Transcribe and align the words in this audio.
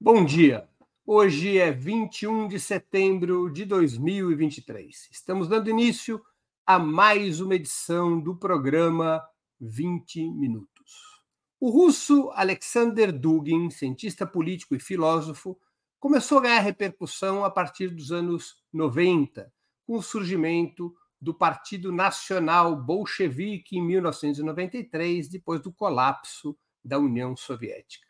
Bom 0.00 0.24
dia. 0.24 0.68
Hoje 1.06 1.56
é 1.56 1.70
21 1.70 2.48
de 2.48 2.60
setembro 2.60 3.48
de 3.48 3.64
2023. 3.64 5.08
Estamos 5.10 5.48
dando 5.48 5.70
início 5.70 6.22
a 6.66 6.78
mais 6.78 7.40
uma 7.40 7.54
edição 7.54 8.20
do 8.20 8.36
programa 8.36 9.22
20 9.60 10.30
Minutos. 10.32 11.22
O 11.58 11.70
russo 11.70 12.30
Alexander 12.34 13.12
Dugin, 13.12 13.70
cientista 13.70 14.26
político 14.26 14.74
e 14.74 14.80
filósofo, 14.80 15.58
começou 15.98 16.38
a 16.38 16.42
ganhar 16.42 16.60
repercussão 16.60 17.44
a 17.44 17.50
partir 17.50 17.88
dos 17.88 18.12
anos 18.12 18.56
90, 18.72 19.50
com 19.86 19.96
o 19.96 20.02
surgimento 20.02 20.94
do 21.18 21.32
Partido 21.32 21.90
Nacional 21.90 22.76
Bolchevique 22.76 23.78
em 23.78 23.82
1993, 23.82 25.28
depois 25.28 25.62
do 25.62 25.72
colapso 25.72 26.54
da 26.84 26.98
União 26.98 27.34
Soviética. 27.34 28.03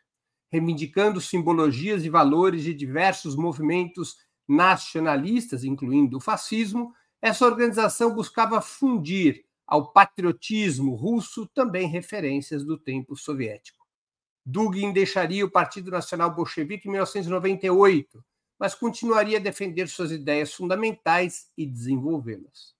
Reivindicando 0.55 1.19
simbologias 1.19 2.05
e 2.05 2.09
valores 2.09 2.63
de 2.63 2.73
diversos 2.73 3.35
movimentos 3.35 4.15
nacionalistas, 4.47 5.65
incluindo 5.65 6.15
o 6.15 6.21
fascismo, 6.21 6.93
essa 7.21 7.45
organização 7.45 8.15
buscava 8.15 8.61
fundir 8.61 9.43
ao 9.67 9.91
patriotismo 9.91 10.95
russo 10.95 11.45
também 11.47 11.89
referências 11.89 12.63
do 12.63 12.77
tempo 12.77 13.17
soviético. 13.17 13.85
Dugin 14.45 14.93
deixaria 14.93 15.43
o 15.43 15.51
Partido 15.51 15.91
Nacional 15.91 16.33
Bolchevique 16.33 16.87
em 16.87 16.91
1998, 16.91 18.23
mas 18.57 18.73
continuaria 18.73 19.39
a 19.39 19.41
defender 19.41 19.89
suas 19.89 20.11
ideias 20.11 20.53
fundamentais 20.53 21.51
e 21.57 21.65
desenvolvê-las 21.65 22.75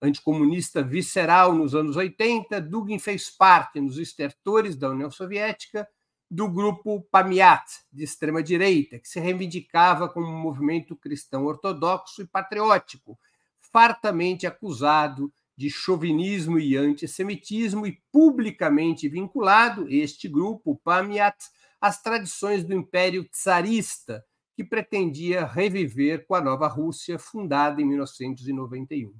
anticomunista 0.00 0.82
visceral 0.82 1.52
nos 1.52 1.74
anos 1.74 1.96
80, 1.96 2.60
Dugin 2.60 2.98
fez 2.98 3.30
parte, 3.30 3.80
nos 3.80 3.98
estertores 3.98 4.76
da 4.76 4.90
União 4.90 5.10
Soviética, 5.10 5.88
do 6.30 6.48
grupo 6.48 7.02
Pamiat, 7.10 7.64
de 7.92 8.04
extrema-direita, 8.04 8.98
que 8.98 9.08
se 9.08 9.18
reivindicava 9.18 10.08
como 10.08 10.26
um 10.26 10.38
movimento 10.38 10.94
cristão 10.96 11.46
ortodoxo 11.46 12.22
e 12.22 12.26
patriótico, 12.26 13.18
fartamente 13.60 14.46
acusado 14.46 15.32
de 15.56 15.70
chauvinismo 15.70 16.58
e 16.58 16.76
antissemitismo 16.76 17.86
e 17.86 18.00
publicamente 18.12 19.08
vinculado, 19.08 19.88
este 19.88 20.28
grupo, 20.28 20.80
Pamiat, 20.84 21.36
às 21.80 22.02
tradições 22.02 22.64
do 22.64 22.74
Império 22.74 23.24
Tsarista, 23.28 24.24
que 24.54 24.64
pretendia 24.64 25.46
reviver 25.46 26.26
com 26.26 26.34
a 26.34 26.40
nova 26.40 26.68
Rússia, 26.68 27.18
fundada 27.18 27.80
em 27.80 27.84
1991 27.84 29.14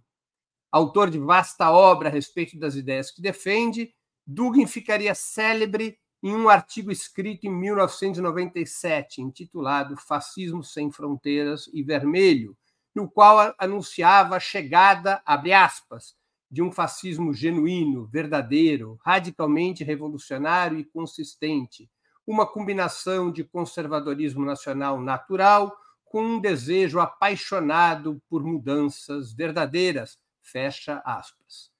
autor 0.70 1.10
de 1.10 1.18
vasta 1.18 1.70
obra 1.70 2.08
a 2.08 2.12
respeito 2.12 2.58
das 2.58 2.74
ideias 2.74 3.10
que 3.10 3.22
defende, 3.22 3.94
Dugin 4.26 4.66
ficaria 4.66 5.14
célebre 5.14 5.98
em 6.22 6.34
um 6.34 6.48
artigo 6.48 6.90
escrito 6.90 7.46
em 7.46 7.50
1997, 7.50 9.22
intitulado 9.22 9.96
Fascismo 9.96 10.64
Sem 10.64 10.90
Fronteiras 10.90 11.70
e 11.72 11.82
Vermelho, 11.82 12.56
no 12.94 13.08
qual 13.08 13.54
anunciava 13.58 14.36
a 14.36 14.40
chegada, 14.40 15.22
abre 15.24 15.52
aspas, 15.52 16.16
de 16.50 16.62
um 16.62 16.72
fascismo 16.72 17.32
genuíno, 17.32 18.06
verdadeiro, 18.06 18.98
radicalmente 19.04 19.84
revolucionário 19.84 20.78
e 20.78 20.84
consistente, 20.84 21.88
uma 22.26 22.46
combinação 22.46 23.30
de 23.30 23.44
conservadorismo 23.44 24.44
nacional 24.44 25.00
natural 25.00 25.76
com 26.04 26.22
um 26.22 26.40
desejo 26.40 26.98
apaixonado 27.00 28.20
por 28.28 28.42
mudanças 28.42 29.32
verdadeiras, 29.32 30.18
Fecha 30.42 31.02
aspas. 31.04 31.70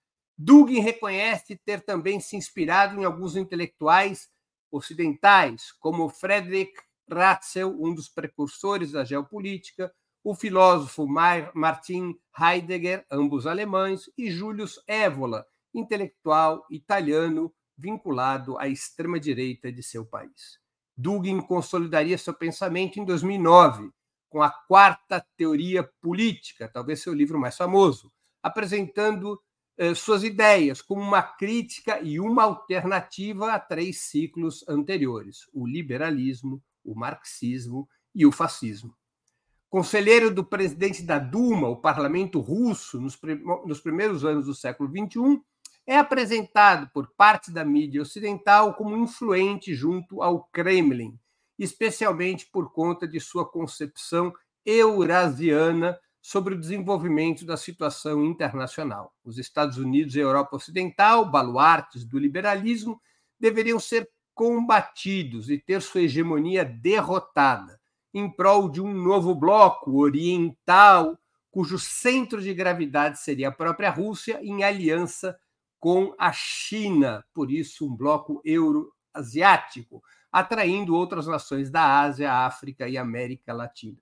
Dugin 0.41 0.78
reconhece 0.78 1.56
ter 1.56 1.81
também 1.81 2.20
se 2.20 2.36
inspirado 2.36 3.00
em 3.00 3.05
alguns 3.05 3.34
intelectuais 3.34 4.28
ocidentais, 4.70 5.72
como 5.81 6.08
Friedrich 6.08 6.72
Ratzel, 7.11 7.77
um 7.83 7.92
dos 7.92 8.08
precursores 8.08 8.92
da 8.92 9.05
geopolítica, 9.05 9.92
o 10.22 10.36
filósofo 10.36 11.09
Martin 11.09 12.14
Heidegger, 12.39 13.05
ambos 13.11 13.48
alemães, 13.48 14.03
e 14.16 14.31
Julius 14.31 14.81
Evola, 14.87 15.44
intelectual 15.75 16.65
italiano 16.70 17.53
vinculado 17.76 18.56
à 18.59 18.69
extrema-direita 18.69 19.72
de 19.72 19.82
seu 19.82 20.06
país. 20.06 20.60
Dugin 20.97 21.41
consolidaria 21.41 22.16
seu 22.16 22.34
pensamento 22.34 23.00
em 23.00 23.05
2009, 23.05 23.91
com 24.28 24.41
a 24.43 24.50
Quarta 24.50 25.25
Teoria 25.37 25.82
Política, 26.00 26.69
talvez 26.69 27.00
seu 27.03 27.15
livro 27.15 27.41
mais 27.41 27.56
famoso, 27.56 28.12
apresentando 28.43 29.41
suas 29.94 30.25
ideias 30.25 30.83
como 30.83 31.00
uma 31.00 31.22
crítica 31.22 32.00
e 32.00 32.19
uma 32.19 32.43
alternativa 32.43 33.53
a 33.53 33.61
três 33.61 34.00
ciclos 34.03 34.65
anteriores: 34.69 35.49
o 35.53 35.66
liberalismo, 35.66 36.62
o 36.84 36.94
marxismo 36.94 37.88
e 38.15 38.27
o 38.27 38.33
fascismo. 38.33 38.94
Conselheiro 39.71 40.31
do 40.31 40.43
presidente 40.43 41.03
da 41.03 41.19
Duma, 41.19 41.69
o 41.69 41.77
parlamento 41.77 42.41
russo, 42.41 42.99
nos, 43.00 43.19
nos 43.67 43.81
primeiros 43.81 44.25
anos 44.25 44.47
do 44.47 44.55
século 44.55 44.91
XXI, 44.91 45.41
é 45.87 45.97
apresentado 45.97 46.91
por 46.93 47.12
parte 47.17 47.50
da 47.50 47.65
mídia 47.65 48.03
ocidental 48.03 48.75
como 48.75 48.97
influente 48.97 49.75
junto 49.75 50.22
ao 50.22 50.44
Kremlin, 50.44 51.19
especialmente 51.59 52.47
por 52.50 52.72
conta 52.72 53.06
de 53.06 53.21
sua 53.21 53.47
concepção 53.47 54.33
eurasiana 54.65 55.99
sobre 56.28 56.55
o 56.55 56.61
desenvolvimento 56.61 57.47
da 57.47 57.56
situação 57.56 58.22
internacional. 58.22 59.15
Os 59.25 59.39
Estados 59.39 59.78
Unidos 59.78 60.15
e 60.15 60.19
a 60.19 60.25
Europa 60.25 60.56
Ocidental, 60.56 61.25
baluartes 61.25 62.05
do 62.05 62.19
liberalismo, 62.19 63.00
deveriam 63.41 63.81
ser 63.81 64.06
combatidos 64.34 65.49
e 65.49 65.56
ter 65.56 65.81
sua 65.81 66.03
hegemonia 66.03 66.67
derrotada 66.67 67.81
em 68.12 68.31
prol 68.31 68.69
de 68.69 68.78
um 68.78 68.93
novo 68.93 69.34
bloco 69.34 69.99
oriental, 69.99 71.19
cujo 71.50 71.78
centro 71.78 72.43
de 72.43 72.53
gravidade 72.53 73.19
seria 73.19 73.49
a 73.49 73.53
própria 73.53 73.88
Rússia, 73.88 74.38
em 74.43 74.62
aliança 74.62 75.34
com 75.81 76.15
a 76.19 76.31
China, 76.31 77.25
por 77.33 77.50
isso, 77.50 77.87
um 77.87 77.97
bloco 77.97 78.43
euroasiático, 78.44 80.03
atraindo 80.31 80.94
outras 80.94 81.27
nações 81.27 81.71
da 81.71 82.03
Ásia, 82.03 82.31
África 82.31 82.87
e 82.87 82.99
América 82.99 83.55
Latina. 83.55 83.97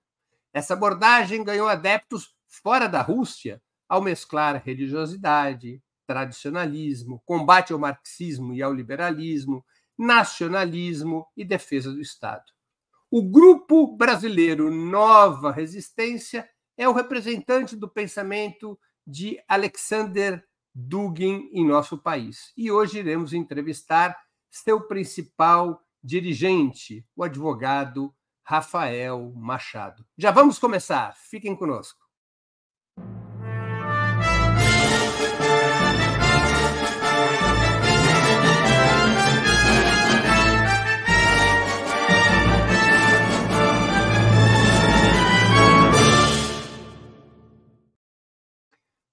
Essa 0.53 0.73
abordagem 0.73 1.43
ganhou 1.43 1.67
adeptos 1.67 2.35
fora 2.47 2.87
da 2.87 3.01
Rússia 3.01 3.61
ao 3.87 4.01
mesclar 4.01 4.61
religiosidade, 4.63 5.81
tradicionalismo, 6.05 7.21
combate 7.25 7.73
ao 7.73 7.79
marxismo 7.79 8.53
e 8.53 8.61
ao 8.61 8.73
liberalismo, 8.73 9.63
nacionalismo 9.97 11.27
e 11.35 11.43
defesa 11.43 11.91
do 11.91 12.01
Estado. 12.01 12.45
O 13.09 13.21
grupo 13.23 13.95
brasileiro 13.95 14.69
Nova 14.69 15.51
Resistência 15.51 16.47
é 16.77 16.87
o 16.87 16.93
representante 16.93 17.75
do 17.75 17.89
pensamento 17.89 18.77
de 19.05 19.41
Alexander 19.47 20.43
Dugin 20.75 21.49
em 21.53 21.65
nosso 21.65 21.97
país. 21.97 22.51
E 22.55 22.71
hoje 22.71 22.99
iremos 22.99 23.33
entrevistar 23.33 24.15
seu 24.49 24.81
principal 24.81 25.81
dirigente, 26.03 27.05
o 27.15 27.23
advogado 27.23 28.13
Rafael 28.49 29.33
Machado. 29.35 30.05
Já 30.17 30.31
vamos 30.31 30.57
começar, 30.57 31.13
fiquem 31.17 31.53
conosco. 31.53 31.99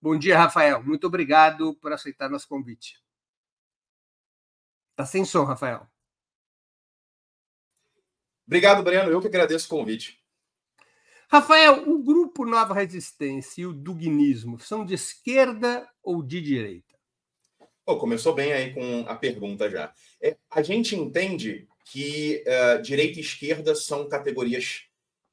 Bom 0.01 0.17
dia, 0.17 0.39
Rafael. 0.39 0.81
Muito 0.85 1.09
obrigado 1.09 1.75
por 1.81 1.93
aceitar 1.93 2.31
nosso 2.31 2.47
convite. 2.47 3.03
Está 4.93 5.05
sem 5.05 5.25
som, 5.25 5.43
Rafael. 5.43 5.89
Obrigado, 8.47 8.83
Breno. 8.83 9.11
Eu 9.11 9.21
que 9.21 9.27
agradeço 9.27 9.67
o 9.67 9.71
convite. 9.71 10.19
Rafael, 11.29 11.89
o 11.89 12.03
grupo 12.03 12.45
Nova 12.45 12.75
Resistência 12.75 13.63
e 13.63 13.67
o 13.67 13.73
Duguinismo 13.73 14.61
são 14.61 14.85
de 14.85 14.95
esquerda 14.95 15.89
ou 16.03 16.23
de 16.23 16.41
direita? 16.41 16.95
Oh, 17.87 17.97
começou 17.97 18.35
bem 18.35 18.53
aí 18.53 18.73
com 18.73 19.05
a 19.09 19.17
pergunta 19.17 19.69
já. 19.71 19.93
É, 20.23 20.37
a 20.51 20.63
gente 20.63 20.95
entende 20.95 21.67
que 21.87 22.43
uh, 22.47 22.83
direita 22.83 23.19
e 23.19 23.23
esquerda 23.23 23.75
são 23.75 24.09
categorias 24.09 24.85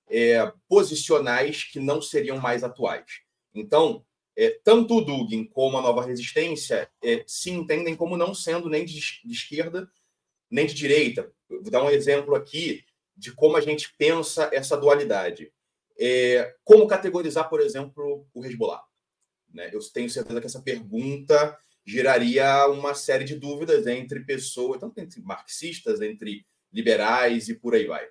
é, 0.09 0.51
posicionais 0.67 1.63
que 1.63 1.79
não 1.79 2.01
seriam 2.01 2.37
mais 2.39 2.63
atuais. 2.63 3.21
Então, 3.53 4.05
é, 4.35 4.59
tanto 4.63 4.97
o 4.97 5.01
Dugin 5.01 5.45
como 5.45 5.77
a 5.77 5.81
Nova 5.81 6.05
Resistência 6.05 6.89
é, 7.03 7.23
se 7.27 7.51
entendem 7.51 7.95
como 7.95 8.17
não 8.17 8.33
sendo 8.33 8.69
nem 8.69 8.85
de, 8.85 8.99
de 8.99 9.31
esquerda 9.31 9.89
nem 10.49 10.65
de 10.65 10.73
direita. 10.73 11.31
Vou 11.49 11.71
dar 11.71 11.83
um 11.83 11.89
exemplo 11.89 12.35
aqui 12.35 12.83
de 13.15 13.33
como 13.33 13.57
a 13.57 13.61
gente 13.61 13.93
pensa 13.97 14.49
essa 14.53 14.77
dualidade. 14.77 15.51
É, 15.99 16.55
como 16.63 16.87
categorizar, 16.87 17.49
por 17.49 17.61
exemplo, 17.61 18.27
o 18.33 18.45
Hezbollah? 18.45 18.83
Né? 19.53 19.69
Eu 19.73 19.79
tenho 19.93 20.09
certeza 20.09 20.39
que 20.39 20.47
essa 20.47 20.61
pergunta 20.61 21.57
geraria 21.85 22.67
uma 22.67 22.93
série 22.93 23.23
de 23.23 23.35
dúvidas 23.35 23.87
entre 23.87 24.21
pessoas, 24.21 24.79
tanto 24.79 24.99
entre 24.99 25.21
marxistas, 25.21 26.01
entre 26.01 26.45
liberais 26.71 27.49
e 27.49 27.55
por 27.55 27.75
aí 27.75 27.85
vai. 27.85 28.07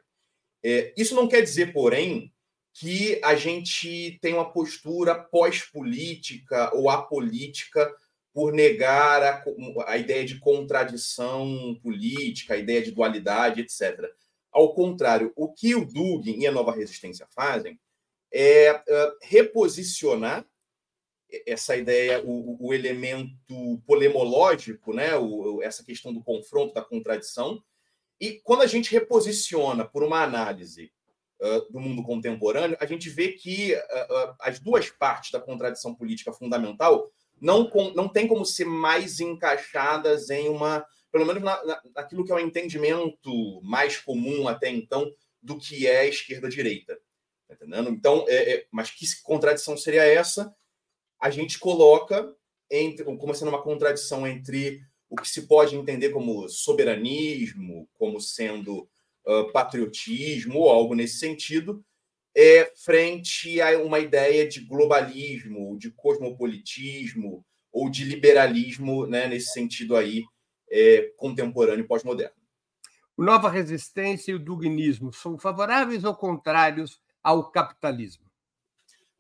É, 0.63 0.93
isso 0.97 1.15
não 1.15 1.29
quer 1.29 1.41
dizer, 1.41 1.73
porém, 1.73 2.33
que 2.73 3.21
a 3.25 3.35
gente 3.35 4.19
tem 4.21 4.35
uma 4.35 4.53
postura 4.53 5.15
pós-política 5.15 6.75
ou 6.75 6.89
apolítica 6.89 7.93
por 8.33 8.53
negar 8.53 9.23
a, 9.23 9.45
a, 9.87 9.97
ideia 9.97 10.25
de 10.25 10.39
contradição 10.39 11.79
política, 11.83 12.55
a 12.55 12.59
ideia 12.59 12.83
de 12.83 12.93
dualidade, 12.93 13.61
etc. 13.61 14.05
Ao 14.53 14.75
contrário, 14.75 15.33
o 15.37 15.53
que 15.53 15.75
o 15.75 15.85
Dugin 15.85 16.41
e 16.41 16.47
a 16.47 16.53
Nova 16.53 16.73
Resistência 16.73 17.27
fazem 17.35 17.79
é 18.33 18.73
uh, 18.73 19.17
reposicionar 19.23 20.47
essa 21.47 21.77
ideia, 21.77 22.23
o, 22.25 22.69
o, 22.69 22.75
elemento 22.75 23.81
polemológico, 23.87 24.93
né? 24.93 25.17
O, 25.17 25.63
essa 25.63 25.85
questão 25.85 26.13
do 26.13 26.23
confronto, 26.23 26.75
da 26.75 26.83
contradição. 26.83 27.63
E 28.21 28.41
quando 28.43 28.63
a 28.63 28.67
gente 28.67 28.91
reposiciona 28.91 29.85
por 29.85 30.03
uma 30.03 30.23
análise 30.23 30.93
uh, 31.41 31.73
do 31.73 31.81
mundo 31.81 32.03
contemporâneo, 32.03 32.77
a 32.81 32.87
gente 32.87 33.09
vê 33.09 33.33
que 33.33 33.75
uh, 33.75 34.35
as 34.41 34.59
duas 34.59 34.91
partes 34.91 35.31
da 35.31 35.41
contradição 35.41 35.95
política 35.95 36.33
fundamental 36.33 37.11
não, 37.41 37.69
com, 37.69 37.91
não 37.93 38.09
tem 38.09 38.29
como 38.29 38.45
ser 38.45 38.67
mais 38.67 39.21
encaixadas 39.21 40.29
em 40.31 40.49
uma, 40.49 40.85
pelo 41.11 41.27
menos 41.27 41.43
na, 41.43 41.65
na, 41.65 41.83
naquilo 41.95 42.25
que 42.25 42.33
é 42.33 42.35
o 42.35 42.39
um 42.39 42.41
entendimento 42.41 43.61
mais 43.63 43.99
comum 43.99 44.49
até 44.49 44.69
então 44.69 45.13
do 45.43 45.59
que 45.59 45.87
é 45.87 46.09
esquerda-direita. 46.09 46.99
Tá 47.49 47.55
entendendo? 47.55 47.91
Então, 47.91 48.25
é, 48.29 48.55
é, 48.55 48.67
mas 48.71 48.91
que 48.91 49.05
contradição 49.23 49.77
seria 49.77 50.05
essa? 50.05 50.55
A 51.21 51.31
gente 51.31 51.59
coloca 51.59 52.35
entre, 52.71 53.05
como 53.05 53.35
sendo 53.35 53.49
uma 53.49 53.63
contradição 53.63 54.27
entre 54.27 54.81
o 55.09 55.17
que 55.17 55.29
se 55.29 55.49
pode 55.49 55.75
entender 55.75 56.11
como 56.11 56.49
soberanismo, 56.49 57.89
como 57.95 58.21
sendo 58.21 58.89
uh, 59.27 59.51
patriotismo 59.53 60.61
ou 60.61 60.71
algo 60.71 60.95
nesse 60.95 61.19
sentido, 61.19 61.85
é 62.35 62.73
frente 62.85 63.61
a 63.61 63.77
uma 63.79 63.99
ideia 63.99 64.47
de 64.47 64.61
globalismo, 64.61 65.77
de 65.77 65.91
cosmopolitismo 65.91 67.45
ou 67.73 67.91
de 67.91 68.05
liberalismo, 68.05 69.07
né, 69.07 69.27
nesse 69.27 69.53
sentido 69.53 69.97
aí, 69.97 70.23
é, 70.71 71.13
contemporâneo 71.17 71.85
e 71.85 71.89
pós-moderno. 71.89 72.35
O 73.17 73.23
Nova 73.23 73.51
Resistência 73.51 74.33
e 74.33 74.35
o 74.35 74.39
Dugnismo 74.39 75.13
são 75.13 75.39
favoráveis 75.39 76.05
ou 76.05 76.15
contrários 76.15 77.01
ao 77.23 77.51
capitalismo? 77.51 78.25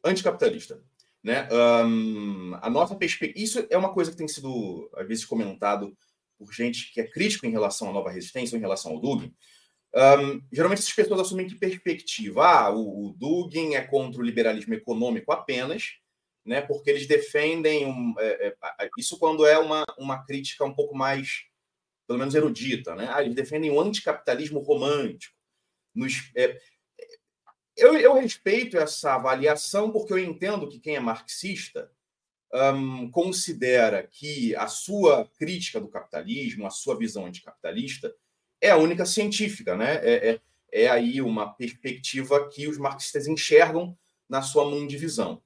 Anticapitalista. 0.02 0.82
Né? 1.22 1.46
Um, 1.52 2.54
a 2.62 2.70
nossa 2.70 2.94
perspectiva. 2.94 3.44
Isso 3.44 3.66
é 3.68 3.76
uma 3.76 3.92
coisa 3.92 4.10
que 4.10 4.16
tem 4.16 4.26
sido, 4.26 4.90
às 4.96 5.06
vezes, 5.06 5.24
comentado 5.26 5.94
por 6.38 6.50
gente 6.52 6.92
que 6.94 7.00
é 7.02 7.06
crítico 7.06 7.44
em 7.44 7.50
relação 7.50 7.90
à 7.90 7.92
nova 7.92 8.10
resistência, 8.10 8.56
em 8.56 8.60
relação 8.60 8.92
ao 8.92 9.00
Dugin. 9.00 9.34
Um, 9.94 10.40
geralmente, 10.50 10.78
essas 10.78 10.94
pessoas 10.94 11.20
assumem 11.20 11.46
que 11.46 11.56
perspectiva. 11.56 12.46
Ah, 12.46 12.70
o, 12.70 13.08
o 13.08 13.12
Dugin 13.18 13.74
é 13.74 13.82
contra 13.82 14.20
o 14.20 14.24
liberalismo 14.24 14.72
econômico 14.72 15.30
apenas, 15.30 15.96
né? 16.44 16.60
porque 16.60 16.90
eles 16.90 17.06
defendem. 17.06 17.86
Um, 17.86 18.14
é, 18.18 18.54
é, 18.78 18.90
isso 18.98 19.18
quando 19.18 19.46
é 19.46 19.58
uma, 19.58 19.84
uma 19.98 20.24
crítica 20.24 20.64
um 20.64 20.74
pouco 20.74 20.96
mais, 20.96 21.44
pelo 22.06 22.18
menos, 22.18 22.34
erudita. 22.34 22.94
Né? 22.94 23.08
Ah, 23.12 23.22
eles 23.22 23.34
defendem 23.34 23.70
o 23.70 23.80
anticapitalismo 23.80 24.60
romântico. 24.60 25.34
Nos, 25.94 26.30
é, 26.36 26.58
eu, 27.76 27.96
eu, 27.96 28.14
respeito 28.14 28.76
essa 28.76 29.14
avaliação 29.14 29.90
porque 29.90 30.12
eu 30.12 30.18
entendo 30.18 30.68
que 30.68 30.78
quem 30.78 30.96
é 30.96 31.00
marxista 31.00 31.90
um, 32.52 33.10
considera 33.10 34.06
que 34.06 34.54
a 34.56 34.66
sua 34.66 35.28
crítica 35.38 35.80
do 35.80 35.88
capitalismo, 35.88 36.66
a 36.66 36.70
sua 36.70 36.96
visão 36.96 37.26
anticapitalista, 37.26 38.14
é 38.60 38.70
a 38.70 38.76
única 38.76 39.06
científica, 39.06 39.76
né? 39.76 39.94
É, 40.02 40.30
é, 40.30 40.40
é 40.72 40.88
aí 40.88 41.22
uma 41.22 41.52
perspectiva 41.54 42.48
que 42.48 42.68
os 42.68 42.76
marxistas 42.76 43.26
enxergam 43.26 43.96
na 44.28 44.42
sua 44.42 44.68
mundivisão. 44.68 45.42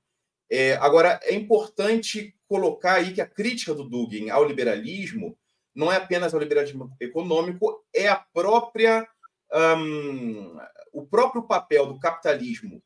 É, 0.51 0.75
agora, 0.77 1.19
é 1.23 1.35
importante 1.35 2.35
colocar 2.47 2.95
aí 2.95 3.13
que 3.13 3.21
a 3.21 3.27
crítica 3.27 3.75
do 3.75 3.89
Dugin 3.89 4.31
ao 4.31 4.45
liberalismo 4.45 5.37
não 5.75 5.91
é 5.91 5.97
apenas 5.97 6.33
ao 6.33 6.41
liberalismo 6.41 6.95
econômico, 7.01 7.85
é 7.93 8.09
a 8.09 8.17
própria 8.17 9.09
um, 9.53 10.57
o 10.93 11.07
próprio 11.07 11.43
papel 11.43 11.87
do 11.87 11.99
capitalismo, 11.99 12.83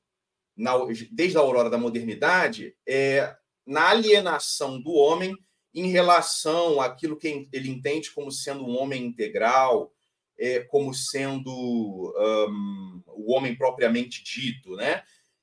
na, 0.57 0.73
desde 1.11 1.37
a 1.37 1.41
aurora 1.41 1.71
da 1.71 1.79
modernidade, 1.79 2.75
é 2.87 3.35
na 3.67 3.91
alienação 3.91 4.81
do 4.81 4.93
homem 4.93 5.37
em 5.75 5.89
relação 5.89 6.81
àquilo 6.81 7.17
que 7.17 7.49
ele 7.53 7.71
entende 7.71 8.11
como 8.11 8.33
sendo 8.33 8.65
um 8.65 8.79
homem 8.79 9.05
integral, 9.05 9.93
é, 10.39 10.61
como 10.61 10.95
sendo 10.95 11.53
um, 11.53 13.03
o 13.07 13.33
homem 13.33 13.55
propriamente 13.55 14.23
dito, 14.25 14.75
né? 14.77 15.03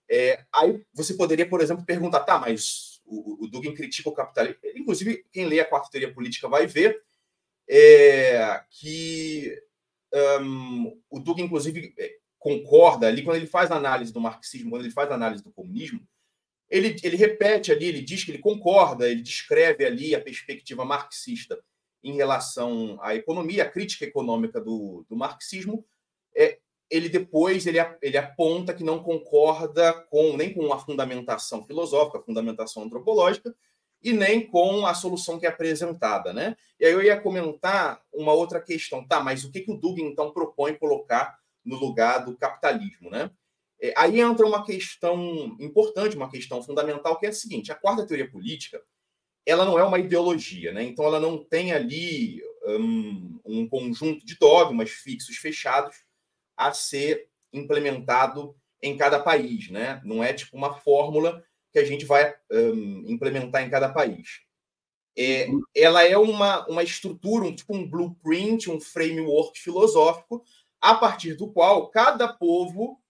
É, 0.09 0.43
aí 0.53 0.83
você 0.93 1.13
poderia, 1.15 1.47
por 1.47 1.61
exemplo, 1.61 1.85
perguntar, 1.85 2.21
tá, 2.21 2.39
mas 2.39 3.01
o, 3.05 3.45
o 3.45 3.47
Dugin 3.47 3.73
critica 3.73 4.09
o 4.09 4.13
capitalismo. 4.13 4.59
Inclusive, 4.75 5.25
quem 5.31 5.45
lê 5.45 5.59
a 5.59 5.65
quarta 5.65 5.89
teoria 5.89 6.13
política 6.13 6.47
vai 6.47 6.67
ver 6.67 7.01
é, 7.67 8.63
que 8.69 9.59
um, 10.41 11.01
o 11.09 11.19
Dugin, 11.19 11.43
inclusive, 11.43 11.93
é, 11.97 12.15
concorda 12.37 13.07
ali, 13.07 13.23
quando 13.23 13.37
ele 13.37 13.47
faz 13.47 13.71
a 13.71 13.75
análise 13.75 14.13
do 14.13 14.21
marxismo, 14.21 14.69
quando 14.69 14.83
ele 14.83 14.93
faz 14.93 15.09
a 15.09 15.15
análise 15.15 15.43
do 15.43 15.51
comunismo, 15.51 15.99
ele, 16.69 16.95
ele 17.03 17.15
repete 17.15 17.71
ali, 17.71 17.85
ele 17.85 18.01
diz 18.01 18.23
que 18.23 18.31
ele 18.31 18.39
concorda, 18.39 19.09
ele 19.09 19.21
descreve 19.21 19.85
ali 19.85 20.15
a 20.15 20.21
perspectiva 20.21 20.85
marxista 20.85 21.59
em 22.03 22.13
relação 22.13 22.99
à 23.01 23.15
economia, 23.15 23.63
a 23.63 23.69
crítica 23.69 24.05
econômica 24.05 24.61
do, 24.61 25.05
do 25.09 25.15
marxismo. 25.15 25.85
É, 26.35 26.59
ele 26.89 27.09
depois 27.09 27.65
ele, 27.65 27.79
ele 28.01 28.17
aponta 28.17 28.73
que 28.73 28.83
não 28.83 29.01
concorda 29.01 29.93
com 30.09 30.35
nem 30.37 30.53
com 30.53 30.71
a 30.71 30.79
fundamentação 30.79 31.65
filosófica, 31.65 32.19
a 32.19 32.23
fundamentação 32.23 32.83
antropológica, 32.83 33.55
e 34.03 34.13
nem 34.13 34.45
com 34.45 34.85
a 34.85 34.93
solução 34.93 35.39
que 35.39 35.47
é 35.47 35.49
apresentada, 35.49 36.31
né? 36.31 36.55
E 36.79 36.85
aí 36.85 36.91
eu 36.91 37.01
ia 37.01 37.19
comentar 37.19 37.99
uma 38.13 38.33
outra 38.33 38.61
questão, 38.61 39.05
tá? 39.05 39.19
Mas 39.19 39.43
o 39.43 39.51
que, 39.51 39.61
que 39.61 39.71
o 39.71 39.77
Dugin 39.77 40.03
então 40.03 40.31
propõe 40.31 40.75
colocar 40.75 41.39
no 41.65 41.75
lugar 41.75 42.19
do 42.23 42.37
capitalismo, 42.37 43.09
né? 43.09 43.31
É, 43.81 43.93
aí 43.97 44.21
entra 44.21 44.45
uma 44.45 44.63
questão 44.63 45.57
importante, 45.59 46.15
uma 46.15 46.29
questão 46.29 46.61
fundamental, 46.61 47.19
que 47.19 47.25
é 47.25 47.29
a 47.29 47.33
seguinte: 47.33 47.71
a 47.71 47.75
quarta 47.75 48.05
teoria 48.05 48.29
política, 48.29 48.79
ela 49.43 49.65
não 49.65 49.79
é 49.79 49.83
uma 49.83 49.97
ideologia, 49.97 50.71
né? 50.71 50.83
Então 50.83 51.03
ela 51.05 51.19
não 51.19 51.43
tem 51.43 51.71
ali 51.71 52.43
um, 52.67 53.39
um 53.43 53.67
conjunto 53.67 54.23
de 54.23 54.37
dogmas 54.37 54.91
fixos, 54.91 55.37
fechados, 55.37 56.04
a 56.55 56.73
ser 56.73 57.27
implementado 57.51 58.55
em 58.81 58.97
cada 58.97 59.19
país, 59.19 59.69
né? 59.69 60.01
Não 60.03 60.23
é 60.23 60.33
tipo 60.33 60.55
uma 60.55 60.73
fórmula 60.73 61.43
que 61.71 61.79
a 61.79 61.85
gente 61.85 62.05
vai 62.05 62.33
um, 62.51 63.03
implementar 63.07 63.63
em 63.63 63.69
cada 63.69 63.89
país. 63.89 64.41
É, 65.17 65.47
ela 65.73 66.03
é 66.03 66.17
uma, 66.17 66.67
uma 66.67 66.83
estrutura, 66.83 67.45
um, 67.45 67.55
tipo 67.55 67.75
um 67.75 67.87
blueprint, 67.87 68.69
um 68.69 68.79
framework 68.79 69.59
filosófico 69.59 70.43
a 70.81 70.93
partir 70.95 71.35
do 71.35 71.51
qual 71.51 71.89
cada 71.89 72.27
povo 72.27 73.01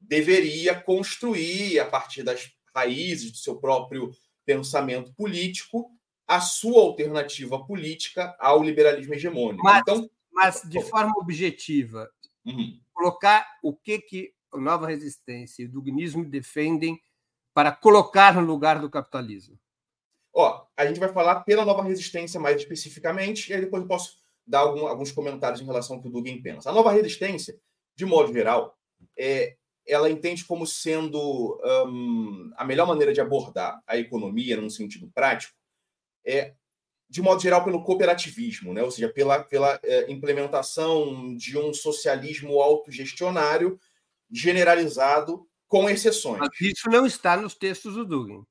deveria 0.00 0.74
construir, 0.74 1.78
a 1.78 1.86
partir 1.86 2.22
das 2.22 2.50
raízes 2.74 3.30
do 3.30 3.36
seu 3.36 3.56
próprio 3.56 4.10
pensamento 4.44 5.12
político, 5.14 5.90
a 6.26 6.40
sua 6.40 6.82
alternativa 6.82 7.64
política 7.64 8.34
ao 8.38 8.62
liberalismo 8.62 9.14
hegemônico. 9.14 9.62
Mas, 9.62 9.80
então, 9.80 10.10
mas 10.32 10.62
de 10.68 10.82
forma 10.82 11.12
objetiva, 11.18 12.10
uhum. 12.44 12.80
colocar 12.92 13.46
o 13.62 13.74
que, 13.74 13.98
que 13.98 14.34
a 14.52 14.58
Nova 14.58 14.86
Resistência 14.86 15.62
e 15.62 15.66
o 15.66 15.70
Dugnismo 15.70 16.24
defendem 16.24 17.00
para 17.52 17.72
colocar 17.72 18.34
no 18.34 18.40
lugar 18.40 18.80
do 18.80 18.90
capitalismo. 18.90 19.58
Ó, 20.32 20.66
a 20.76 20.86
gente 20.86 20.98
vai 20.98 21.12
falar 21.12 21.40
pela 21.42 21.64
Nova 21.64 21.82
Resistência 21.82 22.40
mais 22.40 22.56
especificamente, 22.56 23.50
e 23.50 23.54
aí 23.54 23.60
depois 23.60 23.82
eu 23.82 23.88
posso 23.88 24.24
dar 24.46 24.60
algum, 24.60 24.86
alguns 24.86 25.10
comentários 25.10 25.60
em 25.60 25.64
relação 25.64 25.96
ao 25.96 26.02
que 26.02 26.08
o 26.08 26.10
Dugin 26.10 26.40
pensa. 26.42 26.70
A 26.70 26.72
nova 26.72 26.92
resistência, 26.92 27.58
de 27.96 28.04
modo 28.04 28.32
geral, 28.32 28.76
é, 29.18 29.56
ela 29.86 30.10
entende 30.10 30.44
como 30.44 30.66
sendo 30.66 31.60
um, 31.86 32.50
a 32.56 32.64
melhor 32.64 32.86
maneira 32.86 33.12
de 33.12 33.20
abordar 33.20 33.80
a 33.86 33.96
economia 33.96 34.56
num 34.56 34.70
sentido 34.70 35.10
prático, 35.14 35.54
é, 36.26 36.54
de 37.08 37.22
modo 37.22 37.40
geral, 37.40 37.64
pelo 37.64 37.82
cooperativismo, 37.82 38.72
né? 38.72 38.82
ou 38.82 38.90
seja, 38.90 39.08
pela, 39.08 39.42
pela 39.42 39.78
é, 39.82 40.10
implementação 40.10 41.34
de 41.36 41.56
um 41.56 41.72
socialismo 41.72 42.60
autogestionário 42.60 43.78
generalizado, 44.30 45.46
com 45.68 45.88
exceções. 45.88 46.38
Mas 46.38 46.60
isso 46.60 46.88
não 46.88 47.06
está 47.06 47.36
nos 47.36 47.54
textos 47.54 47.94
do 47.94 48.04
Dugin. 48.04 48.44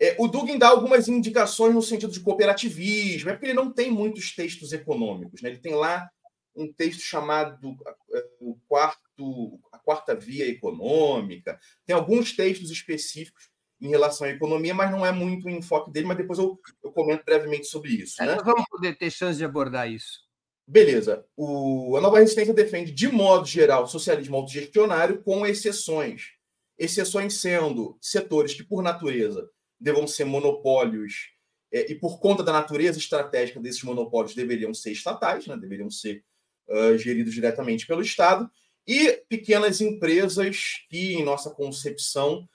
É, 0.00 0.14
o 0.18 0.28
Dugin 0.28 0.58
dá 0.58 0.68
algumas 0.68 1.08
indicações 1.08 1.74
no 1.74 1.82
sentido 1.82 2.12
de 2.12 2.20
cooperativismo, 2.20 3.30
é 3.30 3.32
porque 3.32 3.46
ele 3.46 3.54
não 3.54 3.72
tem 3.72 3.90
muitos 3.90 4.34
textos 4.34 4.72
econômicos. 4.72 5.40
Né? 5.40 5.50
Ele 5.50 5.58
tem 5.58 5.74
lá 5.74 6.08
um 6.54 6.72
texto 6.72 7.00
chamado 7.00 7.76
é, 8.12 8.26
o 8.40 8.58
quarto, 8.66 9.60
A 9.72 9.78
Quarta 9.78 10.14
Via 10.14 10.48
Econômica. 10.48 11.58
Tem 11.84 11.94
alguns 11.94 12.34
textos 12.34 12.70
específicos 12.70 13.50
em 13.80 13.88
relação 13.88 14.26
à 14.26 14.30
economia, 14.30 14.74
mas 14.74 14.90
não 14.90 15.04
é 15.04 15.12
muito 15.12 15.46
o 15.46 15.50
enfoque 15.50 15.90
dele, 15.90 16.06
mas 16.06 16.16
depois 16.16 16.38
eu, 16.38 16.58
eu 16.82 16.90
comento 16.92 17.24
brevemente 17.24 17.66
sobre 17.66 17.90
isso. 17.90 18.22
É, 18.22 18.26
né? 18.26 18.38
Vamos 18.44 18.64
poder 18.70 18.96
ter 18.96 19.10
chance 19.10 19.38
de 19.38 19.44
abordar 19.44 19.90
isso. 19.90 20.20
beleza, 20.66 21.24
o, 21.36 21.96
a 21.96 22.00
nova 22.00 22.18
resistência 22.18 22.54
defende, 22.54 22.90
de 22.90 23.08
modo 23.08 23.46
geral, 23.46 23.86
socialismo 23.86 24.36
autogestionário, 24.36 25.22
com 25.22 25.46
exceções. 25.46 26.32
Exceções 26.78 27.40
sendo 27.40 27.96
setores 28.00 28.54
que, 28.54 28.64
por 28.64 28.82
natureza, 28.82 29.48
devam 29.78 30.06
ser 30.06 30.24
monopólios 30.24 31.30
é, 31.72 31.90
e, 31.90 31.94
por 31.94 32.18
conta 32.18 32.42
da 32.42 32.52
natureza 32.52 32.98
estratégica 32.98 33.60
desses 33.60 33.82
monopólios, 33.82 34.34
deveriam 34.34 34.72
ser 34.72 34.92
estatais, 34.92 35.46
né, 35.46 35.56
deveriam 35.56 35.90
ser 35.90 36.24
uh, 36.68 36.96
geridos 36.96 37.34
diretamente 37.34 37.86
pelo 37.86 38.02
Estado, 38.02 38.50
e 38.86 39.22
pequenas 39.28 39.80
empresas 39.80 40.84
que, 40.88 41.14
em 41.14 41.24
nossa 41.24 41.50
concepção, 41.50 42.48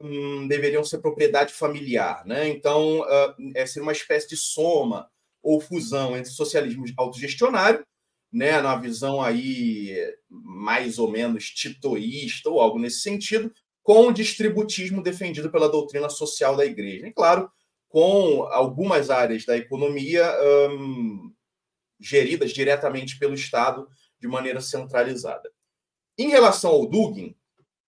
um, 0.00 0.46
deveriam 0.46 0.84
ser 0.84 0.98
propriedade 0.98 1.52
familiar. 1.52 2.24
Né? 2.26 2.48
Então, 2.48 3.00
uh, 3.00 3.34
é 3.54 3.66
ser 3.66 3.80
uma 3.80 3.92
espécie 3.92 4.28
de 4.28 4.36
soma 4.36 5.08
ou 5.42 5.60
fusão 5.60 6.16
entre 6.16 6.30
socialismo 6.30 6.84
autogestionário, 6.96 7.84
né, 8.32 8.62
na 8.62 8.74
visão 8.76 9.20
aí 9.20 9.94
mais 10.30 10.98
ou 10.98 11.10
menos 11.10 11.50
titoísta 11.50 12.48
ou 12.48 12.60
algo 12.60 12.78
nesse 12.78 13.00
sentido, 13.00 13.52
com 13.82 14.06
o 14.06 14.12
distributismo 14.12 15.02
defendido 15.02 15.50
pela 15.50 15.68
doutrina 15.68 16.08
social 16.08 16.56
da 16.56 16.64
igreja. 16.64 17.06
E, 17.06 17.12
claro, 17.12 17.50
com 17.88 18.44
algumas 18.44 19.10
áreas 19.10 19.44
da 19.44 19.56
economia 19.56 20.24
um, 20.70 21.32
geridas 22.00 22.52
diretamente 22.52 23.18
pelo 23.18 23.34
Estado 23.34 23.86
de 24.18 24.26
maneira 24.26 24.60
centralizada. 24.60 25.50
Em 26.16 26.28
relação 26.28 26.70
ao 26.70 26.86
Dugin, 26.86 27.36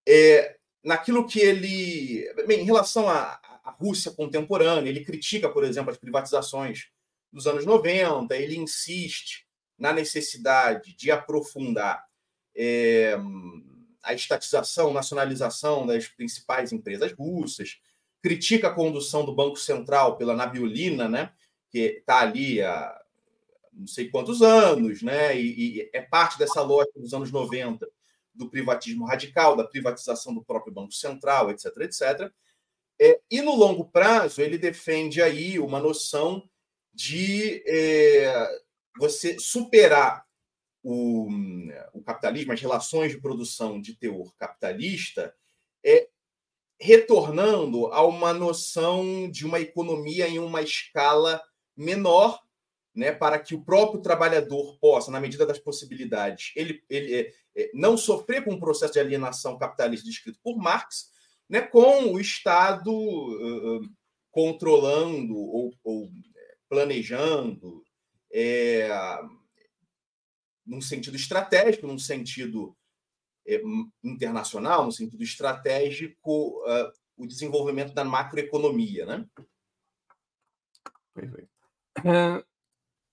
é, 0.07 0.54
naquilo 0.85 1.25
que 1.25 1.39
ele. 1.39 2.31
Bem, 2.47 2.61
em 2.61 2.65
relação 2.65 3.09
à, 3.09 3.39
à 3.63 3.71
Rússia 3.71 4.11
contemporânea, 4.11 4.89
ele 4.89 5.03
critica, 5.03 5.49
por 5.49 5.63
exemplo, 5.63 5.91
as 5.91 5.97
privatizações 5.97 6.87
dos 7.33 7.47
anos 7.47 7.65
90, 7.65 8.33
ele 8.37 8.55
insiste 8.55 9.45
na 9.77 9.91
necessidade 9.91 10.95
de 10.95 11.11
aprofundar 11.11 12.05
é, 12.55 13.17
a 14.01 14.13
estatização, 14.13 14.93
nacionalização 14.93 15.85
das 15.85 16.07
principais 16.07 16.71
empresas 16.71 17.11
russas, 17.11 17.79
critica 18.21 18.69
a 18.69 18.73
condução 18.73 19.25
do 19.25 19.35
Banco 19.35 19.57
Central 19.57 20.15
pela 20.17 20.35
Nabiulina, 20.35 21.09
né, 21.09 21.33
que 21.69 21.79
está 21.79 22.21
ali 22.21 22.61
há 22.61 23.01
não 23.73 23.87
sei 23.87 24.09
quantos 24.09 24.41
anos, 24.41 25.01
né, 25.01 25.37
e, 25.37 25.79
e 25.79 25.89
é 25.91 26.01
parte 26.01 26.39
dessa 26.39 26.61
lógica 26.61 26.97
dos 26.97 27.13
anos 27.13 27.29
90 27.29 27.85
do 28.35 28.49
privatismo 28.49 29.05
radical, 29.05 29.55
da 29.55 29.63
privatização 29.63 30.33
do 30.33 30.43
próprio 30.43 30.73
Banco 30.73 30.91
Central, 30.91 31.49
etc., 31.49 31.65
etc. 31.81 32.31
É, 32.99 33.19
e 33.29 33.41
no 33.41 33.55
longo 33.55 33.85
prazo, 33.85 34.41
ele 34.41 34.57
defende 34.57 35.21
aí 35.21 35.59
uma 35.59 35.79
noção 35.79 36.47
de 36.93 37.63
é, 37.67 38.47
você 38.97 39.37
superar 39.39 40.25
o, 40.83 41.27
o, 41.93 42.01
capitalismo, 42.03 42.53
as 42.53 42.61
relações 42.61 43.11
de 43.11 43.19
produção 43.19 43.81
de 43.81 43.95
teor 43.95 44.33
capitalista, 44.37 45.35
é, 45.83 46.07
retornando 46.79 47.87
a 47.87 48.05
uma 48.05 48.33
noção 48.33 49.29
de 49.29 49.45
uma 49.45 49.59
economia 49.59 50.27
em 50.27 50.39
uma 50.39 50.61
escala 50.61 51.41
menor 51.75 52.39
né, 52.95 53.11
para 53.11 53.37
que 53.39 53.53
o 53.53 53.63
próprio 53.63 54.01
trabalhador 54.01 54.77
possa, 54.79 55.11
na 55.11 55.19
medida 55.19 55.45
das 55.45 55.59
possibilidades, 55.59 56.53
ele, 56.55 56.81
ele 56.89 57.13
é, 57.13 57.33
não 57.73 57.97
sofrer 57.97 58.43
com 58.43 58.51
o 58.51 58.55
um 58.55 58.59
processo 58.59 58.93
de 58.93 58.99
alienação 58.99 59.57
capitalista 59.57 60.05
descrito 60.05 60.39
por 60.43 60.57
Marx, 60.57 61.11
né, 61.49 61.61
com 61.61 62.13
o 62.13 62.19
Estado 62.19 62.91
uh, 62.91 63.81
controlando 64.31 65.35
ou, 65.37 65.73
ou 65.83 66.09
planejando 66.67 67.83
é, 68.33 68.89
num 70.65 70.81
sentido 70.81 71.15
estratégico, 71.15 71.87
num 71.87 71.99
sentido 71.99 72.75
é, 73.47 73.61
internacional, 74.03 74.83
num 74.83 74.91
sentido 74.91 75.23
estratégico, 75.23 76.61
uh, 76.63 76.91
o 77.15 77.27
desenvolvimento 77.27 77.93
da 77.93 78.03
macroeconomia. 78.03 79.05
Né? 79.05 79.25
Perfeito. 81.13 81.49
Uh, 81.99 82.43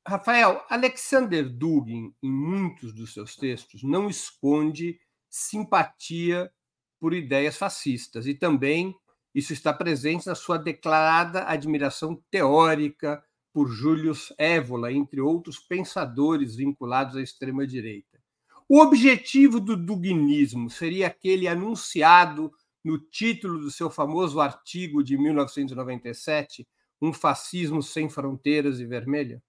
Rafael, 0.06 0.64
Alexander 0.68 1.49
Dugin, 1.49 2.12
em 2.23 2.30
muitos 2.30 2.92
dos 2.92 3.14
seus 3.14 3.37
textos, 3.37 3.85
não 3.85 4.09
esconde 4.09 4.99
simpatia 5.30 6.50
por 6.99 7.14
ideias 7.14 7.56
fascistas 7.56 8.26
e 8.26 8.35
também 8.35 8.94
isso 9.35 9.52
está 9.52 9.73
presente 9.73 10.26
na 10.26 10.35
sua 10.35 10.59
declarada 10.59 11.44
admiração 11.44 12.23
teórica 12.30 13.23
por 13.52 13.68
Julius 13.68 14.32
Evola, 14.38 14.92
entre 14.92 15.21
outros 15.21 15.59
pensadores 15.59 16.56
vinculados 16.56 17.16
à 17.16 17.23
extrema-direita. 17.23 18.21
O 18.68 18.80
objetivo 18.80 19.61
do 19.61 19.76
duginismo 19.76 20.68
seria 20.68 21.06
aquele 21.06 21.47
anunciado 21.47 22.50
no 22.85 22.99
título 22.99 23.59
do 23.61 23.71
seu 23.71 23.90
famoso 23.90 24.40
artigo 24.40 25.02
de 25.02 25.16
1997, 25.16 26.66
Um 27.00 27.12
Fascismo 27.12 27.82
Sem 27.82 28.09
Fronteiras 28.09 28.80
e 28.80 28.87
Vermelha? 28.87 29.42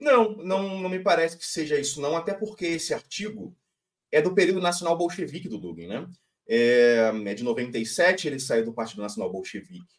Não, 0.00 0.36
não, 0.36 0.80
não 0.80 0.88
me 0.88 1.00
parece 1.00 1.36
que 1.36 1.46
seja 1.46 1.78
isso, 1.78 2.00
não, 2.00 2.16
até 2.16 2.32
porque 2.32 2.66
esse 2.66 2.94
artigo 2.94 3.56
é 4.12 4.22
do 4.22 4.34
período 4.34 4.60
nacional 4.60 4.96
bolchevique 4.96 5.48
do 5.48 5.58
Dugin, 5.58 5.88
né? 5.88 6.08
É, 6.48 7.12
é 7.26 7.34
de 7.34 7.44
97, 7.44 8.26
ele 8.26 8.40
saiu 8.40 8.64
do 8.64 8.72
Partido 8.72 9.02
Nacional 9.02 9.30
Bolchevique 9.30 9.98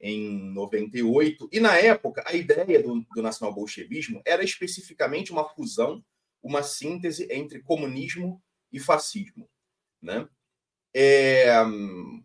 em 0.00 0.52
98, 0.52 1.48
e 1.52 1.60
na 1.60 1.76
época 1.76 2.22
a 2.26 2.34
ideia 2.34 2.82
do, 2.82 3.06
do 3.14 3.22
nacional 3.22 3.54
bolchevismo 3.54 4.20
era 4.24 4.42
especificamente 4.42 5.32
uma 5.32 5.48
fusão, 5.48 6.04
uma 6.42 6.62
síntese 6.62 7.26
entre 7.30 7.62
comunismo 7.62 8.42
e 8.72 8.78
fascismo, 8.78 9.48
né? 10.00 10.28
É, 10.96 11.52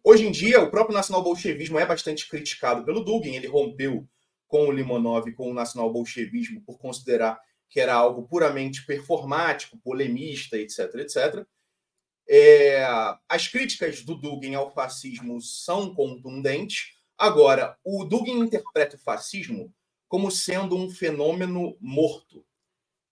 hoje 0.04 0.28
em 0.28 0.32
dia, 0.32 0.62
o 0.62 0.70
próprio 0.70 0.94
nacional 0.94 1.24
bolchevismo 1.24 1.80
é 1.80 1.86
bastante 1.86 2.30
criticado 2.30 2.86
pelo 2.86 3.04
Dugin, 3.04 3.36
ele 3.36 3.48
rompeu 3.48 4.08
com 4.50 4.68
o 4.68 4.72
Limonov, 4.72 5.32
com 5.34 5.51
o 5.51 5.53
nacional-bolchevismo, 5.53 6.62
por 6.63 6.79
considerar 6.79 7.39
que 7.70 7.79
era 7.79 7.94
algo 7.94 8.27
puramente 8.27 8.84
performático, 8.84 9.77
polemista, 9.77 10.58
etc., 10.58 10.96
etc. 10.96 11.46
É, 12.27 12.84
as 13.29 13.48
críticas 13.48 14.03
do 14.03 14.15
Dugin 14.15 14.56
ao 14.56 14.74
fascismo 14.74 15.39
são 15.39 15.94
contundentes. 15.94 16.96
Agora, 17.15 17.77
o 17.84 18.03
Dugin 18.03 18.39
interpreta 18.39 18.96
o 18.96 19.00
fascismo 19.00 19.72
como 20.08 20.32
sendo 20.32 20.75
um 20.75 20.89
fenômeno 20.89 21.77
morto, 21.79 22.44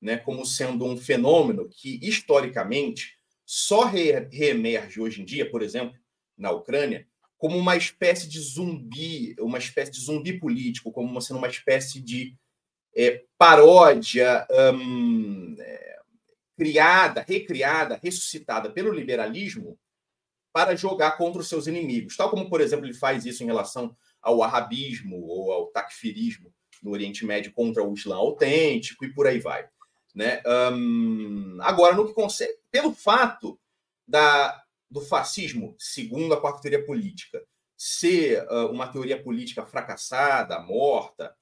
né? 0.01 0.17
como 0.17 0.43
sendo 0.43 0.85
um 0.85 0.97
fenômeno 0.97 1.69
que, 1.69 1.99
historicamente, 2.01 3.15
só 3.45 3.83
reemerge 3.85 4.99
hoje 4.99 5.21
em 5.21 5.25
dia, 5.25 5.49
por 5.49 5.61
exemplo, 5.61 5.95
na 6.35 6.49
Ucrânia, 6.49 7.07
como 7.37 7.57
uma 7.57 7.75
espécie 7.75 8.27
de 8.27 8.39
zumbi, 8.39 9.35
uma 9.39 9.57
espécie 9.57 9.91
de 9.91 9.99
zumbi 10.01 10.39
político, 10.39 10.91
como 10.91 11.21
sendo 11.21 11.37
uma 11.37 11.47
espécie 11.47 12.01
de 12.01 12.35
é, 12.95 13.23
paródia 13.37 14.47
hum, 14.73 15.55
é, 15.59 15.99
criada, 16.57 17.23
recriada, 17.27 17.99
ressuscitada 18.01 18.71
pelo 18.71 18.91
liberalismo 18.91 19.77
para 20.51 20.75
jogar 20.75 21.11
contra 21.11 21.39
os 21.39 21.47
seus 21.47 21.67
inimigos. 21.67 22.17
Tal 22.17 22.31
como, 22.31 22.49
por 22.49 22.59
exemplo, 22.59 22.85
ele 22.87 22.95
faz 22.95 23.25
isso 23.25 23.43
em 23.43 23.45
relação 23.45 23.95
ao 24.19 24.41
arabismo 24.41 25.23
ou 25.23 25.51
ao 25.51 25.67
takfirismo 25.67 26.51
no 26.81 26.91
Oriente 26.91 27.23
Médio 27.25 27.53
contra 27.53 27.83
o 27.83 27.93
Islã 27.93 28.15
autêntico 28.15 29.05
e 29.05 29.13
por 29.13 29.27
aí 29.27 29.39
vai. 29.39 29.67
Né? 30.15 30.41
Hum, 30.73 31.59
agora, 31.61 31.95
no 31.95 32.07
que 32.07 32.13
concerne, 32.13 32.55
pelo 32.71 32.91
fato 32.91 33.59
da 34.07 34.63
do 34.89 35.01
fascismo, 35.01 35.75
segundo 35.77 36.33
a 36.33 36.41
quarta 36.41 36.61
teoria 36.61 36.85
política, 36.85 37.43
ser 37.77 38.43
uh, 38.49 38.71
uma 38.71 38.87
teoria 38.87 39.21
política 39.21 39.65
fracassada, 39.65 40.59
morta, 40.59 41.35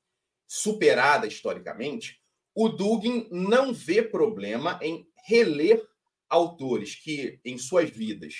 superada 0.48 1.26
historicamente, 1.26 2.20
o 2.54 2.70
Dugin 2.70 3.28
não 3.32 3.74
vê 3.74 4.02
problema 4.02 4.80
em 4.82 5.08
reler 5.28 5.82
autores 6.30 6.96
que, 6.96 7.40
em 7.44 7.58
suas 7.58 7.90
vidas, 7.90 8.36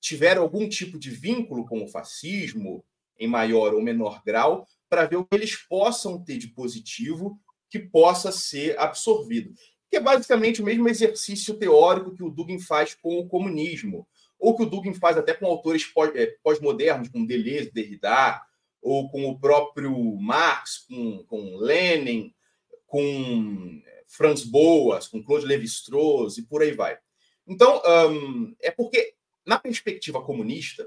tiveram 0.00 0.42
algum 0.42 0.68
tipo 0.68 0.98
de 0.98 1.10
vínculo 1.10 1.66
com 1.66 1.82
o 1.82 1.88
fascismo, 1.88 2.84
em 3.18 3.28
maior 3.28 3.74
ou 3.74 3.82
menor 3.82 4.22
grau, 4.24 4.66
para 4.88 5.06
ver 5.06 5.16
o 5.16 5.24
que 5.24 5.34
eles 5.34 5.56
possam 5.56 6.22
ter 6.22 6.36
de 6.36 6.48
positivo 6.48 7.38
que 7.70 7.78
possa 7.78 8.30
ser 8.30 8.78
absorvido. 8.78 9.54
Que 9.90 9.96
é 9.96 10.00
basicamente 10.00 10.60
o 10.60 10.64
mesmo 10.64 10.88
exercício 10.88 11.54
teórico 11.58 12.14
que 12.14 12.22
o 12.22 12.30
Dugin 12.30 12.58
faz 12.58 12.94
com 12.94 13.18
o 13.18 13.28
comunismo 13.28 14.06
ou 14.44 14.54
que 14.54 14.62
o 14.62 14.66
Dugin 14.66 14.92
faz 14.92 15.16
até 15.16 15.32
com 15.32 15.46
autores 15.46 15.90
é, 16.14 16.26
pós-modernos, 16.42 17.08
como 17.08 17.26
Deleuze, 17.26 17.72
Derrida, 17.72 18.42
ou 18.82 19.08
com 19.08 19.26
o 19.26 19.40
próprio 19.40 19.94
Marx, 20.20 20.84
com, 20.86 21.24
com 21.24 21.56
Lenin, 21.56 22.30
com 22.86 23.80
Franz 24.06 24.44
Boas, 24.44 25.08
com 25.08 25.24
Claude 25.24 25.46
Lévi-Strauss 25.46 26.36
e 26.36 26.42
por 26.42 26.60
aí 26.60 26.72
vai. 26.72 26.98
Então, 27.46 27.80
é 28.60 28.70
porque, 28.70 29.14
na 29.46 29.58
perspectiva 29.58 30.22
comunista, 30.22 30.86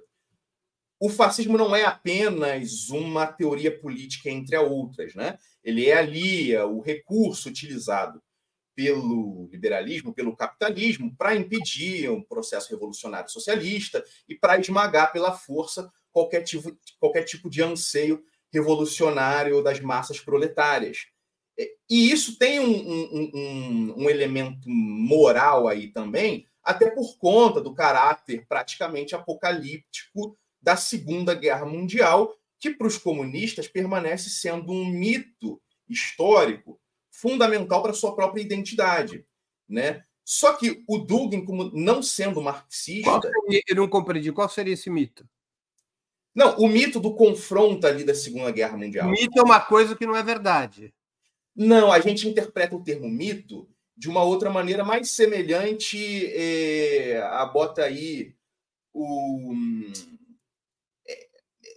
o 0.99 1.09
fascismo 1.09 1.57
não 1.57 1.75
é 1.75 1.83
apenas 1.83 2.89
uma 2.89 3.25
teoria 3.25 3.75
política 3.75 4.29
entre 4.29 4.55
outras, 4.57 5.15
né? 5.15 5.37
Ele 5.63 5.87
é 5.87 5.97
ali 5.97 6.53
é 6.53 6.63
o 6.63 6.79
recurso 6.79 7.49
utilizado 7.49 8.21
pelo 8.77 9.49
liberalismo, 9.51 10.13
pelo 10.13 10.35
capitalismo, 10.35 11.11
para 11.17 11.35
impedir 11.35 12.11
um 12.11 12.21
processo 12.21 12.69
revolucionário 12.69 13.27
socialista 13.27 14.05
e 14.29 14.35
para 14.35 14.59
esmagar 14.59 15.11
pela 15.11 15.31
força 15.31 15.91
qualquer 16.11 16.43
tipo, 16.43 16.77
qualquer 16.99 17.23
tipo 17.23 17.49
de 17.49 17.63
anseio 17.63 18.23
revolucionário 18.53 19.63
das 19.63 19.79
massas 19.79 20.19
proletárias. 20.19 21.07
E 21.89 22.11
isso 22.11 22.37
tem 22.37 22.59
um, 22.59 22.69
um, 22.69 23.31
um, 23.33 24.03
um 24.03 24.09
elemento 24.11 24.69
moral 24.69 25.67
aí 25.67 25.87
também, 25.87 26.45
até 26.61 26.91
por 26.91 27.17
conta 27.17 27.59
do 27.59 27.73
caráter 27.73 28.45
praticamente 28.47 29.15
apocalíptico 29.15 30.37
da 30.61 30.77
Segunda 30.77 31.33
Guerra 31.33 31.65
Mundial, 31.65 32.31
que 32.59 32.69
para 32.69 32.85
os 32.85 32.99
comunistas 32.99 33.67
permanece 33.67 34.29
sendo 34.29 34.71
um 34.71 34.85
mito 34.85 35.59
histórico 35.89 36.79
fundamental 37.17 37.81
para 37.81 37.93
sua 37.93 38.15
própria 38.15 38.41
identidade, 38.41 39.25
né? 39.67 40.03
Só 40.23 40.53
que 40.53 40.83
o 40.87 40.99
Dugin, 40.99 41.43
como 41.45 41.71
não 41.73 42.03
sendo 42.03 42.41
marxista, 42.41 43.21
seria, 43.21 43.61
eu 43.67 43.75
não 43.77 43.87
compreendi 43.87 44.31
qual 44.31 44.47
seria 44.47 44.73
esse 44.73 44.89
mito. 44.89 45.27
Não, 46.35 46.57
o 46.57 46.67
mito 46.67 46.99
do 46.99 47.15
confronto 47.15 47.87
ali 47.87 48.03
da 48.03 48.13
Segunda 48.13 48.51
Guerra 48.51 48.77
Mundial. 48.77 49.07
O 49.07 49.11
mito 49.11 49.39
é 49.39 49.41
uma 49.41 49.59
coisa 49.59 49.95
que 49.95 50.05
não 50.05 50.15
é 50.15 50.21
verdade. 50.21 50.93
Não, 51.55 51.91
a 51.91 51.99
gente 51.99 52.27
interpreta 52.27 52.75
o 52.75 52.83
termo 52.83 53.09
mito 53.09 53.67
de 53.95 54.07
uma 54.07 54.21
outra 54.21 54.51
maneira 54.51 54.83
mais 54.83 55.09
semelhante 55.09 56.27
é, 56.27 57.19
a 57.31 57.45
bota 57.45 57.83
aí 57.83 58.35
o 58.93 59.53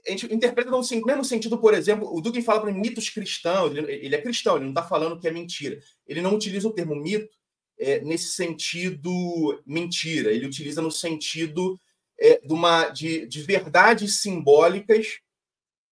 a 0.06 0.10
gente 0.10 0.32
interpreta 0.32 0.70
no 0.70 0.80
mesmo 1.06 1.24
sentido, 1.24 1.58
por 1.58 1.74
exemplo, 1.74 2.08
o 2.12 2.20
Dugin 2.20 2.42
fala 2.42 2.60
para 2.60 2.72
mitos 2.72 3.10
cristãos, 3.10 3.76
ele, 3.76 3.92
ele, 3.92 4.14
é 4.14 4.20
cristão, 4.20 4.56
ele 4.56 4.64
não 4.64 4.72
está 4.72 4.82
falando 4.82 5.18
que 5.18 5.28
é 5.28 5.30
mentira. 5.30 5.78
Ele 6.06 6.22
não 6.22 6.34
utiliza 6.34 6.68
o 6.68 6.72
termo 6.72 6.94
mito 6.94 7.28
é, 7.78 8.00
nesse 8.00 8.28
sentido 8.32 9.10
mentira, 9.66 10.32
ele 10.32 10.46
utiliza 10.46 10.82
no 10.82 10.90
sentido 10.90 11.80
é, 12.18 12.38
de, 12.38 12.52
uma, 12.52 12.88
de, 12.88 13.26
de 13.26 13.42
verdades 13.42 14.20
simbólicas 14.20 15.18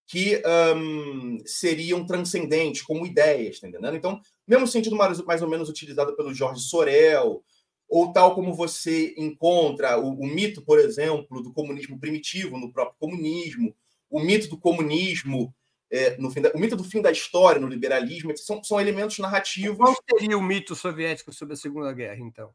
que 0.06 0.42
um, 0.74 1.38
seriam 1.44 2.04
transcendentes, 2.06 2.82
como 2.82 3.06
ideias, 3.06 3.60
tá 3.60 3.68
entendendo? 3.68 3.94
Então, 3.94 4.20
mesmo 4.46 4.66
sentido 4.66 4.96
mais, 4.96 5.20
mais 5.22 5.42
ou 5.42 5.48
menos 5.48 5.68
utilizado 5.68 6.16
pelo 6.16 6.32
Jorge 6.32 6.62
Sorel, 6.62 7.44
ou 7.88 8.12
tal 8.12 8.34
como 8.34 8.54
você 8.54 9.14
encontra 9.18 9.98
o, 9.98 10.12
o, 10.18 10.26
mito, 10.26 10.62
por 10.62 10.78
exemplo, 10.78 11.42
do 11.42 11.52
comunismo 11.52 11.98
primitivo 11.98 12.58
no 12.58 12.72
próprio 12.72 12.98
comunismo, 12.98 13.74
o 14.10 14.20
mito 14.20 14.48
do 14.48 14.58
comunismo, 14.58 15.54
é, 15.90 16.16
no 16.16 16.30
fim 16.30 16.40
da, 16.40 16.50
o 16.52 16.58
mito 16.58 16.76
do 16.76 16.84
fim 16.84 17.00
da 17.00 17.10
história 17.10 17.60
no 17.60 17.68
liberalismo, 17.68 18.36
são, 18.36 18.62
são 18.62 18.80
elementos 18.80 19.18
narrativos. 19.18 19.78
Qual 19.78 19.96
seria 20.10 20.36
o 20.36 20.42
mito 20.42 20.74
soviético 20.74 21.32
sobre 21.32 21.54
a 21.54 21.56
Segunda 21.56 21.92
Guerra, 21.92 22.20
então? 22.20 22.54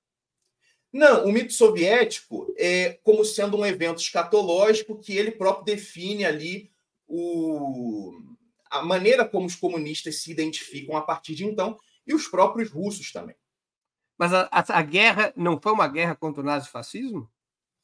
Não, 0.92 1.26
o 1.26 1.32
mito 1.32 1.52
soviético 1.54 2.54
é 2.56 3.00
como 3.04 3.26
sendo 3.26 3.58
um 3.58 3.66
evento 3.66 4.00
escatológico 4.00 5.00
que 5.00 5.18
ele 5.18 5.32
próprio 5.32 5.66
define 5.66 6.24
ali 6.24 6.72
o, 7.08 8.12
a 8.70 8.84
maneira 8.84 9.28
como 9.28 9.48
os 9.48 9.56
comunistas 9.56 10.22
se 10.22 10.32
identificam 10.32 10.96
a 10.96 11.02
partir 11.02 11.34
de 11.34 11.46
então, 11.46 11.78
e 12.06 12.14
os 12.14 12.28
próprios 12.28 12.70
russos 12.70 13.12
também. 13.12 13.36
Mas 14.18 14.34
a, 14.34 14.48
a, 14.52 14.80
a 14.80 14.82
guerra 14.82 15.34
não 15.36 15.60
foi 15.60 15.72
uma 15.72 15.88
guerra 15.88 16.16
contra 16.16 16.42
o 16.42 16.46
nazifascismo? 16.46 17.30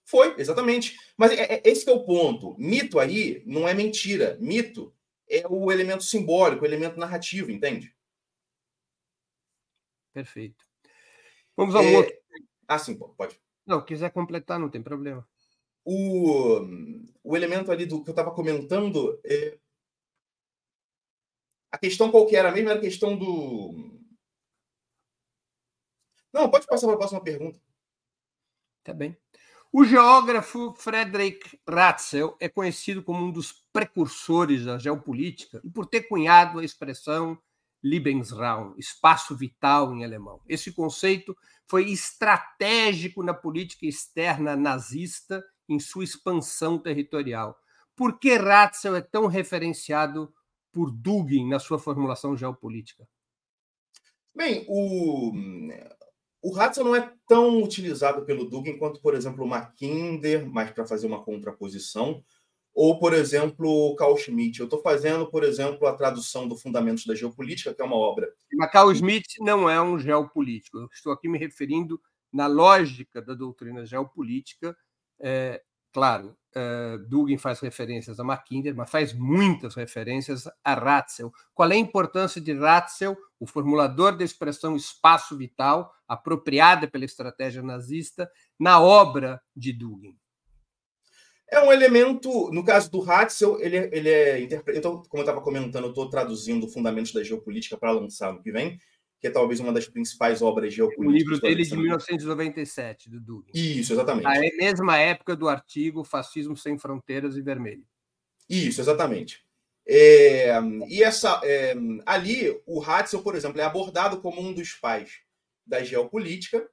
Foi, 0.10 0.36
exatamente. 0.40 0.98
Mas 1.18 1.32
é, 1.32 1.56
é, 1.56 1.62
esse 1.66 1.88
é 1.88 1.92
o 1.92 2.04
ponto. 2.04 2.56
Mito 2.58 3.00
aí 3.00 3.44
não 3.46 3.68
é 3.68 3.74
mentira. 3.74 4.38
Mito 4.40 4.94
é 5.30 5.46
o 5.48 5.72
elemento 5.72 6.04
simbólico, 6.04 6.64
o 6.64 6.68
elemento 6.68 7.00
narrativo, 7.00 7.52
entende? 7.52 7.96
Perfeito. 10.14 10.66
Vamos 11.56 11.76
ao 11.76 11.84
é... 11.84 11.98
outro. 11.98 12.14
Ah, 12.68 12.80
sim, 12.80 12.98
pode. 12.98 13.40
Não, 13.66 13.84
quiser 13.84 14.12
completar, 14.12 14.60
não 14.60 14.70
tem 14.70 14.82
problema 14.82 15.28
o, 15.92 16.60
o 17.24 17.36
elemento 17.36 17.72
ali 17.72 17.86
do 17.86 18.04
que 18.04 18.10
eu 18.10 18.14
estava 18.14 18.32
comentando, 18.32 19.20
é... 19.26 19.58
a 21.72 21.78
questão 21.78 22.12
qual 22.12 22.28
que 22.28 22.36
era 22.36 22.52
mesmo? 22.52 22.70
Era 22.70 22.80
a 22.80 22.82
questão 22.82 23.18
do. 23.18 23.98
Não, 26.32 26.50
pode 26.50 26.68
passar 26.68 26.86
para 26.86 26.96
a 26.96 27.00
próxima 27.00 27.24
pergunta. 27.24 27.60
Tá 28.84 28.94
bem. 28.94 29.18
O 29.72 29.86
geógrafo 29.86 30.74
Frederick 30.74 31.60
Ratzel 31.68 32.36
é 32.40 32.50
conhecido 32.50 33.04
como 33.04 33.24
um 33.24 33.32
dos 33.32 33.52
precursores 33.72 34.66
da 34.66 34.80
geopolítica 34.80 35.62
e 35.64 35.70
por 35.70 35.86
ter 35.86 36.04
cunhado 36.04 36.58
a 36.58 36.64
expressão 36.64 37.38
Lebensraum, 37.84 38.74
espaço 38.78 39.38
vital 39.38 39.94
em 39.94 40.04
alemão. 40.04 40.42
Esse 40.48 40.72
conceito 40.72 41.38
foi 41.68 41.92
estratégico 41.92 43.22
na 43.22 43.34
política 43.34 43.86
externa 43.86 44.56
nazista 44.56 45.46
em 45.68 45.80
sua 45.80 46.04
expansão 46.04 46.80
territorial. 46.80 47.56
Por 47.96 48.18
que 48.18 48.36
Ratzel 48.36 48.96
é 48.96 49.02
tão 49.02 49.28
referenciado 49.28 50.34
por 50.72 50.90
Dugin 50.90 51.48
na 51.48 51.60
sua 51.60 51.78
formulação 51.78 52.36
geopolítica? 52.36 53.08
Bem, 54.36 54.66
o, 54.68 55.32
o 56.42 56.52
Ratzel 56.52 56.86
não 56.86 56.96
é 56.96 57.12
tão 57.28 57.62
utilizado 57.62 58.26
pelo 58.26 58.46
Dugin 58.46 58.78
quanto, 58.78 59.02
por 59.02 59.14
exemplo, 59.14 59.44
o 59.44 59.48
Mackinder, 59.48 60.50
mas 60.50 60.72
para 60.72 60.86
fazer 60.86 61.08
uma 61.08 61.24
contraposição, 61.24 62.24
ou, 62.74 62.98
por 62.98 63.14
exemplo, 63.14 63.68
o 63.68 63.96
Carl 63.96 64.16
Schmitt. 64.16 64.60
Eu 64.60 64.66
estou 64.66 64.82
fazendo, 64.82 65.30
por 65.30 65.44
exemplo, 65.44 65.86
a 65.88 65.94
tradução 65.94 66.48
do 66.48 66.56
Fundamentos 66.56 67.06
da 67.06 67.16
Geopolítica, 67.16 67.74
que 67.74 67.82
é 67.82 67.86
uma 67.86 67.98
obra. 67.98 68.32
Mas 68.54 68.72
Carl 68.72 68.94
Schmitt 68.94 69.44
não 69.44 69.70
é 69.70 69.82
um 69.82 70.00
geopolítico. 70.00 70.78
Eu 70.78 70.88
estou 70.94 71.12
aqui 71.12 71.28
me 71.28 71.38
referindo 71.38 72.00
na 72.32 72.48
lógica 72.48 73.22
da 73.22 73.34
doutrina 73.34 73.86
geopolítica 73.86 74.78
é, 75.20 75.62
claro, 75.92 76.38
uh, 76.56 76.98
Dugin 77.08 77.38
faz 77.38 77.60
referências 77.60 78.20
a 78.20 78.24
Mackinder, 78.24 78.76
mas 78.76 78.90
faz 78.90 79.14
muitas 79.14 79.76
referências 79.76 80.48
a 80.64 80.74
Ratzel. 80.74 81.32
Qual 81.54 81.70
é 81.72 81.76
a 81.76 81.78
importância 81.78 82.40
de 82.40 82.54
Ratzel, 82.54 83.18
o 83.40 83.46
formulador 83.46 84.18
da 84.18 84.24
expressão 84.24 84.76
espaço 84.76 85.38
vital, 85.38 85.94
apropriada 86.08 86.88
pela 86.88 87.06
estratégia 87.06 87.62
nazista, 87.62 88.30
na 88.60 88.82
obra 88.82 89.42
de 89.56 89.74
Dugin? 89.74 90.18
É 91.52 91.60
um 91.62 91.72
elemento, 91.72 92.52
no 92.52 92.64
caso 92.64 92.92
do 92.92 93.00
Ratzel, 93.00 93.60
ele, 93.60 93.78
é, 93.78 93.90
ele 93.92 94.10
é 94.10 94.40
interpretado, 94.40 95.02
como 95.10 95.22
eu 95.22 95.22
estava 95.22 95.42
comentando, 95.42 95.86
eu 95.86 95.90
estou 95.90 96.08
traduzindo 96.08 96.68
Fundamentos 96.68 97.12
da 97.12 97.24
Geopolítica 97.24 97.76
para 97.76 97.92
lançar 97.92 98.32
no 98.32 98.42
que 98.42 98.52
vem, 98.52 98.80
que 99.20 99.28
é 99.28 99.30
talvez 99.30 99.60
uma 99.60 99.74
das 99.74 99.88
principais 99.88 100.42
obras 100.42 100.74
geopolíticas. 100.74 101.08
O 101.08 101.18
livro 101.18 101.42
dele 101.42 101.64
de 101.64 101.76
1997, 101.76 103.10
do 103.10 103.20
Dugin. 103.20 103.52
Isso, 103.54 103.94
exatamente. 103.94 104.24
Na 104.24 104.40
mesma 104.40 104.98
época 104.98 105.36
do 105.36 105.50
artigo 105.50 106.04
Fascismo 106.04 106.56
Sem 106.56 106.78
Fronteiras 106.78 107.36
e 107.36 107.42
Vermelho. 107.42 107.84
Isso, 108.50 108.80
exatamente. 108.80 109.44
É, 109.88 110.54
e 110.88 111.04
essa, 111.04 111.42
é, 111.44 111.74
ali, 112.06 112.62
o 112.66 112.82
Hatzel, 112.82 113.22
por 113.22 113.36
exemplo, 113.36 113.60
é 113.60 113.64
abordado 113.64 114.22
como 114.22 114.40
um 114.40 114.54
dos 114.54 114.74
pais 114.74 115.20
da 115.66 115.84
geopolítica, 115.84 116.70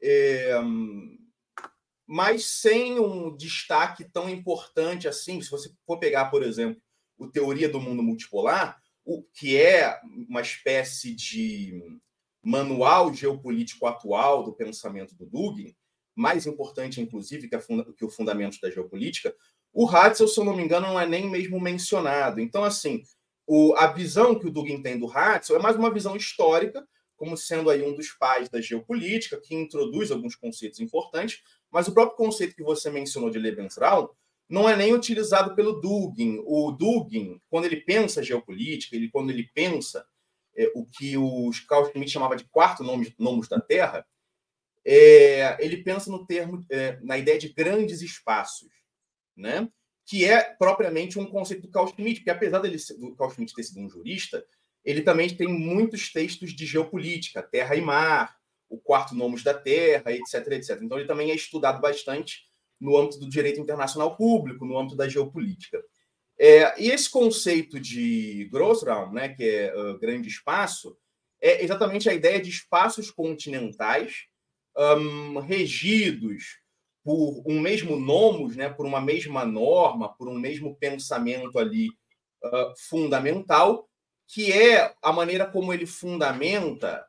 é, 0.00 0.52
mas 2.06 2.46
sem 2.46 2.98
um 2.98 3.36
destaque 3.36 4.04
tão 4.04 4.28
importante 4.30 5.06
assim. 5.06 5.42
Se 5.42 5.50
você 5.50 5.70
for 5.84 5.98
pegar, 5.98 6.26
por 6.26 6.42
exemplo, 6.42 6.80
o 7.18 7.28
Teoria 7.28 7.68
do 7.68 7.80
Mundo 7.80 8.02
Multipolar, 8.02 8.80
o 9.08 9.22
que 9.22 9.56
é 9.56 9.98
uma 10.28 10.42
espécie 10.42 11.14
de 11.14 11.82
manual 12.42 13.12
geopolítico 13.14 13.86
atual 13.86 14.44
do 14.44 14.52
pensamento 14.52 15.14
do 15.14 15.24
Dugin, 15.24 15.74
mais 16.14 16.46
importante, 16.46 17.00
inclusive, 17.00 17.48
que, 17.48 17.56
a, 17.56 17.60
que 17.96 18.04
o 18.04 18.10
Fundamento 18.10 18.58
da 18.60 18.70
Geopolítica, 18.70 19.34
o 19.72 19.88
Hatzel, 19.88 20.28
se 20.28 20.38
eu 20.38 20.44
não 20.44 20.54
me 20.54 20.62
engano, 20.62 20.88
não 20.88 21.00
é 21.00 21.06
nem 21.06 21.26
mesmo 21.30 21.58
mencionado. 21.58 22.38
Então, 22.38 22.62
assim, 22.62 23.02
o, 23.46 23.72
a 23.78 23.86
visão 23.86 24.38
que 24.38 24.46
o 24.46 24.50
Dugin 24.50 24.82
tem 24.82 24.98
do 24.98 25.10
Hatzel 25.10 25.56
é 25.56 25.62
mais 25.62 25.76
uma 25.76 25.90
visão 25.90 26.14
histórica, 26.14 26.86
como 27.16 27.34
sendo 27.34 27.70
aí 27.70 27.82
um 27.82 27.96
dos 27.96 28.10
pais 28.10 28.50
da 28.50 28.60
geopolítica, 28.60 29.40
que 29.40 29.54
introduz 29.54 30.10
alguns 30.10 30.36
conceitos 30.36 30.80
importantes, 30.80 31.40
mas 31.70 31.88
o 31.88 31.94
próprio 31.94 32.18
conceito 32.18 32.54
que 32.54 32.62
você 32.62 32.90
mencionou 32.90 33.30
de 33.30 33.38
Lebensraum 33.38 34.10
não 34.48 34.68
é 34.68 34.74
nem 34.76 34.94
utilizado 34.94 35.54
pelo 35.54 35.80
Dugin. 35.80 36.42
O 36.46 36.72
Dugin, 36.72 37.40
quando 37.50 37.66
ele 37.66 37.76
pensa 37.76 38.22
geopolítica, 38.22 38.96
ele, 38.96 39.10
quando 39.10 39.30
ele 39.30 39.50
pensa 39.54 40.06
é, 40.56 40.70
o 40.74 40.86
que 40.86 41.16
o 41.16 41.50
Carl 41.68 41.90
Schmitt 41.90 42.10
chamava 42.10 42.36
de 42.36 42.44
quarto 42.44 42.82
nome, 42.82 43.14
nomos 43.18 43.48
da 43.48 43.60
Terra, 43.60 44.06
é, 44.84 45.56
ele 45.64 45.78
pensa 45.78 46.10
no 46.10 46.26
termo, 46.26 46.64
é, 46.70 46.98
na 47.02 47.18
ideia 47.18 47.38
de 47.38 47.50
grandes 47.50 48.00
espaços, 48.00 48.70
né? 49.36 49.68
que 50.06 50.24
é 50.24 50.42
propriamente 50.42 51.18
um 51.18 51.26
conceito 51.26 51.62
do 51.62 51.70
Carl 51.70 51.86
Schmitt, 51.88 52.28
apesar 52.30 52.60
dele, 52.60 52.78
do 52.98 53.14
Carl 53.14 53.30
Schmitt 53.30 53.52
ter 53.54 53.62
sido 53.62 53.80
um 53.80 53.90
jurista, 53.90 54.42
ele 54.82 55.02
também 55.02 55.28
tem 55.28 55.46
muitos 55.46 56.10
textos 56.10 56.54
de 56.54 56.64
geopolítica, 56.64 57.42
terra 57.42 57.76
e 57.76 57.80
mar, 57.82 58.38
o 58.70 58.78
quarto 58.78 59.14
nomos 59.14 59.42
da 59.42 59.52
Terra, 59.52 60.12
etc, 60.12 60.46
etc. 60.52 60.80
Então 60.82 60.98
ele 60.98 61.06
também 61.06 61.30
é 61.30 61.34
estudado 61.34 61.80
bastante 61.80 62.47
no 62.80 62.96
âmbito 62.96 63.18
do 63.18 63.28
direito 63.28 63.60
internacional 63.60 64.16
público, 64.16 64.64
no 64.64 64.78
âmbito 64.78 64.96
da 64.96 65.08
geopolítica. 65.08 65.82
É, 66.38 66.80
e 66.80 66.90
esse 66.90 67.10
conceito 67.10 67.80
de 67.80 68.48
Grossraum, 68.52 69.12
né, 69.12 69.28
que 69.30 69.42
é 69.42 69.74
uh, 69.74 69.98
grande 69.98 70.28
espaço, 70.28 70.96
é 71.40 71.64
exatamente 71.64 72.08
a 72.08 72.14
ideia 72.14 72.40
de 72.40 72.48
espaços 72.48 73.10
continentais 73.10 74.26
um, 74.76 75.40
regidos 75.40 76.60
por 77.02 77.42
um 77.46 77.60
mesmo 77.60 77.98
nomos, 77.98 78.54
né, 78.54 78.68
por 78.68 78.86
uma 78.86 79.00
mesma 79.00 79.44
norma, 79.44 80.14
por 80.16 80.28
um 80.28 80.38
mesmo 80.38 80.76
pensamento 80.76 81.58
ali 81.58 81.88
uh, 82.44 82.72
fundamental, 82.88 83.88
que 84.28 84.52
é 84.52 84.94
a 85.02 85.12
maneira 85.12 85.46
como 85.46 85.72
ele 85.72 85.86
fundamenta 85.86 87.04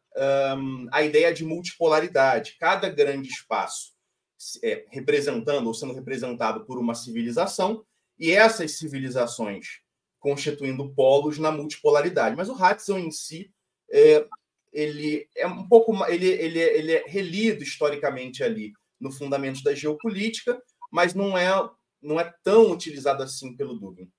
um, 0.58 0.88
a 0.92 1.04
ideia 1.04 1.34
de 1.34 1.44
multipolaridade. 1.44 2.56
Cada 2.60 2.90
grande 2.90 3.30
espaço 3.30 3.99
é, 4.64 4.86
representando 4.90 5.68
ou 5.68 5.74
sendo 5.74 5.94
representado 5.94 6.66
por 6.66 6.78
uma 6.78 6.96
civilização, 6.96 7.86
e 8.18 8.32
essas 8.32 8.78
civilizações 8.78 9.80
constituindo 10.20 10.94
polos 10.94 11.40
na 11.40 11.52
multipolaridade. 11.52 12.36
Mas 12.36 12.50
o 12.50 12.54
Ratzel 12.54 13.00
em 13.00 13.10
si, 13.10 13.52
é, 13.92 14.28
ele 14.72 15.28
é 15.36 15.48
um 15.48 15.68
pouco 15.68 15.94
ele, 16.06 16.28
ele, 16.28 16.60
ele 16.60 16.92
é 16.94 17.04
relido 17.08 17.64
historicamente 17.64 18.44
ali 18.44 18.74
no 19.00 19.12
Fundamentos 19.12 19.64
da 19.64 19.74
Geopolítica, 19.74 20.62
mas 20.92 21.14
não 21.14 21.38
é 21.38 21.50
não 22.02 22.20
é 22.20 22.34
tão 22.44 22.72
utilizado 22.72 23.24
assim 23.24 23.56
pelo 23.56 23.78
Dugin. 23.78 24.10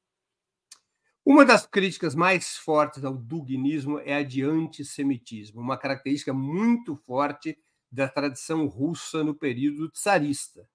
Uma 1.24 1.44
das 1.44 1.66
críticas 1.66 2.14
mais 2.14 2.56
fortes 2.56 3.04
ao 3.04 3.14
duginismo 3.14 3.98
é 4.00 4.14
a 4.14 4.22
de 4.22 4.42
antissemitismo, 4.42 5.60
uma 5.60 5.78
característica 5.78 6.32
muito 6.32 6.96
forte 6.96 7.58
da 7.90 8.08
tradição 8.08 8.66
russa 8.66 9.24
no 9.24 9.34
período 9.34 9.90
tsarista. 9.90 10.68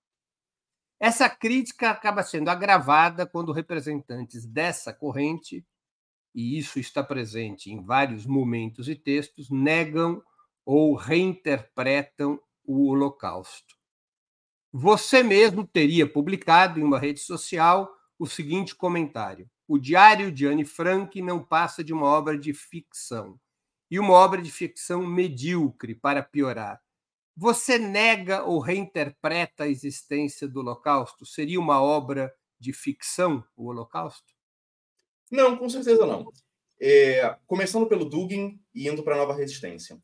Essa 0.99 1.29
crítica 1.29 1.89
acaba 1.89 2.23
sendo 2.23 2.49
agravada 2.49 3.25
quando 3.25 3.51
representantes 3.51 4.45
dessa 4.45 4.93
corrente, 4.93 5.65
e 6.33 6.57
isso 6.57 6.79
está 6.79 7.03
presente 7.03 7.71
em 7.71 7.83
vários 7.83 8.25
momentos 8.25 8.89
e 8.89 8.95
textos, 8.95 9.49
negam 9.49 10.21
ou 10.65 10.95
reinterpretam 10.95 12.39
o 12.63 12.87
Holocausto. 12.87 13.75
Você 14.71 15.23
mesmo 15.23 15.65
teria 15.65 16.11
publicado 16.11 16.79
em 16.79 16.83
uma 16.83 16.99
rede 16.99 17.19
social 17.19 17.89
o 18.19 18.25
seguinte 18.25 18.75
comentário: 18.75 19.49
O 19.67 19.77
Diário 19.77 20.31
de 20.31 20.45
Anne 20.45 20.65
Frank 20.65 21.21
não 21.21 21.43
passa 21.43 21.83
de 21.83 21.93
uma 21.93 22.07
obra 22.07 22.37
de 22.37 22.53
ficção, 22.53 23.39
e 23.89 23.99
uma 23.99 24.13
obra 24.13 24.41
de 24.41 24.51
ficção 24.51 25.05
medíocre, 25.05 25.95
para 25.95 26.23
piorar. 26.23 26.81
Você 27.35 27.77
nega 27.77 28.43
ou 28.43 28.59
reinterpreta 28.59 29.65
a 29.65 29.67
existência 29.67 30.47
do 30.47 30.61
Holocausto? 30.61 31.25
Seria 31.25 31.59
uma 31.59 31.81
obra 31.81 32.33
de 32.59 32.71
ficção 32.71 33.43
o 33.55 33.67
Holocausto? 33.67 34.33
Não, 35.29 35.57
com 35.57 35.67
certeza 35.69 36.05
não. 36.05 36.31
É, 36.79 37.35
começando 37.45 37.87
pelo 37.87 38.05
Dugin 38.05 38.59
e 38.73 38.87
indo 38.87 39.03
para 39.03 39.15
a 39.15 39.17
Nova 39.17 39.35
Resistência. 39.35 39.95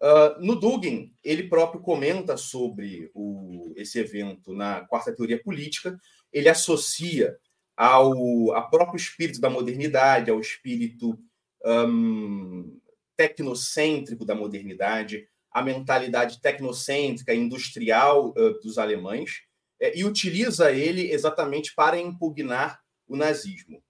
Uh, 0.00 0.40
no 0.40 0.56
Dugin, 0.58 1.14
ele 1.22 1.48
próprio 1.48 1.80
comenta 1.80 2.36
sobre 2.36 3.10
o, 3.14 3.72
esse 3.76 3.98
evento 3.98 4.52
na 4.52 4.80
quarta 4.86 5.14
teoria 5.14 5.40
política. 5.42 5.98
Ele 6.32 6.48
associa 6.48 7.36
ao, 7.76 8.52
ao 8.52 8.70
próprio 8.70 8.96
espírito 8.96 9.40
da 9.40 9.50
modernidade, 9.50 10.30
ao 10.30 10.40
espírito 10.40 11.18
um, 11.64 12.80
tecnocêntrico 13.16 14.24
da 14.24 14.34
modernidade, 14.34 15.28
a 15.52 15.62
mentalidade 15.62 16.40
tecnocêntrica, 16.40 17.34
industrial 17.34 18.30
uh, 18.30 18.60
dos 18.60 18.78
alemães, 18.78 19.42
é, 19.80 19.98
e 19.98 20.04
utiliza 20.04 20.70
ele 20.70 21.10
exatamente 21.10 21.74
para 21.74 21.98
impugnar 21.98 22.80
o 23.08 23.16
nazismo. 23.16 23.82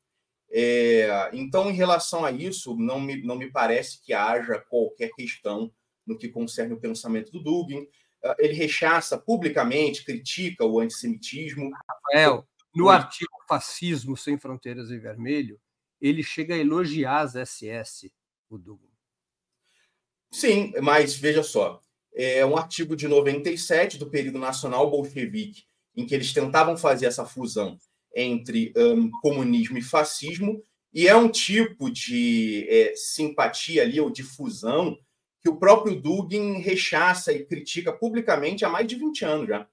É, 0.53 1.31
então, 1.33 1.71
em 1.71 1.75
relação 1.75 2.25
a 2.25 2.33
isso, 2.33 2.77
não 2.77 3.01
me, 3.01 3.23
não 3.23 3.37
me 3.37 3.51
parece 3.51 4.03
que 4.03 4.13
haja 4.13 4.59
qualquer 4.59 5.11
questão 5.11 5.73
no 6.07 6.17
que 6.17 6.29
concerne 6.29 6.75
o 6.75 6.81
pensamento 6.81 7.31
do 7.31 7.43
Dugin. 7.43 7.83
Uh, 8.23 8.35
ele 8.39 8.55
rechaça 8.55 9.17
publicamente, 9.17 10.05
critica 10.05 10.65
o 10.65 10.81
antissemitismo. 10.81 11.71
Rafael, 11.89 12.47
no 12.75 12.89
artigo 12.89 13.33
Fascismo 13.49 14.17
Sem 14.17 14.39
Fronteiras 14.39 14.91
em 14.91 14.99
Vermelho, 14.99 15.61
ele 16.01 16.23
chega 16.23 16.55
a 16.55 16.59
elogiar 16.59 17.21
as 17.21 17.35
SS, 17.35 18.13
o 18.49 18.59
Dugin. 18.59 18.90
Sim, 20.31 20.73
mas 20.81 21.15
veja 21.15 21.43
só, 21.43 21.83
é 22.15 22.45
um 22.47 22.57
artigo 22.57 22.95
de 22.95 23.09
97 23.09 23.99
do 23.99 24.09
período 24.09 24.39
nacional 24.39 24.91
bolchevique, 24.91 25.65
em 25.97 26.07
que 26.07 26.15
eles 26.15 26.33
tentavam 26.33 26.77
fazer 26.77 27.07
essa 27.07 27.25
fusão 27.25 27.79
entre 28.15 28.73
um, 28.77 29.11
comunismo 29.23 29.79
e 29.79 29.83
fascismo, 29.83 30.65
e 30.93 31.07
é 31.07 31.15
um 31.15 31.29
tipo 31.29 31.91
de 31.91 32.67
é, 32.69 32.95
simpatia 32.97 33.83
ali, 33.83 34.01
ou 34.01 34.11
de 34.11 34.23
fusão, 34.23 34.99
que 35.41 35.49
o 35.49 35.57
próprio 35.57 36.01
Dugin 36.01 36.59
rechaça 36.61 37.33
e 37.33 37.45
critica 37.45 37.93
publicamente 37.93 38.65
há 38.65 38.69
mais 38.69 38.87
de 38.87 38.97
20 38.97 39.25
anos 39.25 39.49
já. 39.49 39.69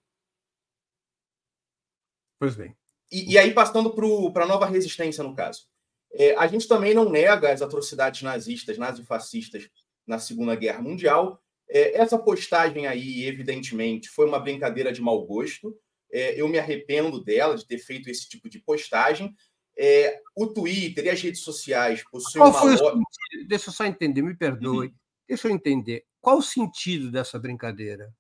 Pois 2.39 2.55
bem. 2.55 2.75
E, 3.11 3.33
e 3.33 3.37
aí, 3.37 3.53
passando 3.53 3.91
para 4.31 4.43
a 4.43 4.47
nova 4.47 4.65
resistência, 4.65 5.23
no 5.23 5.35
caso. 5.35 5.67
É, 6.11 6.35
a 6.35 6.47
gente 6.47 6.67
também 6.67 6.93
não 6.93 7.09
nega 7.09 7.51
as 7.51 7.61
atrocidades 7.61 8.21
nazistas, 8.21 8.77
nazifascistas 8.77 9.69
na 10.07 10.17
Segunda 10.17 10.55
Guerra 10.55 10.81
Mundial. 10.81 11.39
É, 11.69 11.97
essa 11.97 12.17
postagem 12.17 12.87
aí, 12.87 13.25
evidentemente, 13.25 14.09
foi 14.09 14.25
uma 14.25 14.39
brincadeira 14.39 14.91
de 14.91 15.01
mau 15.01 15.25
gosto. 15.25 15.77
É, 16.11 16.39
eu 16.39 16.47
me 16.47 16.57
arrependo 16.57 17.21
dela, 17.21 17.57
de 17.57 17.67
ter 17.67 17.77
feito 17.77 18.09
esse 18.09 18.27
tipo 18.27 18.49
de 18.49 18.59
postagem. 18.59 19.35
É, 19.77 20.19
o 20.35 20.47
Twitter 20.47 21.05
e 21.05 21.09
as 21.09 21.21
redes 21.21 21.41
sociais 21.41 22.03
possuem 22.09 22.41
Qual 22.41 22.51
uma. 22.51 22.77
Foi 22.77 22.93
o 22.93 23.03
Deixa 23.47 23.69
eu 23.69 23.73
só 23.73 23.85
entender, 23.85 24.21
me 24.21 24.35
perdoe. 24.35 24.87
Uhum. 24.87 24.93
Deixa 25.27 25.47
eu 25.47 25.51
entender. 25.51 26.05
Qual 26.21 26.37
o 26.37 26.41
sentido 26.41 27.11
dessa 27.11 27.37
brincadeira? 27.37 28.11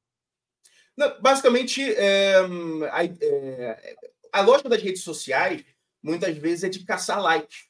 Não, 0.95 1.21
basicamente, 1.21 1.81
é, 1.81 2.35
a, 2.91 3.03
é, 3.05 3.95
a 4.33 4.41
lógica 4.41 4.69
das 4.69 4.81
redes 4.81 5.03
sociais 5.03 5.63
muitas 6.01 6.37
vezes 6.37 6.63
é 6.63 6.69
de 6.69 6.83
caçar 6.83 7.21
likes, 7.21 7.65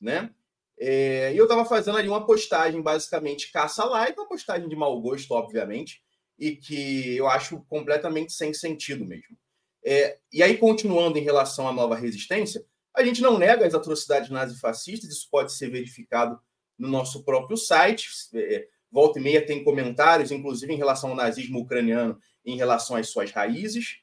né? 0.00 0.30
É, 0.78 1.32
e 1.32 1.36
eu 1.36 1.44
estava 1.44 1.64
fazendo 1.64 1.96
ali 1.96 2.08
uma 2.08 2.26
postagem, 2.26 2.82
basicamente, 2.82 3.50
caça-like, 3.50 4.18
uma 4.18 4.28
postagem 4.28 4.68
de 4.68 4.76
mau 4.76 5.00
gosto, 5.00 5.32
obviamente, 5.32 6.02
e 6.38 6.54
que 6.54 7.16
eu 7.16 7.28
acho 7.28 7.64
completamente 7.68 8.32
sem 8.32 8.52
sentido 8.52 9.04
mesmo. 9.04 9.36
É, 9.84 10.18
e 10.32 10.42
aí, 10.42 10.58
continuando 10.58 11.18
em 11.18 11.22
relação 11.22 11.66
à 11.68 11.72
nova 11.72 11.94
resistência, 11.94 12.64
a 12.94 13.04
gente 13.04 13.22
não 13.22 13.38
nega 13.38 13.66
as 13.66 13.74
atrocidades 13.74 14.30
nazifascistas, 14.30 15.10
isso 15.10 15.28
pode 15.30 15.52
ser 15.52 15.70
verificado 15.70 16.38
no 16.78 16.88
nosso 16.88 17.24
próprio 17.24 17.56
site. 17.56 18.08
É, 18.34 18.66
volta 18.90 19.18
e 19.18 19.22
meia 19.22 19.44
tem 19.44 19.64
comentários, 19.64 20.30
inclusive 20.30 20.72
em 20.72 20.76
relação 20.76 21.10
ao 21.10 21.16
nazismo 21.16 21.60
ucraniano, 21.60 22.18
em 22.44 22.56
relação 22.56 22.96
às 22.96 23.08
suas 23.08 23.30
raízes. 23.30 23.98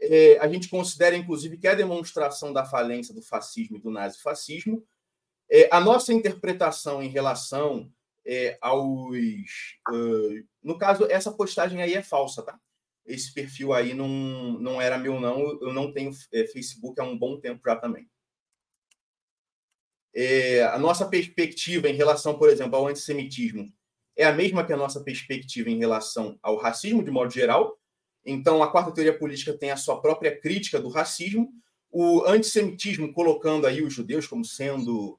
É, 0.00 0.38
a 0.38 0.48
gente 0.48 0.68
considera, 0.68 1.16
inclusive, 1.16 1.58
que 1.58 1.66
é 1.66 1.70
a 1.70 1.74
demonstração 1.74 2.52
da 2.52 2.64
falência 2.64 3.14
do 3.14 3.22
fascismo 3.22 3.76
e 3.76 3.80
do 3.80 3.90
nazifascismo 3.90 4.84
é, 5.50 5.68
a 5.70 5.80
nossa 5.80 6.12
interpretação 6.12 7.02
em 7.02 7.08
relação 7.08 7.90
é, 8.26 8.56
aos. 8.60 9.18
Uh, 9.90 10.44
no 10.62 10.78
caso, 10.78 11.06
essa 11.10 11.32
postagem 11.32 11.82
aí 11.82 11.94
é 11.94 12.02
falsa, 12.02 12.42
tá? 12.42 12.58
Esse 13.06 13.34
perfil 13.34 13.74
aí 13.74 13.92
não, 13.92 14.08
não 14.08 14.80
era 14.80 14.98
meu, 14.98 15.20
não. 15.20 15.40
Eu 15.60 15.72
não 15.72 15.92
tenho 15.92 16.10
é, 16.32 16.46
Facebook 16.46 16.98
há 17.00 17.04
um 17.04 17.18
bom 17.18 17.38
tempo 17.38 17.60
já 17.64 17.76
também. 17.76 18.08
É, 20.14 20.62
a 20.62 20.78
nossa 20.78 21.06
perspectiva 21.06 21.88
em 21.88 21.94
relação, 21.94 22.38
por 22.38 22.48
exemplo, 22.48 22.76
ao 22.76 22.86
antissemitismo 22.86 23.70
é 24.16 24.24
a 24.24 24.32
mesma 24.32 24.64
que 24.64 24.72
a 24.72 24.76
nossa 24.76 25.02
perspectiva 25.02 25.68
em 25.68 25.78
relação 25.78 26.38
ao 26.40 26.56
racismo, 26.56 27.02
de 27.02 27.10
modo 27.10 27.32
geral. 27.32 27.76
Então, 28.24 28.62
a 28.62 28.70
quarta 28.70 28.92
teoria 28.92 29.18
política 29.18 29.52
tem 29.52 29.70
a 29.70 29.76
sua 29.76 30.00
própria 30.00 30.40
crítica 30.40 30.80
do 30.80 30.88
racismo. 30.88 31.52
O 31.90 32.22
antissemitismo, 32.24 33.12
colocando 33.12 33.66
aí 33.66 33.82
os 33.82 33.92
judeus 33.92 34.26
como 34.26 34.44
sendo 34.44 35.18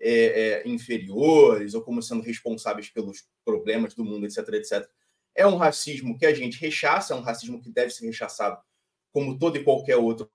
é, 0.00 0.10
é, 0.10 0.68
inferiores 0.68 1.74
ou 1.74 1.82
como 1.82 2.02
sendo 2.02 2.22
responsáveis 2.22 2.90
pelos 2.90 3.26
problemas 3.44 3.94
do 3.94 4.04
mundo, 4.04 4.26
etc, 4.26 4.48
etc. 4.54 4.88
É 5.34 5.46
um 5.46 5.56
racismo 5.56 6.18
que 6.18 6.26
a 6.26 6.34
gente 6.34 6.58
rechaça, 6.58 7.14
é 7.14 7.16
um 7.16 7.22
racismo 7.22 7.60
que 7.60 7.70
deve 7.70 7.90
ser 7.90 8.06
rechaçado 8.06 8.60
como 9.12 9.38
todo 9.38 9.56
e 9.56 9.64
qualquer 9.64 9.96
outro, 9.96 10.30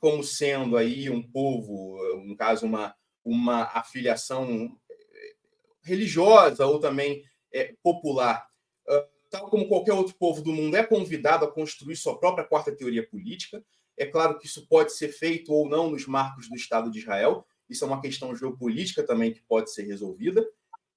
como 0.00 0.22
sendo 0.22 0.76
aí 0.76 1.08
um 1.08 1.22
povo, 1.22 1.98
no 2.24 2.36
caso, 2.36 2.66
uma, 2.66 2.94
uma 3.24 3.64
afiliação 3.64 4.78
religiosa 5.82 6.66
ou 6.66 6.78
também 6.78 7.24
é, 7.52 7.74
popular. 7.82 8.46
Tal 9.30 9.48
como 9.48 9.68
qualquer 9.68 9.92
outro 9.92 10.14
povo 10.14 10.42
do 10.42 10.52
mundo, 10.52 10.76
é 10.76 10.84
convidado 10.84 11.44
a 11.44 11.52
construir 11.52 11.96
sua 11.96 12.18
própria 12.18 12.46
quarta 12.46 12.74
teoria 12.74 13.06
política, 13.06 13.64
é 13.98 14.06
claro 14.06 14.38
que 14.38 14.46
isso 14.46 14.66
pode 14.66 14.92
ser 14.92 15.08
feito 15.08 15.52
ou 15.52 15.68
não 15.68 15.90
nos 15.90 16.06
marcos 16.06 16.48
do 16.48 16.56
Estado 16.56 16.90
de 16.90 17.00
Israel. 17.00 17.46
Isso 17.68 17.84
é 17.84 17.86
uma 17.86 18.00
questão 18.00 18.34
geopolítica 18.34 19.04
também 19.04 19.32
que 19.32 19.42
pode 19.42 19.72
ser 19.72 19.82
resolvida. 19.82 20.46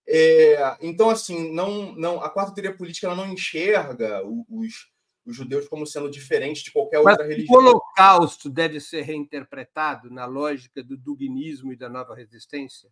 É, 0.07 0.77
então, 0.81 1.09
assim, 1.09 1.51
não, 1.53 1.93
não, 1.95 2.21
a 2.21 2.29
quarta 2.29 2.53
teoria 2.53 2.75
política 2.75 3.13
não 3.13 3.31
enxerga 3.31 4.21
os, 4.25 4.91
os 5.25 5.35
judeus 5.35 5.67
como 5.67 5.85
sendo 5.85 6.09
diferentes 6.09 6.63
de 6.63 6.71
qualquer 6.71 6.99
outra 6.99 7.17
Mas 7.19 7.27
religião. 7.27 7.55
O 7.55 7.59
Holocausto 7.59 8.49
deve 8.49 8.79
ser 8.79 9.01
reinterpretado 9.01 10.09
na 10.09 10.25
lógica 10.25 10.83
do 10.83 10.97
duginismo 10.97 11.71
e 11.71 11.77
da 11.77 11.89
nova 11.89 12.15
resistência? 12.15 12.89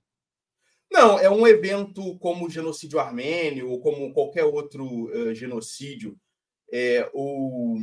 Não, 0.92 1.20
é 1.20 1.30
um 1.30 1.46
evento 1.46 2.18
como 2.18 2.48
o 2.48 2.50
genocídio 2.50 3.00
armênio 3.00 3.70
ou 3.70 3.80
como 3.80 4.12
qualquer 4.14 4.44
outro 4.44 5.06
uh, 5.06 5.34
genocídio 5.36 6.18
é, 6.72 7.10
ou 7.14 7.78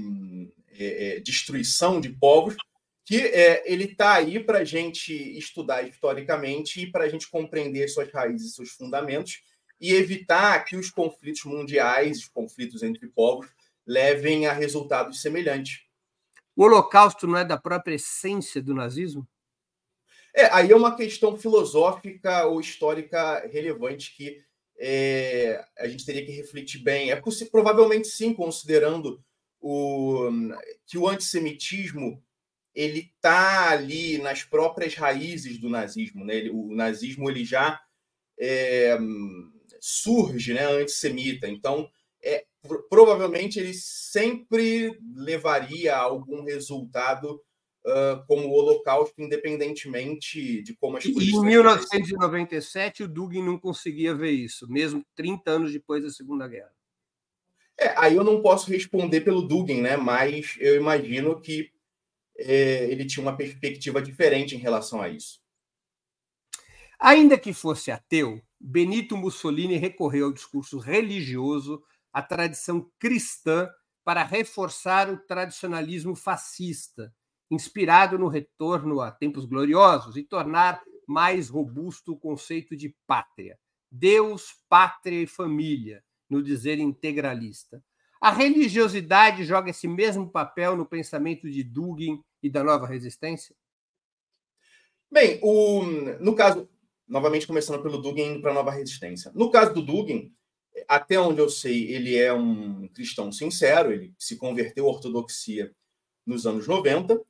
é, 0.79 1.21
destruição 1.21 2.01
de 2.01 2.11
povos, 2.11 2.57
que 3.05 3.19
é, 3.19 3.63
ele 3.71 3.85
está 3.85 4.15
aí 4.15 4.41
para 4.41 4.59
a 4.59 4.65
gente 4.65 5.13
estudar 5.39 5.83
historicamente 5.83 6.81
e 6.83 6.91
para 6.91 7.05
a 7.05 7.09
gente 7.09 7.29
compreender 7.29 7.89
suas 7.89 8.11
raízes, 8.13 8.55
seus 8.55 8.71
fundamentos 8.71 9.43
e 9.81 9.93
evitar 9.95 10.65
que 10.65 10.77
os 10.77 10.91
conflitos 10.91 11.45
mundiais, 11.45 12.19
os 12.19 12.29
conflitos 12.29 12.83
entre 12.83 13.07
povos, 13.09 13.47
levem 13.87 14.47
a 14.47 14.53
resultados 14.53 15.23
semelhantes. 15.23 15.81
O 16.57 16.65
Holocausto 16.65 17.27
não 17.27 17.39
é 17.39 17.45
da 17.45 17.57
própria 17.57 17.95
essência 17.95 18.63
do 18.63 18.75
nazismo? 18.75 19.27
É, 20.35 20.47
aí 20.53 20.71
é 20.71 20.77
uma 20.77 20.97
questão 20.97 21.37
filosófica 21.37 22.45
ou 22.47 22.61
histórica 22.61 23.47
relevante 23.47 24.15
que 24.17 24.43
é, 24.79 25.65
a 25.79 25.87
gente 25.87 26.05
teria 26.05 26.25
que 26.25 26.33
refletir 26.33 26.83
bem. 26.83 27.11
É 27.11 27.23
provavelmente 27.51 28.09
sim, 28.09 28.35
considerando 28.35 29.23
o, 29.61 30.29
que 30.87 30.99
o 30.99 31.09
antissemitismo 31.09 32.23
ele 32.75 33.11
está 33.17 33.71
ali 33.71 34.19
nas 34.19 34.45
próprias 34.45 34.95
raízes 34.95 35.59
do 35.59 35.71
nazismo. 35.71 36.25
Né? 36.25 36.49
O 36.53 36.75
nazismo 36.75 37.31
ele 37.31 37.45
já 37.45 37.81
é, 38.39 38.99
surge 39.81 40.53
né, 40.53 40.65
antissemita. 40.65 41.49
Então, 41.49 41.89
é, 42.23 42.45
provavelmente 42.91 43.59
ele 43.59 43.73
sempre 43.73 44.99
levaria 45.15 45.97
a 45.97 46.01
algum 46.01 46.45
resultado 46.45 47.41
uh, 47.87 48.27
como 48.27 48.49
o 48.49 48.53
Holocausto, 48.53 49.15
independentemente 49.19 50.63
de 50.63 50.75
como 50.77 50.97
as 50.99 51.05
coisas. 51.05 51.23
Em 51.23 51.41
1997, 51.41 53.05
o 53.05 53.09
Dugin 53.09 53.43
não 53.43 53.59
conseguia 53.59 54.15
ver 54.15 54.33
isso, 54.33 54.69
mesmo 54.69 55.05
30 55.15 55.51
anos 55.51 55.73
depois 55.73 56.03
da 56.03 56.11
Segunda 56.11 56.47
Guerra. 56.47 56.76
É, 57.79 57.95
aí 57.97 58.17
eu 58.17 58.25
não 58.25 58.41
posso 58.41 58.71
responder 58.71 59.21
pelo 59.21 59.43
Dugin, 59.43 59.83
né? 59.83 59.97
Mas 59.97 60.57
eu 60.59 60.77
imagino 60.77 61.41
que 61.41 61.71
é, 62.39 62.91
ele 62.91 63.07
tinha 63.07 63.23
uma 63.23 63.37
perspectiva 63.37 64.01
diferente 64.01 64.55
em 64.55 64.59
relação 64.59 65.01
a 65.01 65.09
isso. 65.09 65.41
Ainda 66.99 67.39
que 67.39 67.53
fosse 67.53 67.91
ateu, 67.91 68.41
Benito 68.59 69.17
Mussolini 69.17 69.77
recorreu 69.77 70.27
ao 70.27 70.33
discurso 70.33 70.79
religioso, 70.79 71.83
à 72.13 72.23
tradição 72.23 72.91
cristã, 72.99 73.69
para 74.03 74.25
reforçar 74.25 75.11
o 75.11 75.19
tradicionalismo 75.19 76.15
fascista, 76.15 77.13
inspirado 77.51 78.19
no 78.19 78.29
retorno 78.29 79.01
a 79.01 79.11
tempos 79.11 79.45
gloriosos 79.45 80.17
e 80.17 80.23
tornar 80.23 80.81
mais 81.07 81.49
robusto 81.49 82.13
o 82.13 82.19
conceito 82.19 82.77
de 82.77 82.95
pátria. 83.07 83.59
Deus, 83.91 84.55
pátria 84.69 85.23
e 85.23 85.27
família, 85.27 86.03
no 86.29 86.43
dizer 86.43 86.79
integralista. 86.79 87.83
A 88.21 88.31
religiosidade 88.31 89.45
joga 89.45 89.71
esse 89.71 89.87
mesmo 89.87 90.29
papel 90.29 90.77
no 90.77 90.87
pensamento 90.87 91.51
de 91.51 91.63
Dugin 91.63 92.21
e 92.43 92.51
da 92.51 92.65
nova 92.65 92.87
resistência? 92.87 93.55
Bem, 95.11 95.39
o, 95.43 95.83
no 96.21 96.35
caso, 96.35 96.69
novamente 97.07 97.47
começando 97.47 97.83
pelo 97.83 97.99
Dugin 97.99 98.41
para 98.41 98.51
a 98.51 98.55
nova 98.55 98.71
resistência. 98.71 99.31
No 99.35 99.51
caso 99.51 99.75
do 99.75 99.83
Dugin, 99.83 100.35
até 100.89 101.19
onde 101.19 101.41
eu 101.41 101.49
sei, 101.49 101.93
ele 101.93 102.17
é 102.17 102.33
um 102.33 102.89
cristão 102.89 103.31
sincero, 103.31 103.93
ele 103.93 104.15
se 104.19 104.37
converteu 104.37 104.87
à 104.87 104.89
ortodoxia 104.89 105.73
nos 106.27 106.47
anos 106.47 106.67
90. 106.67 107.21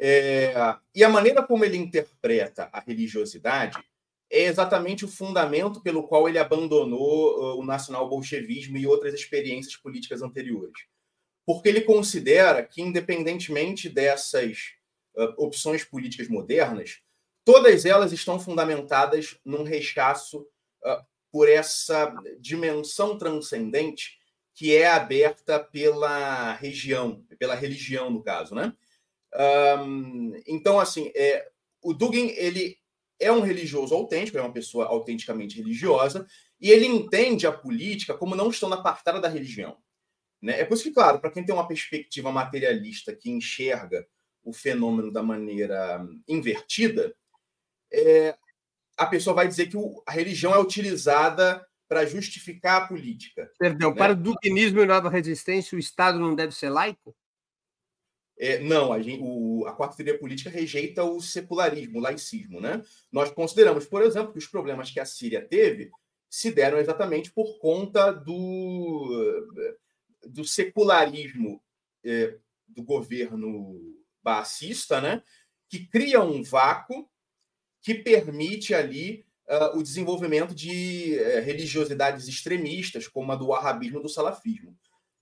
É, 0.00 0.54
e 0.94 1.02
a 1.02 1.08
maneira 1.08 1.42
como 1.42 1.64
ele 1.64 1.76
interpreta 1.76 2.68
a 2.72 2.80
religiosidade 2.80 3.78
é 4.30 4.44
exatamente 4.44 5.04
o 5.04 5.08
fundamento 5.08 5.80
pelo 5.80 6.06
qual 6.06 6.28
ele 6.28 6.38
abandonou 6.38 7.58
o 7.58 7.64
nacional-bolchevismo 7.64 8.76
e 8.76 8.86
outras 8.86 9.14
experiências 9.14 9.76
políticas 9.76 10.22
anteriores. 10.22 10.80
Porque 11.46 11.68
ele 11.68 11.80
considera 11.80 12.62
que, 12.62 12.82
independentemente 12.82 13.88
dessas 13.88 14.72
opções 15.36 15.82
políticas 15.84 16.28
modernas, 16.28 17.00
todas 17.44 17.84
elas 17.84 18.12
estão 18.12 18.38
fundamentadas 18.38 19.38
num 19.44 19.62
rechaço 19.62 20.46
por 21.32 21.48
essa 21.48 22.14
dimensão 22.38 23.18
transcendente 23.18 24.18
que 24.54 24.76
é 24.76 24.88
aberta 24.88 25.58
pela 25.58 26.52
região, 26.54 27.24
pela 27.38 27.54
religião, 27.54 28.10
no 28.10 28.22
caso, 28.22 28.54
né? 28.54 28.74
Então, 30.46 30.78
assim, 30.78 31.10
é, 31.14 31.48
o 31.82 31.92
Dugin 31.94 32.28
ele 32.36 32.77
é 33.20 33.32
um 33.32 33.40
religioso 33.40 33.94
autêntico, 33.94 34.38
é 34.38 34.42
uma 34.42 34.52
pessoa 34.52 34.86
autenticamente 34.86 35.56
religiosa, 35.56 36.26
e 36.60 36.70
ele 36.70 36.86
entende 36.86 37.46
a 37.46 37.52
política 37.52 38.14
como 38.14 38.34
não 38.34 38.50
estando 38.50 38.74
apartada 38.74 39.20
da 39.20 39.28
religião. 39.28 39.76
Né? 40.40 40.60
É 40.60 40.64
por 40.64 40.74
isso 40.74 40.84
que, 40.84 40.92
claro, 40.92 41.20
para 41.20 41.30
quem 41.30 41.44
tem 41.44 41.54
uma 41.54 41.66
perspectiva 41.66 42.30
materialista 42.30 43.14
que 43.14 43.30
enxerga 43.30 44.06
o 44.44 44.52
fenômeno 44.52 45.12
da 45.12 45.22
maneira 45.22 46.06
invertida, 46.26 47.14
é, 47.92 48.36
a 48.96 49.06
pessoa 49.06 49.34
vai 49.34 49.48
dizer 49.48 49.68
que 49.68 49.76
o, 49.76 50.02
a 50.06 50.12
religião 50.12 50.54
é 50.54 50.58
utilizada 50.58 51.64
para 51.88 52.04
justificar 52.04 52.82
a 52.82 52.86
política. 52.86 53.50
Perdão, 53.58 53.90
né? 53.90 53.96
para 53.96 54.12
o 54.12 54.16
duquinismo 54.16 54.80
e 54.80 54.86
nova 54.86 55.08
resistência, 55.08 55.74
o 55.74 55.78
Estado 55.78 56.18
não 56.18 56.34
deve 56.34 56.54
ser 56.54 56.68
laico? 56.68 57.16
É, 58.38 58.58
não, 58.60 58.92
a, 58.92 59.02
gente, 59.02 59.20
o, 59.22 59.66
a 59.66 59.72
quarta 59.72 59.96
teoria 59.96 60.18
política 60.18 60.48
rejeita 60.48 61.02
o 61.02 61.20
secularismo, 61.20 61.98
o 61.98 62.02
laicismo. 62.02 62.60
Né? 62.60 62.82
Nós 63.10 63.30
consideramos, 63.30 63.86
por 63.86 64.02
exemplo, 64.02 64.32
que 64.32 64.38
os 64.38 64.46
problemas 64.46 64.90
que 64.90 65.00
a 65.00 65.04
Síria 65.04 65.44
teve 65.44 65.90
se 66.30 66.52
deram 66.52 66.78
exatamente 66.78 67.32
por 67.32 67.58
conta 67.58 68.12
do, 68.12 69.44
do 70.26 70.44
secularismo 70.44 71.60
é, 72.04 72.36
do 72.68 72.82
governo 72.82 73.96
baacista, 74.22 75.00
né? 75.00 75.22
que 75.68 75.86
cria 75.86 76.22
um 76.22 76.42
vácuo 76.42 77.08
que 77.82 77.94
permite 77.94 78.74
ali 78.74 79.24
uh, 79.48 79.78
o 79.78 79.82
desenvolvimento 79.82 80.54
de 80.54 81.18
uh, 81.18 81.44
religiosidades 81.44 82.28
extremistas, 82.28 83.08
como 83.08 83.32
a 83.32 83.36
do 83.36 83.48
wahhabismo 83.48 83.98
e 83.98 84.02
do 84.02 84.08
salafismo. 84.08 84.76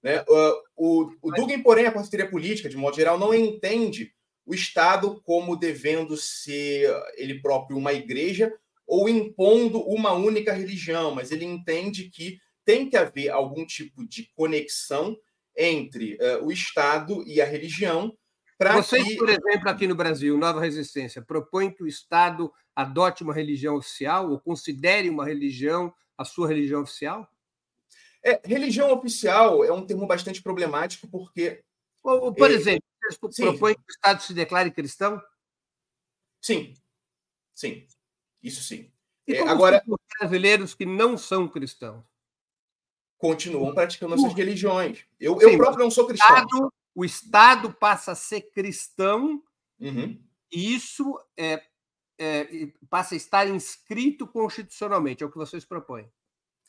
Né? 0.07 0.21
Uh, 0.21 0.55
o, 0.77 1.13
o 1.21 1.33
Dugin, 1.33 1.61
porém, 1.65 1.85
a 1.85 1.91
parceria 1.91 2.31
política, 2.31 2.69
de 2.69 2.77
modo 2.77 2.95
geral, 2.95 3.19
não 3.19 3.35
entende 3.35 4.13
o 4.47 4.55
Estado 4.55 5.21
como 5.23 5.57
devendo 5.57 6.17
ser 6.17 6.89
ele 7.17 7.41
próprio 7.41 7.77
uma 7.77 7.93
igreja 7.93 8.55
ou 8.87 9.09
impondo 9.09 9.81
uma 9.81 10.13
única 10.13 10.53
religião, 10.53 11.13
mas 11.13 11.33
ele 11.33 11.45
entende 11.45 12.09
que 12.09 12.39
tem 12.65 12.89
que 12.89 12.97
haver 12.97 13.31
algum 13.31 13.67
tipo 13.67 14.07
de 14.07 14.31
conexão 14.37 15.19
entre 15.57 16.15
uh, 16.15 16.45
o 16.45 16.53
Estado 16.53 17.25
e 17.27 17.41
a 17.41 17.45
religião. 17.45 18.17
Vocês, 18.75 19.03
que... 19.03 19.17
por 19.17 19.29
exemplo, 19.29 19.69
aqui 19.69 19.89
no 19.89 19.97
Brasil, 19.97 20.39
Nova 20.39 20.61
Resistência, 20.61 21.21
propõe 21.21 21.69
que 21.69 21.83
o 21.83 21.89
Estado 21.89 22.53
adote 22.77 23.25
uma 23.25 23.35
religião 23.35 23.75
oficial 23.75 24.31
ou 24.31 24.39
considere 24.39 25.11
uma 25.11 25.25
religião 25.25 25.93
a 26.17 26.25
sua 26.25 26.47
religião 26.47 26.83
oficial? 26.83 27.29
É, 28.27 28.41
religião 28.45 28.93
oficial 28.93 29.65
é 29.65 29.73
um 29.73 29.87
termo 29.87 30.05
bastante 30.05 30.43
problemático 30.43 31.07
porque. 31.07 31.63
Por 32.03 32.51
é, 32.51 32.55
exemplo, 32.55 32.83
você 33.21 33.43
propõe 33.43 33.75
que 33.75 33.81
o 33.81 33.91
Estado 33.91 34.21
se 34.21 34.35
declare 34.35 34.71
cristão? 34.73 35.23
Sim, 36.43 36.75
sim, 37.55 37.87
isso 38.43 38.63
sim. 38.65 38.91
E 39.29 39.35
é, 39.35 39.49
agora, 39.49 39.81
os 39.87 39.99
brasileiros 40.19 40.75
que 40.75 40.85
não 40.85 41.17
são 41.17 41.49
cristãos 41.49 42.05
continuam 43.17 43.73
praticando 43.73 44.15
as 44.15 44.21
suas 44.21 44.35
religiões. 44.35 45.05
Eu, 45.21 45.39
sim, 45.39 45.47
eu 45.47 45.57
próprio 45.57 45.85
não 45.85 45.91
sou 45.91 46.07
cristão. 46.07 46.29
O 46.29 46.35
Estado, 46.35 46.73
o 46.97 47.05
Estado 47.05 47.73
passa 47.73 48.13
a 48.13 48.17
ser 48.17 48.43
cristão 48.51 49.41
uhum. 49.79 50.21
e 50.51 50.75
isso 50.75 51.17
é, 51.37 51.65
é, 52.19 52.73
passa 52.91 53.15
a 53.15 53.17
estar 53.17 53.49
inscrito 53.49 54.27
constitucionalmente, 54.27 55.23
é 55.23 55.27
o 55.27 55.31
que 55.31 55.39
vocês 55.39 55.65
propõem 55.65 56.11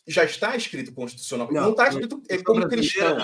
já 0.08 0.24
está 0.24 0.56
escrito 0.56 0.93
constitucionalmente. 0.93 1.56
Não, 1.56 1.63
não 1.63 1.72
está 1.72 1.89
escrito 1.89 2.22
é 2.30 2.41
como 2.41 2.67
cristão. 2.67 3.17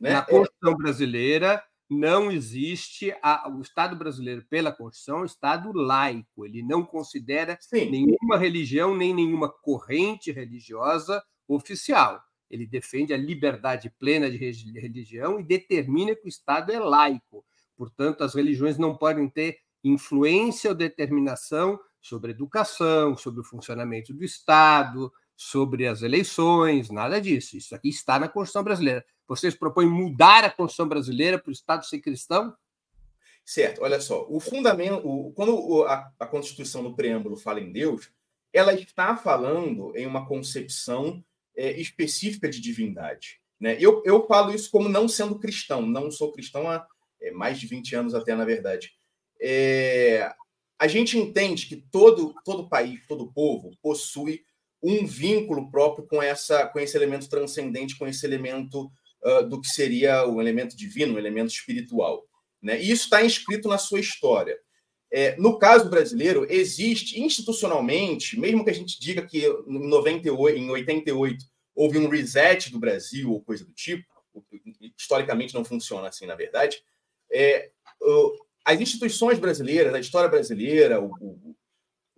Né? 0.00 0.10
Na 0.12 0.22
Constituição 0.22 0.76
brasileira 0.76 1.62
não 1.88 2.30
existe 2.30 3.14
a, 3.22 3.48
o 3.48 3.60
Estado 3.60 3.94
brasileiro, 3.94 4.44
pela 4.48 4.72
Constituição, 4.72 5.18
é 5.18 5.22
um 5.22 5.26
Estado 5.26 5.72
laico. 5.72 6.44
Ele 6.44 6.62
não 6.62 6.84
considera 6.84 7.56
Sim. 7.60 7.90
nenhuma 7.90 8.36
religião 8.36 8.96
nem 8.96 9.14
nenhuma 9.14 9.48
corrente 9.48 10.32
religiosa 10.32 11.22
oficial. 11.46 12.20
Ele 12.50 12.66
defende 12.66 13.12
a 13.12 13.16
liberdade 13.16 13.90
plena 13.98 14.30
de 14.30 14.36
religião 14.36 15.38
e 15.40 15.44
determina 15.44 16.14
que 16.14 16.26
o 16.26 16.28
Estado 16.28 16.72
é 16.72 16.78
laico. 16.78 17.44
Portanto, 17.76 18.22
as 18.22 18.34
religiões 18.34 18.78
não 18.78 18.96
podem 18.96 19.28
ter 19.28 19.58
influência 19.82 20.70
ou 20.70 20.76
determinação 20.76 21.78
sobre 22.00 22.30
a 22.30 22.34
educação, 22.34 23.16
sobre 23.16 23.40
o 23.40 23.44
funcionamento 23.44 24.12
do 24.12 24.24
Estado, 24.24 25.12
sobre 25.36 25.86
as 25.86 26.02
eleições, 26.02 26.90
nada 26.90 27.20
disso. 27.20 27.56
Isso 27.56 27.74
aqui 27.74 27.88
está 27.88 28.18
na 28.18 28.28
Constituição 28.28 28.64
brasileira. 28.64 29.04
Vocês 29.26 29.54
propõem 29.54 29.88
mudar 29.88 30.44
a 30.44 30.50
Constituição 30.50 30.88
brasileira 30.88 31.38
para 31.38 31.50
o 31.50 31.52
Estado 31.52 31.84
ser 31.84 32.00
cristão? 32.00 32.54
Certo, 33.44 33.82
olha 33.82 34.00
só. 34.00 34.26
O 34.28 34.40
fundamento, 34.40 35.06
o, 35.06 35.32
quando 35.32 35.84
a, 35.84 36.10
a 36.18 36.26
Constituição 36.26 36.82
no 36.82 36.94
preâmbulo 36.94 37.36
fala 37.36 37.60
em 37.60 37.72
Deus, 37.72 38.10
ela 38.52 38.72
está 38.72 39.16
falando 39.16 39.92
em 39.96 40.06
uma 40.06 40.26
concepção 40.26 41.22
é, 41.56 41.72
específica 41.80 42.48
de 42.48 42.60
divindade. 42.60 43.40
Né? 43.60 43.76
Eu, 43.80 44.02
eu 44.04 44.26
falo 44.26 44.54
isso 44.54 44.70
como 44.70 44.88
não 44.88 45.08
sendo 45.08 45.38
cristão, 45.38 45.82
não 45.82 46.10
sou 46.10 46.32
cristão 46.32 46.70
há 46.70 46.86
é, 47.20 47.30
mais 47.32 47.58
de 47.58 47.66
20 47.66 47.96
anos 47.96 48.14
até, 48.14 48.34
na 48.34 48.44
verdade. 48.44 48.92
É, 49.40 50.32
a 50.78 50.86
gente 50.86 51.18
entende 51.18 51.66
que 51.66 51.76
todo, 51.76 52.34
todo 52.44 52.68
país, 52.68 53.06
todo 53.06 53.32
povo 53.32 53.72
possui 53.82 54.44
um 54.84 55.06
vínculo 55.06 55.70
próprio 55.70 56.06
com, 56.06 56.22
essa, 56.22 56.66
com 56.66 56.78
esse 56.78 56.94
elemento 56.94 57.26
transcendente, 57.26 57.96
com 57.96 58.06
esse 58.06 58.26
elemento 58.26 58.90
uh, 59.24 59.48
do 59.48 59.58
que 59.58 59.68
seria 59.68 60.26
o 60.26 60.42
elemento 60.42 60.76
divino, 60.76 61.14
o 61.14 61.18
elemento 61.18 61.50
espiritual. 61.50 62.22
Né? 62.62 62.78
E 62.82 62.90
isso 62.90 63.04
está 63.04 63.24
inscrito 63.24 63.66
na 63.66 63.78
sua 63.78 63.98
história. 63.98 64.58
É, 65.10 65.36
no 65.36 65.58
caso 65.58 65.88
brasileiro, 65.88 66.46
existe 66.50 67.20
institucionalmente, 67.20 68.38
mesmo 68.38 68.62
que 68.62 68.70
a 68.70 68.74
gente 68.74 69.00
diga 69.00 69.24
que 69.26 69.46
em 69.46 69.88
98, 69.88 70.58
em 70.58 70.68
88 70.68 71.44
houve 71.74 71.98
um 71.98 72.08
reset 72.08 72.70
do 72.70 72.78
Brasil 72.78 73.32
ou 73.32 73.42
coisa 73.42 73.64
do 73.64 73.72
tipo, 73.72 74.04
historicamente 74.98 75.54
não 75.54 75.64
funciona 75.64 76.08
assim, 76.08 76.26
na 76.26 76.34
verdade, 76.34 76.82
é, 77.32 77.70
as 78.64 78.80
instituições 78.80 79.38
brasileiras, 79.38 79.94
a 79.94 80.00
história 80.00 80.28
brasileira, 80.28 81.00
o, 81.00 81.12
o, 81.20 81.56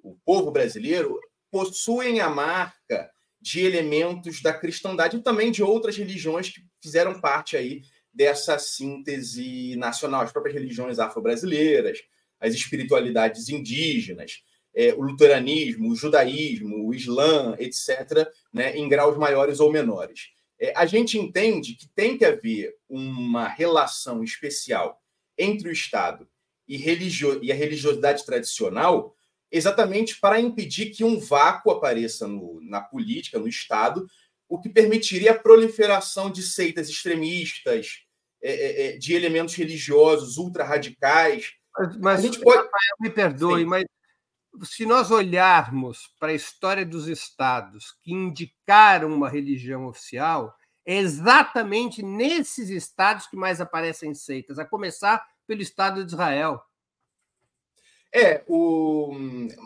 o 0.03 0.17
povo 0.25 0.51
brasileiro, 0.51 1.21
possuem 1.57 2.21
a 2.21 2.29
marca 2.29 3.11
de 3.41 3.65
elementos 3.65 4.43
da 4.43 4.53
cristandade 4.53 5.17
e 5.17 5.23
também 5.23 5.51
de 5.51 5.63
outras 5.63 5.97
religiões 5.97 6.51
que 6.51 6.61
fizeram 6.83 7.19
parte 7.19 7.57
aí 7.57 7.81
dessa 8.13 8.59
síntese 8.59 9.75
nacional, 9.77 10.21
as 10.21 10.33
próprias 10.33 10.55
religiões 10.55 10.99
afro-brasileiras, 10.99 11.99
as 12.39 12.53
espiritualidades 12.53 13.49
indígenas, 13.49 14.43
é, 14.75 14.93
o 14.93 15.01
luteranismo, 15.01 15.91
o 15.91 15.97
judaísmo, 15.97 16.87
o 16.87 16.93
islã, 16.93 17.57
etc., 17.59 18.29
né, 18.53 18.77
em 18.77 18.87
graus 18.87 19.17
maiores 19.17 19.59
ou 19.59 19.73
menores. 19.73 20.29
É, 20.61 20.75
a 20.77 20.85
gente 20.85 21.19
entende 21.19 21.75
que 21.75 21.89
tem 21.89 22.19
que 22.19 22.25
haver 22.27 22.75
uma 22.87 23.49
relação 23.49 24.23
especial 24.23 25.01
entre 25.39 25.71
o 25.71 25.73
Estado 25.73 26.29
e, 26.69 26.77
religio 26.77 27.43
e 27.43 27.51
a 27.51 27.55
religiosidade 27.55 28.27
tradicional, 28.27 29.16
exatamente 29.57 30.19
para 30.21 30.41
impedir 30.41 30.91
que 30.91 31.05
um 31.05 31.19
vácuo 31.19 31.71
apareça 31.71 32.27
no, 32.27 32.61
na 32.63 32.81
política, 32.81 33.39
no 33.39 33.49
Estado, 33.49 34.07
o 34.49 34.61
que 34.61 34.69
permitiria 34.69 35.33
a 35.33 35.39
proliferação 35.39 36.31
de 36.31 36.43
seitas 36.43 36.89
extremistas, 36.89 38.03
é, 38.43 38.53
é, 38.53 38.87
é 38.87 38.97
de 38.97 39.15
elementos 39.15 39.55
religiosos 39.55 40.37
ultra-radicais. 40.37 41.53
Mas, 41.77 41.97
mas 41.99 42.19
a 42.21 42.23
gente 42.23 42.41
pode... 42.41 42.57
Rafael, 42.57 42.97
me 43.01 43.11
perdoe, 43.11 43.61
Sim. 43.63 43.67
mas 43.67 43.85
se 44.65 44.87
nós 44.87 45.11
olharmos 45.11 46.15
para 46.19 46.31
a 46.31 46.35
história 46.35 46.87
dos 46.87 47.09
estados 47.09 47.95
que 48.03 48.13
indicaram 48.13 49.13
uma 49.13 49.29
religião 49.29 49.87
oficial, 49.87 50.55
é 50.87 50.97
exatamente 50.97 52.03
nesses 52.03 52.71
estados 52.71 53.27
que 53.27 53.37
mais 53.37 53.61
aparecem 53.61 54.15
seitas, 54.15 54.59
a 54.59 54.65
começar 54.65 55.23
pelo 55.47 55.61
Estado 55.61 56.05
de 56.05 56.13
Israel. 56.13 56.63
É, 58.17 58.43
o... 58.49 59.13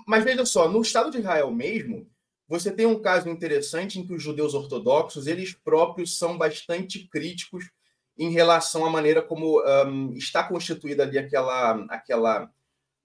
mas 0.08 0.24
veja 0.24 0.44
só, 0.44 0.68
no 0.68 0.82
Estado 0.82 1.08
de 1.08 1.18
Israel 1.18 1.52
mesmo, 1.52 2.10
você 2.48 2.72
tem 2.72 2.84
um 2.84 3.00
caso 3.00 3.28
interessante 3.28 4.00
em 4.00 4.04
que 4.04 4.12
os 4.12 4.20
judeus 4.20 4.54
ortodoxos, 4.54 5.28
eles 5.28 5.54
próprios 5.54 6.18
são 6.18 6.36
bastante 6.36 7.06
críticos 7.06 7.70
em 8.18 8.30
relação 8.32 8.84
à 8.84 8.90
maneira 8.90 9.22
como 9.22 9.62
um, 9.86 10.12
está 10.14 10.42
constituída 10.42 11.04
ali 11.04 11.16
aquela, 11.16 11.84
aquela, 11.88 12.52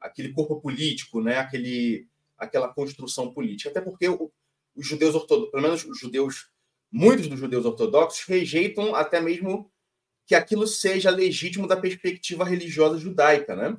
aquele 0.02 0.34
corpo 0.34 0.60
político, 0.60 1.22
né? 1.22 1.38
aquele, 1.38 2.08
aquela 2.40 2.68
construção 2.68 3.32
política. 3.32 3.70
Até 3.70 3.80
porque 3.80 4.08
os 4.10 4.88
judeus 4.88 5.14
ortodoxos, 5.14 5.52
pelo 5.52 5.62
menos 5.62 5.86
os 5.86 6.00
judeus, 6.00 6.50
muitos 6.92 7.28
dos 7.28 7.40
judeus 7.40 7.66
ortodoxos, 7.66 8.26
rejeitam 8.26 8.96
até 8.96 9.22
mesmo 9.22 9.72
que 10.26 10.34
aquilo 10.34 10.66
seja 10.66 11.12
legítimo 11.12 11.68
da 11.68 11.78
perspectiva 11.78 12.44
religiosa 12.44 12.98
judaica. 12.98 13.56
Né? 13.56 13.78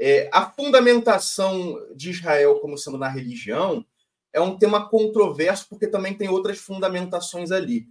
É, 0.00 0.30
a 0.32 0.48
fundamentação 0.48 1.76
de 1.94 2.10
Israel 2.10 2.60
como 2.60 2.78
sendo 2.78 2.96
na 2.96 3.08
religião 3.08 3.84
é 4.32 4.40
um 4.40 4.56
tema 4.56 4.88
controverso, 4.88 5.68
porque 5.68 5.88
também 5.88 6.14
tem 6.14 6.28
outras 6.28 6.58
fundamentações 6.58 7.50
ali. 7.50 7.88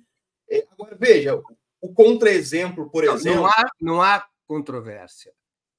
É, 0.50 0.65
agora, 0.72 0.96
veja, 0.98 1.41
o 1.82 1.93
contra-exemplo, 1.93 2.89
por 2.89 3.04
não, 3.04 3.15
exemplo. 3.15 3.41
Não 3.41 3.48
há, 3.48 3.72
não 3.82 4.02
há 4.02 4.28
controvérsia. 4.48 5.34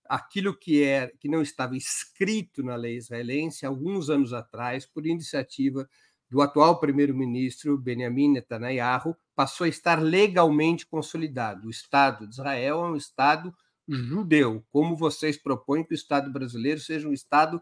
Aquilo 0.04 0.56
que, 0.56 0.84
é, 0.84 1.12
que 1.18 1.28
não 1.28 1.42
estava 1.42 1.76
escrito 1.76 2.62
na 2.62 2.76
lei 2.76 2.96
israelense 2.96 3.64
alguns 3.64 4.10
anos 4.10 4.32
atrás, 4.32 4.86
por 4.86 5.06
iniciativa 5.06 5.88
do 6.30 6.42
atual 6.42 6.78
primeiro-ministro 6.78 7.78
Benjamin 7.78 8.32
Netanyahu, 8.32 9.16
passou 9.34 9.64
a 9.64 9.68
estar 9.68 10.00
legalmente 10.02 10.86
consolidado. 10.86 11.66
O 11.66 11.70
Estado 11.70 12.26
de 12.26 12.34
Israel 12.34 12.84
é 12.84 12.90
um 12.90 12.96
Estado 12.96 13.54
judeu, 13.88 14.64
como 14.70 14.96
vocês 14.96 15.36
propõem 15.36 15.84
que 15.84 15.94
o 15.94 15.96
Estado 15.96 16.30
brasileiro 16.32 16.80
seja 16.80 17.08
um 17.08 17.12
Estado 17.12 17.60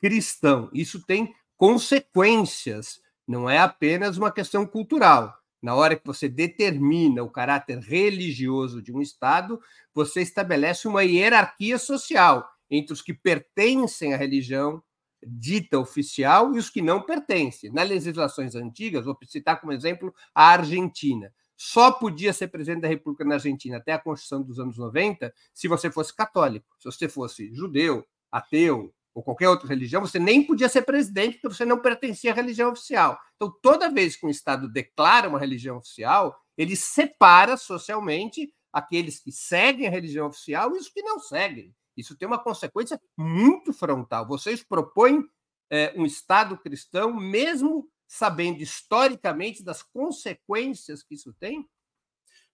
cristão. 0.00 0.70
Isso 0.72 1.04
tem 1.04 1.34
consequências, 1.56 3.00
não 3.26 3.48
é 3.48 3.58
apenas 3.58 4.16
uma 4.16 4.32
questão 4.32 4.66
cultural. 4.66 5.34
Na 5.62 5.74
hora 5.74 5.96
que 5.96 6.06
você 6.06 6.28
determina 6.28 7.22
o 7.22 7.30
caráter 7.30 7.78
religioso 7.78 8.82
de 8.82 8.92
um 8.92 9.00
Estado, 9.00 9.60
você 9.94 10.22
estabelece 10.22 10.86
uma 10.86 11.02
hierarquia 11.02 11.78
social 11.78 12.48
entre 12.70 12.92
os 12.92 13.02
que 13.02 13.14
pertencem 13.14 14.12
à 14.12 14.16
religião 14.16 14.82
dita 15.26 15.78
oficial 15.78 16.54
e 16.54 16.58
os 16.58 16.70
que 16.70 16.82
não 16.82 17.02
pertencem. 17.02 17.72
Nas 17.72 17.88
legislações 17.88 18.54
antigas, 18.54 19.04
vou 19.04 19.16
citar 19.24 19.60
como 19.60 19.72
exemplo 19.72 20.14
a 20.34 20.50
Argentina. 20.50 21.32
Só 21.56 21.90
podia 21.90 22.32
ser 22.32 22.48
presidente 22.48 22.82
da 22.82 22.88
República 22.88 23.24
na 23.24 23.34
Argentina 23.34 23.78
até 23.78 23.92
a 23.92 23.98
Constituição 23.98 24.42
dos 24.42 24.58
anos 24.58 24.76
90 24.76 25.32
se 25.54 25.68
você 25.68 25.90
fosse 25.90 26.14
católico. 26.14 26.66
Se 26.78 26.84
você 26.84 27.08
fosse 27.08 27.52
judeu, 27.54 28.06
ateu 28.30 28.92
ou 29.14 29.22
qualquer 29.22 29.48
outra 29.48 29.66
religião, 29.66 30.02
você 30.02 30.18
nem 30.18 30.42
podia 30.42 30.68
ser 30.68 30.82
presidente 30.82 31.38
porque 31.38 31.56
você 31.56 31.64
não 31.64 31.80
pertencia 31.80 32.32
à 32.32 32.34
religião 32.34 32.70
oficial. 32.70 33.18
Então, 33.36 33.50
toda 33.62 33.88
vez 33.88 34.14
que 34.14 34.26
um 34.26 34.30
Estado 34.30 34.70
declara 34.70 35.28
uma 35.28 35.38
religião 35.38 35.78
oficial, 35.78 36.38
ele 36.56 36.76
separa 36.76 37.56
socialmente 37.56 38.52
aqueles 38.70 39.18
que 39.18 39.32
seguem 39.32 39.86
a 39.86 39.90
religião 39.90 40.26
oficial 40.26 40.74
e 40.76 40.78
os 40.78 40.90
que 40.90 41.00
não 41.00 41.18
seguem. 41.18 41.74
Isso 41.96 42.14
tem 42.14 42.28
uma 42.28 42.38
consequência 42.38 43.00
muito 43.16 43.72
frontal. 43.72 44.28
Vocês 44.28 44.62
propõem 44.62 45.24
é, 45.70 45.94
um 45.96 46.04
Estado 46.04 46.58
cristão, 46.58 47.14
mesmo 47.14 47.88
sabendo 48.06 48.62
historicamente 48.62 49.62
das 49.62 49.82
consequências 49.82 51.02
que 51.02 51.14
isso 51.14 51.32
tem? 51.38 51.66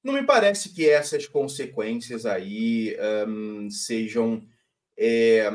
Não 0.02 0.14
me 0.14 0.24
parece 0.24 0.72
que 0.72 0.88
essas 0.88 1.26
consequências 1.26 2.26
aí 2.26 2.96
um, 3.26 3.70
sejam 3.70 4.44
é, 4.98 5.48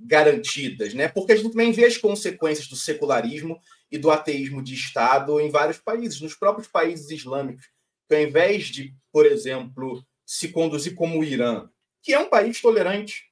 garantidas, 0.00 0.94
né? 0.94 1.08
Porque 1.08 1.32
a 1.32 1.36
gente 1.36 1.50
também 1.50 1.72
vê 1.72 1.86
as 1.86 1.96
consequências 1.96 2.68
do 2.68 2.76
secularismo 2.76 3.58
e 3.90 3.98
do 3.98 4.10
ateísmo 4.10 4.62
de 4.62 4.74
Estado 4.74 5.40
em 5.40 5.50
vários 5.50 5.78
países, 5.78 6.20
nos 6.20 6.34
próprios 6.34 6.68
países 6.68 7.10
islâmicos, 7.10 7.66
que 8.08 8.14
ao 8.14 8.22
invés 8.22 8.66
de, 8.66 8.94
por 9.12 9.24
exemplo, 9.24 10.04
se 10.24 10.48
conduzir 10.48 10.94
como 10.94 11.18
o 11.18 11.24
Irã, 11.24 11.68
que 12.02 12.12
é 12.12 12.18
um 12.18 12.28
país 12.28 12.60
tolerante 12.60 13.24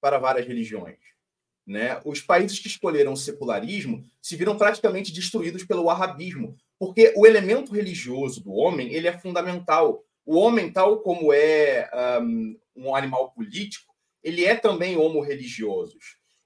para 0.00 0.18
várias 0.18 0.46
religiões. 0.46 0.98
Né? 1.66 2.00
Os 2.04 2.20
países 2.20 2.58
que 2.58 2.66
escolheram 2.66 3.12
o 3.12 3.16
secularismo 3.16 4.04
se 4.20 4.36
viram 4.36 4.56
praticamente 4.58 5.12
destruídos 5.12 5.64
pelo 5.64 5.88
arabismo, 5.88 6.56
porque 6.78 7.12
o 7.16 7.26
elemento 7.26 7.72
religioso 7.72 8.42
do 8.42 8.52
homem 8.52 8.92
ele 8.92 9.06
é 9.06 9.16
fundamental. 9.16 10.04
O 10.24 10.36
homem, 10.36 10.72
tal 10.72 11.00
como 11.00 11.32
é 11.32 11.88
um, 12.20 12.58
um 12.74 12.96
animal 12.96 13.30
político, 13.30 13.94
ele 14.22 14.44
é 14.44 14.56
também 14.56 14.96
homo 14.96 15.20
religioso. 15.20 15.98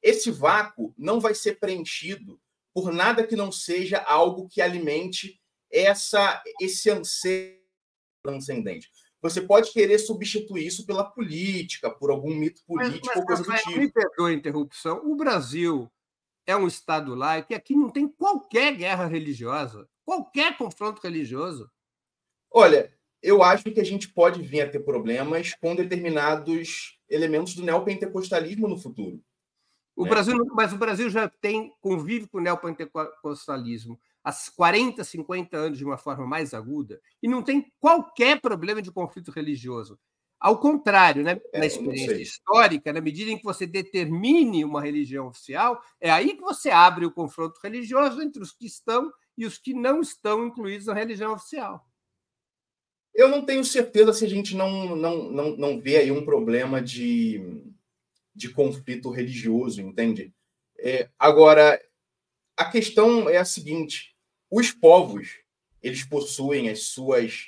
Esse 0.03 0.31
vácuo 0.31 0.95
não 0.97 1.21
vai 1.21 1.35
ser 1.35 1.59
preenchido 1.59 2.39
por 2.75 2.93
nada 2.93 3.27
que 3.27 3.35
não 3.35 3.51
seja 3.51 3.99
algo 3.99 4.49
que 4.49 4.61
alimente 4.61 5.41
essa 5.71 6.43
esse 6.61 6.91
anseio 6.91 7.57
transcendente. 8.23 8.89
Você 9.31 9.41
pode 9.41 9.73
querer 9.73 9.99
substituir 9.99 10.67
isso 10.67 10.87
pela 10.87 11.05
política, 11.05 11.91
por 11.91 12.11
algum 12.11 12.35
mito 12.35 12.63
político 12.67 13.07
mas, 13.07 13.17
mas, 13.17 13.17
ou 13.17 13.27
coisa 13.27 13.43
do 13.43 13.53
tipo. 13.55 13.81
Me 13.81 13.91
perdoe 13.91 14.33
a 14.33 14.37
interrupção. 14.37 15.01
O 15.05 15.17
Brasil 15.17 15.91
é 16.47 16.57
um 16.57 16.67
Estado 16.67 17.15
laico 17.15 17.53
e 17.53 17.57
aqui 17.57 17.75
não 17.75 17.91
tem 17.91 18.09
qualquer 18.09 18.75
guerra 18.75 19.07
religiosa, 19.07 19.89
qualquer 20.05 20.57
confronto 20.57 21.03
religioso. 21.03 21.71
Olha, 22.51 22.93
eu 23.23 23.43
acho 23.43 23.65
que 23.65 23.81
a 23.81 23.85
gente 23.85 24.09
pode 24.09 24.41
vir 24.43 24.61
a 24.61 24.71
ter 24.71 24.81
problemas 24.81 25.55
com 25.55 25.75
determinados 25.75 26.99
elementos 27.09 27.55
do 27.55 27.63
neopentecostalismo 27.63 28.69
no 28.69 28.79
futuro. 28.79 29.21
O 29.97 30.05
né? 30.05 30.11
Brasil, 30.11 30.37
mas 30.53 30.73
o 30.73 30.79
Brasil 30.79 31.11
já 31.11 31.29
tem 31.29 31.73
convive 31.81 32.29
com 32.29 32.39
o 32.39 32.41
neopentecostalismo 32.41 33.99
há 34.27 34.33
40, 34.57 35.05
50 35.05 35.57
anos 35.57 35.79
de 35.79 35.85
uma 35.85 35.97
forma 35.97 36.27
mais 36.27 36.53
aguda 36.53 37.01
e 37.23 37.29
não 37.29 37.43
tem 37.43 37.73
qualquer 37.79 38.41
problema 38.41 38.83
de 38.83 38.91
conflito 38.91 39.31
religioso. 39.31 39.97
Ao 40.41 40.59
contrário, 40.59 41.23
né? 41.23 41.41
É, 41.53 41.61
na 41.61 41.67
experiência 41.67 42.21
histórica, 42.21 42.93
na 42.93 43.01
medida 43.01 43.31
em 43.31 43.39
que 43.39 43.45
você 43.45 43.67
determine 43.67 44.65
uma 44.65 44.83
religião 44.83 45.29
oficial, 45.29 45.81
é 46.01 46.11
aí 46.11 46.35
que 46.35 46.43
você 46.43 46.71
abre 46.71 47.07
o 47.07 47.13
confronto 47.13 47.61
religioso 47.63 48.21
entre 48.21 48.43
os 48.43 48.51
que 48.51 48.67
estão 48.67 49.13
e 49.39 49.47
os 49.47 49.59
que 49.59 49.73
não 49.73 50.01
estão 50.01 50.45
incluídos 50.45 50.89
na 50.89 50.95
religião 50.95 51.33
oficial. 51.33 51.87
Eu 53.15 53.29
não 53.29 53.47
tenho 53.47 53.65
certeza 53.65 54.13
se 54.13 54.25
a 54.25 54.29
gente 54.29 54.57
não, 54.57 54.97
não, 54.97 55.31
não, 55.31 55.57
não 55.57 55.81
vê 55.81 55.99
aí 55.99 56.11
um 56.11 56.25
problema 56.25 56.83
de, 56.83 57.63
de 58.35 58.51
conflito 58.51 59.09
religioso, 59.09 59.81
entende? 59.81 60.35
É, 60.79 61.09
agora, 61.17 61.81
a 62.57 62.65
questão 62.65 63.29
é 63.29 63.37
a 63.37 63.45
seguinte: 63.45 64.16
os 64.51 64.71
povos 64.73 65.29
eles 65.83 66.05
possuem 66.05 66.69
as 66.69 66.85
suas 66.85 67.47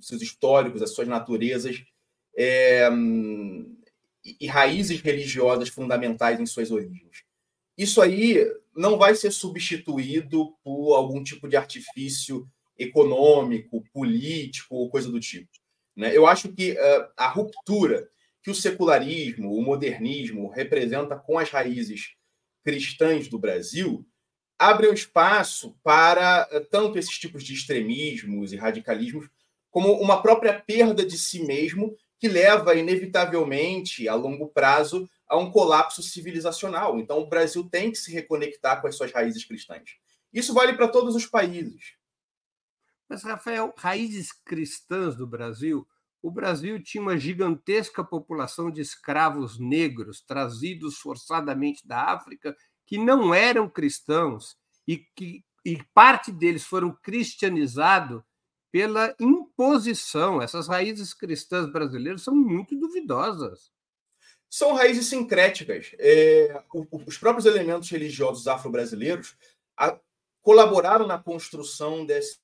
seus 0.00 0.22
históricos, 0.22 0.82
as 0.82 0.94
suas 0.94 1.08
naturezas 1.08 1.82
é, 2.36 2.88
e 4.24 4.46
raízes 4.46 5.00
religiosas 5.00 5.68
fundamentais 5.68 6.38
em 6.38 6.46
suas 6.46 6.70
origens. 6.70 7.24
Isso 7.76 8.00
aí 8.00 8.44
não 8.74 8.96
vai 8.98 9.14
ser 9.14 9.30
substituído 9.30 10.56
por 10.62 10.94
algum 10.94 11.22
tipo 11.22 11.48
de 11.48 11.56
artifício 11.56 12.48
econômico, 12.78 13.84
político 13.92 14.76
ou 14.76 14.90
coisa 14.90 15.10
do 15.10 15.18
tipo. 15.18 15.50
Né? 15.96 16.16
Eu 16.16 16.26
acho 16.26 16.52
que 16.52 16.72
uh, 16.72 17.08
a 17.16 17.28
ruptura 17.28 18.08
que 18.42 18.50
o 18.50 18.54
secularismo, 18.54 19.52
o 19.52 19.62
modernismo 19.62 20.48
representa 20.48 21.16
com 21.16 21.38
as 21.38 21.50
raízes 21.50 22.14
cristãs 22.64 23.28
do 23.28 23.38
Brasil 23.38 24.06
abre 24.58 24.88
um 24.88 24.92
espaço 24.92 25.76
para 25.82 26.48
uh, 26.52 26.64
tanto 26.66 26.98
esses 26.98 27.16
tipos 27.16 27.44
de 27.44 27.54
extremismos 27.54 28.52
e 28.52 28.56
radicalismos 28.56 29.28
como 29.70 29.92
uma 29.92 30.20
própria 30.20 30.58
perda 30.58 31.04
de 31.04 31.16
si 31.16 31.44
mesmo 31.44 31.96
que 32.18 32.28
leva 32.28 32.74
inevitavelmente 32.74 34.08
a 34.08 34.14
longo 34.14 34.48
prazo 34.48 35.08
a 35.28 35.36
um 35.36 35.50
colapso 35.50 36.02
civilizacional. 36.02 36.98
Então, 36.98 37.20
o 37.20 37.28
Brasil 37.28 37.68
tem 37.68 37.92
que 37.92 37.98
se 37.98 38.12
reconectar 38.12 38.80
com 38.80 38.88
as 38.88 38.96
suas 38.96 39.12
raízes 39.12 39.44
cristãs. 39.44 39.96
Isso 40.32 40.52
vale 40.52 40.72
para 40.72 40.88
todos 40.88 41.14
os 41.14 41.26
países. 41.26 41.94
Mas, 43.08 43.22
Rafael, 43.22 43.72
raízes 43.76 44.32
cristãs 44.32 45.14
do 45.14 45.26
Brasil, 45.26 45.86
o 46.20 46.30
Brasil 46.30 46.82
tinha 46.82 47.00
uma 47.00 47.16
gigantesca 47.16 48.02
população 48.02 48.70
de 48.70 48.80
escravos 48.80 49.58
negros 49.58 50.20
trazidos 50.20 50.98
forçadamente 50.98 51.86
da 51.86 52.02
África 52.12 52.56
que 52.88 52.96
não 52.96 53.34
eram 53.34 53.68
cristãos 53.68 54.56
e 54.86 54.96
que 55.14 55.44
e 55.62 55.82
parte 55.92 56.32
deles 56.32 56.64
foram 56.64 56.90
cristianizados 56.90 58.22
pela 58.72 59.14
imposição. 59.20 60.40
Essas 60.40 60.66
raízes 60.66 61.12
cristãs 61.12 61.70
brasileiras 61.70 62.22
são 62.22 62.34
muito 62.34 62.74
duvidosas. 62.74 63.70
São 64.48 64.72
raízes 64.72 65.06
sincréticas. 65.06 65.94
É, 65.98 66.62
os 67.06 67.18
próprios 67.18 67.44
elementos 67.44 67.90
religiosos 67.90 68.48
afro-brasileiros 68.48 69.36
colaboraram 70.40 71.06
na 71.06 71.18
construção 71.18 72.06
dessa 72.06 72.38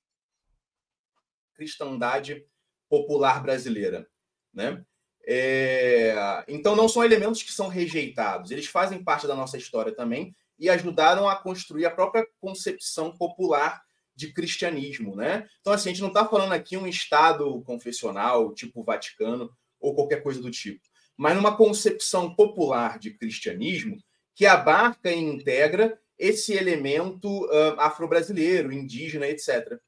cristandade 1.54 2.46
popular 2.90 3.42
brasileira. 3.42 4.06
Né? 4.52 4.84
É, 5.26 6.44
então, 6.48 6.76
não 6.76 6.88
são 6.88 7.04
elementos 7.04 7.42
que 7.42 7.52
são 7.52 7.68
rejeitados, 7.68 8.50
eles 8.50 8.66
fazem 8.66 9.02
parte 9.02 9.26
da 9.26 9.34
nossa 9.34 9.56
história 9.56 9.94
também 9.94 10.34
e 10.58 10.68
ajudaram 10.68 11.28
a 11.28 11.36
construir 11.36 11.86
a 11.86 11.90
própria 11.90 12.26
concepção 12.40 13.16
popular 13.16 13.82
de 14.14 14.32
cristianismo, 14.32 15.16
né? 15.16 15.46
Então, 15.60 15.72
assim, 15.72 15.88
a 15.88 15.92
gente 15.92 16.02
não 16.02 16.08
está 16.08 16.26
falando 16.26 16.52
aqui 16.52 16.76
um 16.76 16.86
Estado 16.86 17.60
confessional, 17.62 18.54
tipo 18.54 18.84
Vaticano, 18.84 19.50
ou 19.80 19.94
qualquer 19.94 20.22
coisa 20.22 20.40
do 20.40 20.50
tipo, 20.50 20.80
mas 21.16 21.36
numa 21.36 21.56
concepção 21.56 22.34
popular 22.34 22.98
de 22.98 23.12
cristianismo 23.12 23.96
que 24.34 24.46
abarca 24.46 25.10
e 25.10 25.18
integra 25.18 25.98
esse 26.18 26.52
elemento 26.52 27.28
uh, 27.46 27.78
afro-brasileiro, 27.78 28.72
indígena, 28.72 29.26
etc. 29.26 29.78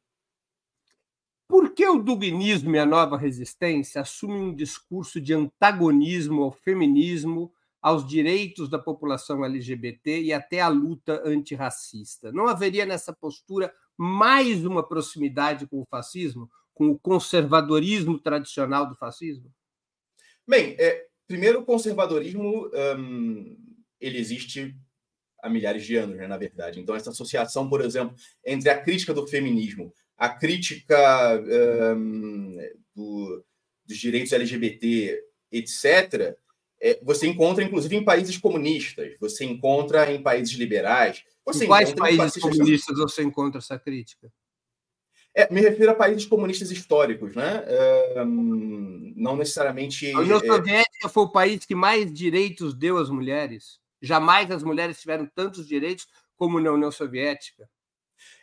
Por 1.48 1.72
que 1.74 1.86
o 1.86 2.02
duguinismo 2.02 2.74
e 2.74 2.78
a 2.78 2.86
nova 2.86 3.16
resistência 3.16 4.00
assumem 4.00 4.42
um 4.42 4.54
discurso 4.54 5.20
de 5.20 5.32
antagonismo 5.32 6.42
ao 6.42 6.52
feminismo, 6.52 7.52
aos 7.80 8.06
direitos 8.06 8.68
da 8.68 8.78
população 8.78 9.44
LGBT 9.44 10.22
e 10.22 10.32
até 10.32 10.60
à 10.60 10.68
luta 10.68 11.22
antirracista? 11.24 12.32
Não 12.32 12.48
haveria 12.48 12.84
nessa 12.84 13.12
postura 13.12 13.72
mais 13.96 14.64
uma 14.66 14.86
proximidade 14.86 15.66
com 15.66 15.80
o 15.80 15.86
fascismo, 15.86 16.50
com 16.74 16.90
o 16.90 16.98
conservadorismo 16.98 18.18
tradicional 18.18 18.88
do 18.88 18.96
fascismo? 18.96 19.50
Bem, 20.46 20.76
é, 20.78 21.06
primeiro, 21.26 21.60
o 21.60 21.64
conservadorismo 21.64 22.68
um, 22.98 23.56
ele 24.00 24.18
existe 24.18 24.76
há 25.42 25.48
milhares 25.48 25.84
de 25.84 25.96
anos, 25.96 26.16
né, 26.16 26.26
na 26.26 26.36
verdade. 26.36 26.80
Então, 26.80 26.94
essa 26.94 27.10
associação, 27.10 27.68
por 27.68 27.80
exemplo, 27.80 28.14
entre 28.44 28.68
a 28.68 28.80
crítica 28.80 29.14
do 29.14 29.26
feminismo, 29.26 29.92
a 30.16 30.28
crítica 30.28 31.42
um, 31.96 32.56
do, 32.94 33.44
dos 33.84 33.96
direitos 33.98 34.32
LGBT, 34.32 35.20
etc., 35.52 36.36
é, 36.80 37.00
você 37.02 37.26
encontra, 37.26 37.64
inclusive, 37.64 37.96
em 37.96 38.04
países 38.04 38.36
comunistas, 38.36 39.14
você 39.18 39.44
encontra 39.44 40.12
em 40.12 40.22
países 40.22 40.54
liberais, 40.56 41.24
você 41.44 41.64
em 41.64 41.68
quais 41.68 41.92
países 41.92 42.42
comunistas 42.42 42.98
você 42.98 43.22
encontra 43.22 43.58
essa 43.58 43.78
crítica? 43.78 44.30
É, 45.34 45.52
me 45.52 45.60
refiro 45.60 45.90
a 45.90 45.94
países 45.94 46.24
comunistas 46.24 46.70
históricos, 46.70 47.34
né? 47.36 47.62
Um, 48.24 49.12
não 49.14 49.36
necessariamente. 49.36 50.10
A 50.12 50.20
União 50.20 50.38
é, 50.38 50.46
Soviética 50.46 51.08
foi 51.10 51.24
o 51.24 51.30
país 51.30 51.64
que 51.66 51.74
mais 51.74 52.10
direitos 52.12 52.74
deu 52.74 52.96
às 52.96 53.10
mulheres. 53.10 53.78
Jamais 54.00 54.50
as 54.50 54.62
mulheres 54.62 54.98
tiveram 54.98 55.26
tantos 55.34 55.68
direitos 55.68 56.06
como 56.36 56.58
na 56.58 56.72
União 56.72 56.90
Soviética. 56.90 57.68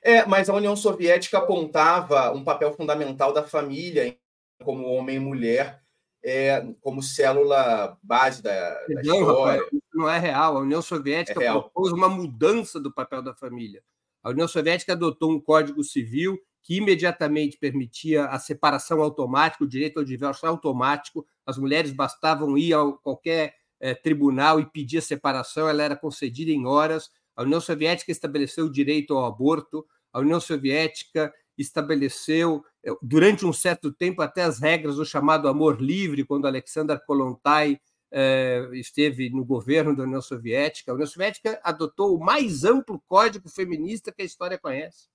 É, 0.03 0.25
mas 0.25 0.49
a 0.49 0.53
União 0.53 0.75
Soviética 0.75 1.37
apontava 1.37 2.31
um 2.31 2.43
papel 2.43 2.73
fundamental 2.73 3.31
da 3.31 3.43
família 3.43 4.17
como 4.63 4.87
homem 4.87 5.17
e 5.17 5.19
mulher 5.19 5.83
é, 6.23 6.65
como 6.79 7.03
célula 7.03 7.97
base 8.01 8.41
da, 8.41 8.51
da 8.87 9.03
não, 9.03 9.19
história. 9.19 9.61
Rapaz, 9.61 9.81
não 9.93 10.09
é 10.09 10.17
real. 10.17 10.57
A 10.57 10.61
União 10.61 10.81
Soviética 10.81 11.43
é 11.43 11.51
propôs 11.51 11.91
uma 11.91 12.07
mudança 12.07 12.79
do 12.79 12.93
papel 12.93 13.21
da 13.21 13.33
família. 13.33 13.83
A 14.23 14.29
União 14.29 14.47
Soviética 14.47 14.93
adotou 14.93 15.31
um 15.31 15.39
código 15.39 15.83
civil 15.83 16.39
que 16.61 16.77
imediatamente 16.77 17.57
permitia 17.57 18.25
a 18.25 18.39
separação 18.39 19.01
automática, 19.01 19.65
o 19.65 19.67
direito 19.67 19.99
ao 19.99 20.05
divórcio 20.05 20.47
automático. 20.47 21.27
As 21.45 21.57
mulheres 21.57 21.91
bastavam 21.91 22.57
ir 22.57 22.73
a 22.73 22.89
qualquer 23.03 23.55
é, 23.81 23.93
tribunal 23.93 24.61
e 24.61 24.65
pedir 24.65 24.99
a 24.99 25.01
separação, 25.01 25.67
ela 25.67 25.83
era 25.83 25.95
concedida 25.95 26.51
em 26.51 26.65
horas. 26.65 27.11
A 27.35 27.43
União 27.43 27.59
Soviética 27.59 28.11
estabeleceu 28.11 28.65
o 28.65 28.71
direito 28.71 29.15
ao 29.15 29.25
aborto. 29.25 29.85
A 30.11 30.19
União 30.19 30.39
Soviética 30.39 31.33
estabeleceu, 31.57 32.63
eh, 32.83 32.91
durante 33.01 33.45
um 33.45 33.53
certo 33.53 33.91
tempo, 33.91 34.21
até 34.21 34.43
as 34.43 34.59
regras 34.59 34.95
do 34.95 35.05
chamado 35.05 35.47
amor 35.47 35.81
livre, 35.81 36.25
quando 36.25 36.47
Alexander 36.47 36.99
Kolontai 37.05 37.79
eh, 38.11 38.69
esteve 38.73 39.29
no 39.29 39.43
governo 39.43 39.95
da 39.95 40.03
União 40.03 40.21
Soviética. 40.21 40.91
A 40.91 40.95
União 40.95 41.07
Soviética 41.07 41.59
adotou 41.63 42.15
o 42.15 42.23
mais 42.23 42.63
amplo 42.63 43.01
código 43.07 43.49
feminista 43.49 44.11
que 44.11 44.21
a 44.21 44.25
história 44.25 44.57
conhece. 44.57 45.07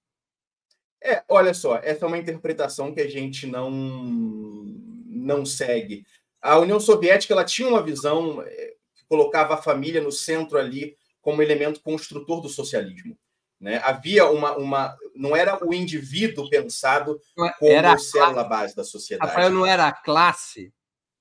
É, 1.01 1.23
olha 1.29 1.55
só, 1.55 1.77
essa 1.77 2.05
é 2.05 2.09
uma 2.09 2.19
interpretação 2.19 2.93
que 2.93 3.01
a 3.01 3.09
gente 3.09 3.47
não, 3.47 3.71
não 3.71 5.47
segue. 5.47 6.05
A 6.43 6.59
União 6.59 6.81
Soviética 6.81 7.33
ela 7.35 7.45
tinha 7.45 7.69
uma 7.69 7.83
visão 7.83 8.43
eh, 8.43 8.75
que 8.97 9.05
colocava 9.09 9.55
a 9.55 9.62
família 9.62 10.01
no 10.01 10.11
centro 10.11 10.59
ali 10.59 10.97
como 11.29 11.43
elemento 11.43 11.83
construtor 11.83 12.41
do 12.41 12.49
socialismo. 12.49 13.14
Né? 13.61 13.79
Havia 13.85 14.31
uma, 14.31 14.57
uma. 14.57 14.97
Não 15.14 15.37
era 15.37 15.62
o 15.62 15.74
indivíduo 15.74 16.49
pensado 16.49 17.20
é, 17.39 17.51
como 17.59 17.70
era 17.70 17.99
célula 17.99 18.45
base 18.45 18.74
da 18.74 18.83
sociedade. 18.83 19.31
Rafael 19.31 19.51
não 19.51 19.66
era 19.66 19.89
a 19.89 19.93
classe. 19.93 20.72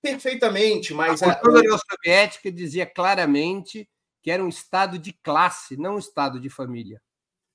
Perfeitamente, 0.02 0.94
mas. 0.94 1.22
A 1.22 1.36
cultura 1.36 1.58
a... 1.58 1.60
União 1.60 1.78
Soviética 1.78 2.50
dizia 2.50 2.86
claramente 2.86 3.90
que 4.24 4.32
era 4.32 4.42
um 4.42 4.48
estado 4.48 4.98
de 4.98 5.12
classe, 5.12 5.76
não 5.76 5.96
um 5.96 6.00
estado 6.00 6.40
de 6.40 6.50
família. 6.50 7.02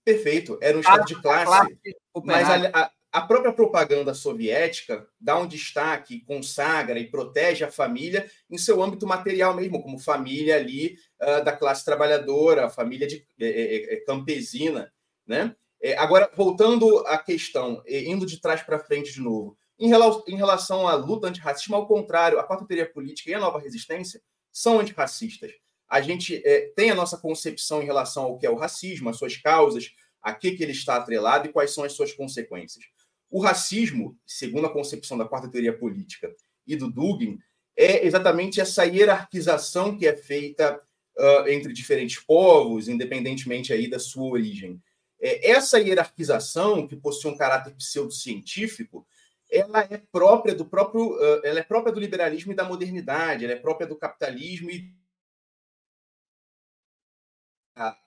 Perfeito, 0.05 0.59
era 0.61 0.77
um 0.77 0.81
estado 0.81 1.07
de 1.07 1.23
classe. 1.23 1.47
classe 1.47 1.79
mas 2.23 2.51
a, 2.51 2.83
a 2.83 2.91
própria 3.21 3.53
propaganda 3.53 4.15
soviética 4.15 5.07
dá 5.21 5.39
um 5.39 5.47
destaque, 5.47 6.25
consagra 6.25 6.99
e 6.99 7.11
protege 7.11 7.63
a 7.63 7.71
família 7.71 8.31
em 8.51 8.57
seu 8.57 8.83
âmbito 8.83 9.07
material 9.07 9.55
mesmo, 9.55 9.83
como 9.83 9.99
família 9.99 10.57
ali 10.57 10.97
uh, 11.21 11.45
da 11.45 11.53
classe 11.53 11.85
trabalhadora, 11.85 12.71
família 12.71 13.07
de, 13.07 13.23
é, 13.39 13.47
é, 13.47 13.95
é, 13.95 13.97
campesina, 14.05 14.91
né? 15.27 15.55
Agora, 15.99 16.31
voltando 16.37 17.01
à 17.09 17.19
questão, 17.19 17.83
indo 17.89 18.25
de 18.25 18.41
trás 18.41 18.63
para 18.63 18.79
frente 18.79 19.13
de 19.13 19.21
novo, 19.21 19.59
em, 19.77 19.91
em 20.29 20.37
relação 20.37 20.87
à 20.87 20.95
luta 20.95 21.27
antirracista, 21.27 21.75
ao 21.75 21.89
contrário, 21.89 22.39
a 22.39 22.45
quarta 22.45 22.65
teoria 22.65 22.89
política 22.89 23.31
e 23.31 23.35
a 23.35 23.41
nova 23.41 23.59
resistência 23.59 24.23
são 24.53 24.79
antirracistas. 24.79 25.51
A 25.89 26.01
gente 26.01 26.41
tem 26.77 26.93
a 26.93 26.95
nossa 26.95 27.19
concepção 27.19 27.83
em 27.83 27.85
relação 27.85 28.23
ao 28.23 28.39
que 28.39 28.47
é 28.47 28.51
o 28.51 28.55
racismo, 28.55 29.11
as 29.11 29.17
suas 29.17 29.37
causas, 29.37 29.93
a 30.23 30.33
que, 30.33 30.53
que 30.53 30.63
ele 30.63 30.71
está 30.71 30.95
atrelado 30.95 31.49
e 31.49 31.53
quais 31.53 31.75
são 31.75 31.83
as 31.83 31.95
suas 31.95 32.13
consequências. 32.13 32.85
O 33.33 33.41
racismo, 33.41 34.15
segundo 34.27 34.67
a 34.67 34.73
concepção 34.73 35.17
da 35.17 35.25
quarta 35.25 35.49
teoria 35.49 35.73
política 35.77 36.31
e 36.67 36.77
do 36.77 36.91
Dugin, 36.91 37.39
é 37.75 38.07
exatamente 38.07 38.61
essa 38.61 38.85
hierarquização 38.85 39.97
que 39.97 40.07
é 40.07 40.15
feita 40.15 40.79
uh, 41.17 41.49
entre 41.49 41.73
diferentes 41.73 42.21
povos, 42.21 42.89
independentemente 42.89 43.73
aí 43.73 43.89
da 43.89 43.99
sua 43.99 44.25
origem. 44.25 44.79
É, 45.19 45.51
essa 45.51 45.81
hierarquização, 45.81 46.87
que 46.87 46.95
possui 46.95 47.31
um 47.31 47.37
caráter 47.37 47.75
pseudocientífico, 47.75 49.07
ela 49.51 49.81
é 49.81 49.97
própria 49.97 50.55
do 50.55 50.67
próprio, 50.67 51.15
uh, 51.15 51.41
ela 51.43 51.61
é 51.61 51.63
própria 51.63 51.91
do 51.91 52.01
liberalismo 52.01 52.53
e 52.53 52.57
da 52.57 52.65
modernidade, 52.65 53.47
ela 53.47 53.55
é 53.55 53.59
própria 53.59 53.87
do 53.87 53.97
capitalismo 53.97 54.71
e 54.71 54.95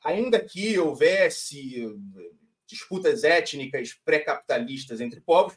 ainda 0.03 0.39
que 0.39 0.77
houvesse 0.77 1.83
disputas 2.67 3.23
étnicas 3.23 3.93
pré-capitalistas 4.05 5.01
entre 5.01 5.21
povos, 5.21 5.55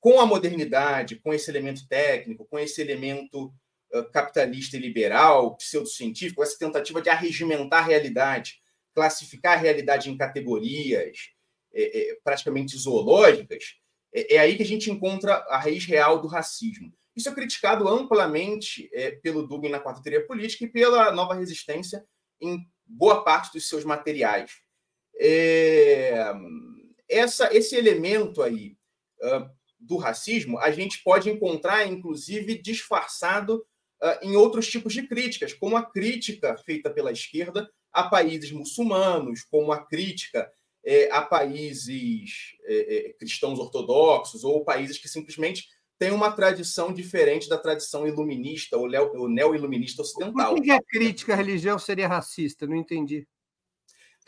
com 0.00 0.20
a 0.20 0.26
modernidade, 0.26 1.16
com 1.16 1.34
esse 1.34 1.50
elemento 1.50 1.86
técnico, 1.88 2.46
com 2.46 2.58
esse 2.58 2.80
elemento 2.80 3.52
capitalista 4.12 4.76
e 4.76 4.80
liberal, 4.80 5.56
pseudocientífico, 5.56 6.42
essa 6.42 6.58
tentativa 6.58 7.02
de 7.02 7.10
arregimentar 7.10 7.82
a 7.82 7.86
realidade, 7.86 8.60
classificar 8.94 9.56
a 9.56 9.60
realidade 9.60 10.10
em 10.10 10.16
categorias 10.16 11.30
é, 11.72 12.10
é, 12.10 12.18
praticamente 12.24 12.76
zoológicas, 12.76 13.76
é, 14.12 14.34
é, 14.34 14.38
aí 14.38 14.56
que 14.56 14.62
a 14.62 14.66
gente 14.66 14.90
encontra 14.90 15.34
a 15.48 15.58
raiz 15.58 15.84
real 15.84 16.20
do 16.20 16.26
racismo. 16.26 16.92
Isso 17.14 17.28
é 17.28 17.34
criticado 17.34 17.88
amplamente 17.88 18.90
pelo 19.22 19.46
Dugin 19.46 19.70
na 19.70 19.80
quarta 19.80 20.00
teoria 20.00 20.24
política 20.24 20.64
e 20.64 20.68
pela 20.68 21.10
nova 21.10 21.34
resistência 21.34 22.04
em 22.40 22.64
boa 22.86 23.24
parte 23.24 23.52
dos 23.52 23.68
seus 23.68 23.84
materiais. 23.84 24.52
É, 25.20 26.32
essa, 27.08 27.54
esse 27.54 27.74
elemento 27.74 28.42
aí 28.42 28.76
uh, 29.22 29.50
do 29.78 29.96
racismo 29.96 30.58
a 30.58 30.70
gente 30.70 31.02
pode 31.02 31.30
encontrar, 31.30 31.86
inclusive, 31.86 32.60
disfarçado 32.60 33.64
uh, 34.02 34.18
em 34.26 34.36
outros 34.36 34.68
tipos 34.68 34.92
de 34.92 35.06
críticas, 35.06 35.52
como 35.52 35.76
a 35.76 35.84
crítica 35.84 36.56
feita 36.58 36.90
pela 36.90 37.10
esquerda 37.10 37.68
a 37.92 38.04
países 38.04 38.52
muçulmanos, 38.52 39.42
como 39.50 39.72
a 39.72 39.84
crítica 39.84 40.50
é, 40.84 41.10
a 41.10 41.22
países 41.22 42.54
é, 42.64 43.08
é 43.08 43.12
cristãos 43.14 43.58
ortodoxos 43.58 44.44
ou 44.44 44.64
países 44.64 44.98
que 44.98 45.08
simplesmente 45.08 45.66
têm 45.98 46.12
uma 46.12 46.30
tradição 46.30 46.92
diferente 46.92 47.48
da 47.48 47.58
tradição 47.58 48.06
iluminista 48.06 48.76
ou 48.76 49.28
neo-iluminista 49.28 50.02
ocidental. 50.02 50.54
Por 50.54 50.62
que 50.62 50.70
a 50.70 50.80
crítica 50.80 51.32
à 51.32 51.36
religião 51.36 51.78
seria 51.78 52.06
racista? 52.06 52.66
Não 52.66 52.76
entendi. 52.76 53.26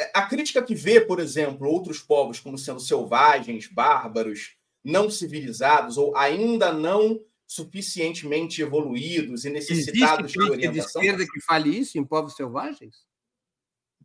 É, 0.00 0.10
a 0.14 0.22
crítica 0.22 0.62
que 0.62 0.74
vê, 0.74 0.98
por 0.98 1.20
exemplo, 1.20 1.68
outros 1.68 1.98
povos 2.00 2.40
como 2.40 2.56
sendo 2.56 2.80
selvagens, 2.80 3.66
bárbaros, 3.66 4.56
não 4.82 5.10
civilizados 5.10 5.98
ou 5.98 6.16
ainda 6.16 6.72
não 6.72 7.20
suficientemente 7.46 8.62
evoluídos 8.62 9.44
e 9.44 9.50
necessitados 9.50 10.30
Existe 10.30 10.38
de 10.38 10.50
orientação. 10.50 11.02
de 11.02 11.08
esquerda 11.08 11.30
que 11.30 11.40
fale 11.40 11.76
isso 11.76 11.98
em 11.98 12.04
povos 12.04 12.34
selvagens? 12.34 13.04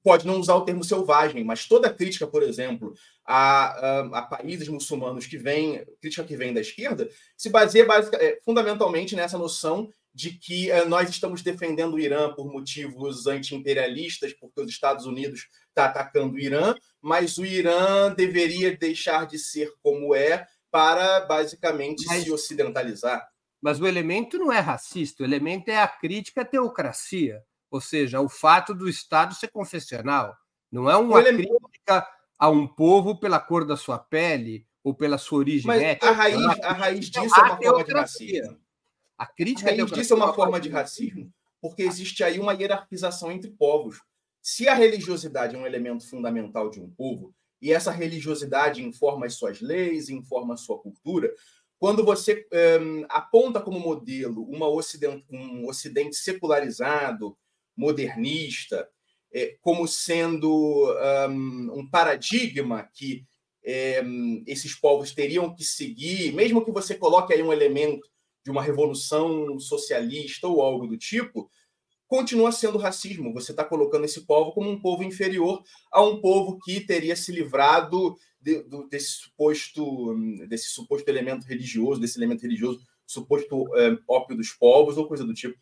Pode 0.04 0.28
não 0.28 0.40
usar 0.40 0.56
o 0.56 0.66
termo 0.66 0.84
selvagem, 0.84 1.44
mas 1.44 1.66
toda 1.66 1.94
crítica, 1.94 2.28
por 2.28 2.44
exemplo, 2.44 2.94
a, 3.24 3.66
a, 3.66 4.00
a 4.20 4.22
países 4.24 4.68
muçulmanos 4.68 5.26
que 5.26 5.38
vem, 5.38 5.86
crítica 6.02 6.24
que 6.24 6.36
vem 6.36 6.54
da 6.54 6.62
esquerda, 6.62 7.10
se 7.38 7.50
baseia 7.50 7.86
basic, 7.86 8.16
é, 8.18 8.40
fundamentalmente 8.44 9.16
nessa 9.16 9.38
noção 9.38 9.90
de 10.14 10.32
que 10.32 10.72
é, 10.72 10.86
nós 10.86 11.10
estamos 11.10 11.42
defendendo 11.42 11.96
o 11.96 12.00
Irã 12.00 12.34
por 12.34 12.52
motivos 12.52 13.28
anti-imperialistas, 13.28 14.34
porque 14.34 14.62
os 14.62 14.70
Estados 14.70 15.06
Unidos 15.06 15.48
está 15.76 15.86
atacando 15.86 16.36
o 16.36 16.40
Irã, 16.40 16.74
mas 17.02 17.38
o 17.38 17.46
Irã 17.46 18.14
deveria 18.14 18.76
deixar 18.76 19.28
de 19.28 19.38
ser 19.38 19.74
como 19.84 20.16
é 20.16 20.48
para 20.72 21.22
basicamente 21.22 22.06
mas... 22.08 22.24
se 22.24 22.32
ocidentalizar. 22.32 23.28
Mas 23.62 23.80
o 23.80 23.88
elemento 23.88 24.38
não 24.38 24.52
é 24.52 24.60
racista, 24.60 25.24
o 25.24 25.26
elemento 25.26 25.70
é 25.70 25.82
a 25.82 25.88
crítica 25.88 26.42
à 26.42 26.46
teocracia, 26.46 27.44
ou 27.70 27.82
seja, 27.82 28.22
o 28.22 28.30
fato 28.30 28.74
do 28.74 28.88
Estado 28.88 29.34
ser 29.34 29.50
confessional. 29.50 30.36
Não 30.72 30.90
é 30.90 30.96
uma 30.96 31.20
elemento... 31.20 31.60
crítica 31.60 32.08
a 32.38 32.50
um 32.50 32.68
povo 32.68 33.20
pela 33.20 33.40
cor 33.40 33.66
da 33.66 33.76
sua 33.76 33.98
pele 33.98 34.66
ou 34.84 34.94
pela 34.94 35.18
sua 35.18 35.40
origem 35.40 35.68
Mas 35.68 35.82
étnica. 35.82 36.10
A 36.10 36.12
raiz, 36.12 36.60
a 36.62 36.74
raiz 36.74 37.10
disso 37.10 37.40
é 37.40 37.44
uma 37.44 37.58
forma 37.58 37.84
de 37.84 37.94
racismo. 37.94 38.60
A 39.18 39.26
crítica 39.26 39.70
a 39.70 39.74
raiz 39.74 39.92
disso 39.92 40.14
é 40.14 40.16
uma 40.16 40.34
forma 40.34 40.60
de 40.60 40.70
racismo, 40.70 41.34
porque 41.62 41.84
existe 41.84 42.24
aí 42.24 42.40
uma 42.40 42.54
hierarquização 42.54 43.32
entre 43.32 43.50
povos. 43.50 44.02
Se 44.48 44.70
a 44.70 44.76
religiosidade 44.76 45.56
é 45.56 45.58
um 45.58 45.66
elemento 45.66 46.08
fundamental 46.08 46.70
de 46.70 46.80
um 46.80 46.88
povo, 46.88 47.34
e 47.60 47.74
essa 47.74 47.90
religiosidade 47.90 48.80
informa 48.80 49.26
as 49.26 49.34
suas 49.34 49.60
leis, 49.60 50.08
informa 50.08 50.54
a 50.54 50.58
sua 50.58 50.78
cultura, 50.78 51.34
quando 51.80 52.06
você 52.06 52.46
um, 52.80 53.06
aponta 53.10 53.60
como 53.60 53.80
modelo 53.80 54.44
uma 54.44 54.70
ocidente, 54.70 55.26
um 55.32 55.68
ocidente 55.68 56.16
secularizado, 56.16 57.36
modernista, 57.76 58.88
é, 59.34 59.58
como 59.62 59.88
sendo 59.88 60.94
um, 61.28 61.80
um 61.80 61.90
paradigma 61.90 62.88
que 62.94 63.26
é, 63.64 64.04
esses 64.46 64.76
povos 64.76 65.12
teriam 65.12 65.56
que 65.56 65.64
seguir, 65.64 66.32
mesmo 66.34 66.64
que 66.64 66.72
você 66.72 66.94
coloque 66.94 67.34
aí 67.34 67.42
um 67.42 67.52
elemento 67.52 68.08
de 68.44 68.52
uma 68.52 68.62
revolução 68.62 69.60
socialista 69.60 70.48
ou 70.48 70.62
algo 70.62 70.86
do 70.86 71.00
tipo, 71.00 71.50
continua 72.08 72.52
sendo 72.52 72.78
racismo. 72.78 73.34
Você 73.34 73.52
está 73.52 73.64
colocando 73.64 74.06
esse 74.06 74.26
povo 74.26 74.52
como 74.52 74.70
um 74.70 74.80
povo 74.80 75.04
inferior 75.04 75.64
a 75.92 76.04
um 76.04 76.22
povo 76.22 76.58
que 76.60 76.82
teria 76.82 77.16
se 77.16 77.32
livrado 77.32 78.16
de, 78.40 78.64
desse 78.90 79.10
suposto 79.10 80.16
desse 80.48 80.70
suposto 80.70 81.10
elemento 81.10 81.46
religioso, 81.46 82.00
desse 82.00 82.20
elemento 82.20 82.44
religioso, 82.44 82.80
suposto 83.06 83.66
é, 83.78 83.98
ópio 84.08 84.38
dos 84.38 84.52
povos 84.52 84.98
ou 84.98 85.08
coisa 85.08 85.26
do 85.26 85.34
tipo. 85.34 85.58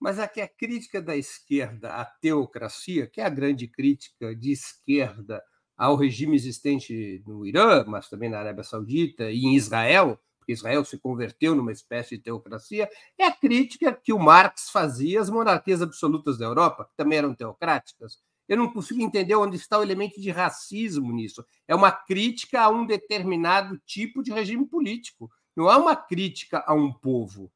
Mas 0.00 0.18
aqui 0.18 0.40
a 0.40 0.48
crítica 0.48 1.02
da 1.02 1.16
esquerda 1.16 1.90
à 1.90 2.04
teocracia, 2.04 3.06
que 3.06 3.20
é 3.20 3.24
a 3.24 3.30
grande 3.30 3.66
crítica 3.66 4.34
de 4.34 4.52
esquerda 4.52 5.42
ao 5.76 5.96
regime 5.96 6.36
existente 6.36 7.22
no 7.26 7.46
Irã, 7.46 7.84
mas 7.86 8.08
também 8.08 8.28
na 8.28 8.38
Arábia 8.38 8.64
Saudita 8.64 9.30
e 9.30 9.44
em 9.44 9.54
Israel, 9.54 10.20
porque 10.48 10.52
Israel 10.52 10.82
se 10.84 10.98
converteu 10.98 11.54
numa 11.54 11.72
espécie 11.72 12.16
de 12.16 12.22
teocracia, 12.22 12.88
é 13.18 13.26
a 13.26 13.32
crítica 13.32 13.92
que 13.92 14.14
o 14.14 14.18
Marx 14.18 14.70
fazia 14.70 15.20
às 15.20 15.28
monarquias 15.28 15.82
absolutas 15.82 16.38
da 16.38 16.46
Europa, 16.46 16.86
que 16.86 16.96
também 16.96 17.18
eram 17.18 17.34
teocráticas, 17.34 18.18
eu 18.48 18.56
não 18.56 18.72
consigo 18.72 19.02
entender 19.02 19.34
onde 19.34 19.56
está 19.56 19.78
o 19.78 19.82
elemento 19.82 20.18
de 20.18 20.30
racismo 20.30 21.12
nisso. 21.12 21.44
É 21.66 21.74
uma 21.74 21.92
crítica 21.92 22.62
a 22.62 22.70
um 22.70 22.86
determinado 22.86 23.78
tipo 23.84 24.22
de 24.22 24.32
regime 24.32 24.64
político. 24.64 25.30
Não 25.54 25.70
é 25.70 25.76
uma 25.76 25.94
crítica 25.94 26.64
a 26.66 26.72
um 26.72 26.90
povo. 26.90 27.52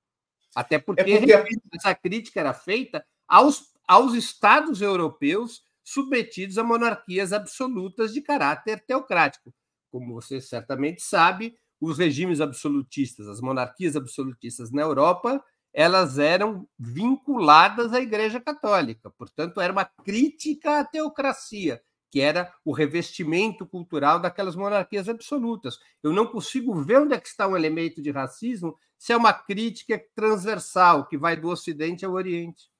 Até 0.54 0.78
porque, 0.78 1.00
é 1.12 1.18
porque... 1.18 1.58
essa 1.72 1.94
crítica 1.94 2.40
era 2.40 2.52
feita 2.52 3.02
aos, 3.26 3.72
aos 3.88 4.12
Estados 4.12 4.82
europeus 4.82 5.62
submetidos 5.82 6.58
a 6.58 6.62
monarquias 6.62 7.32
absolutas 7.32 8.12
de 8.12 8.20
caráter 8.20 8.84
teocrático. 8.84 9.50
Como 9.90 10.12
você 10.12 10.42
certamente 10.42 11.00
sabe, 11.00 11.56
os 11.84 11.98
regimes 11.98 12.40
absolutistas, 12.40 13.26
as 13.26 13.40
monarquias 13.40 13.96
absolutistas 13.96 14.70
na 14.70 14.82
Europa 14.82 15.42
elas 15.72 16.18
eram 16.18 16.68
vinculadas 16.78 17.92
à 17.92 18.00
Igreja 18.00 18.38
Católica. 18.38 19.10
Portanto, 19.10 19.60
era 19.60 19.72
uma 19.72 19.84
crítica 19.84 20.80
à 20.80 20.84
teocracia, 20.84 21.80
que 22.10 22.20
era 22.20 22.52
o 22.64 22.72
revestimento 22.72 23.66
cultural 23.66 24.20
daquelas 24.20 24.54
monarquias 24.54 25.08
absolutas. 25.08 25.78
Eu 26.02 26.12
não 26.12 26.26
consigo 26.26 26.74
ver 26.74 27.00
onde 27.00 27.14
é 27.14 27.20
que 27.20 27.28
está 27.28 27.48
um 27.48 27.56
elemento 27.56 28.02
de 28.02 28.10
racismo 28.10 28.76
se 28.98 29.12
é 29.12 29.16
uma 29.16 29.32
crítica 29.32 30.00
transversal 30.14 31.08
que 31.08 31.16
vai 31.16 31.36
do 31.36 31.48
Ocidente 31.48 32.04
ao 32.04 32.12
Oriente. 32.12 32.70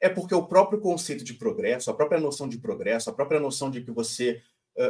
É 0.00 0.08
porque 0.08 0.34
o 0.34 0.46
próprio 0.46 0.80
conceito 0.80 1.24
de 1.24 1.34
progresso, 1.34 1.90
a 1.90 1.94
própria 1.94 2.20
noção 2.20 2.48
de 2.48 2.58
progresso, 2.58 3.10
a 3.10 3.12
própria 3.12 3.40
noção 3.40 3.70
de 3.70 3.82
que 3.82 3.90
você, 3.90 4.42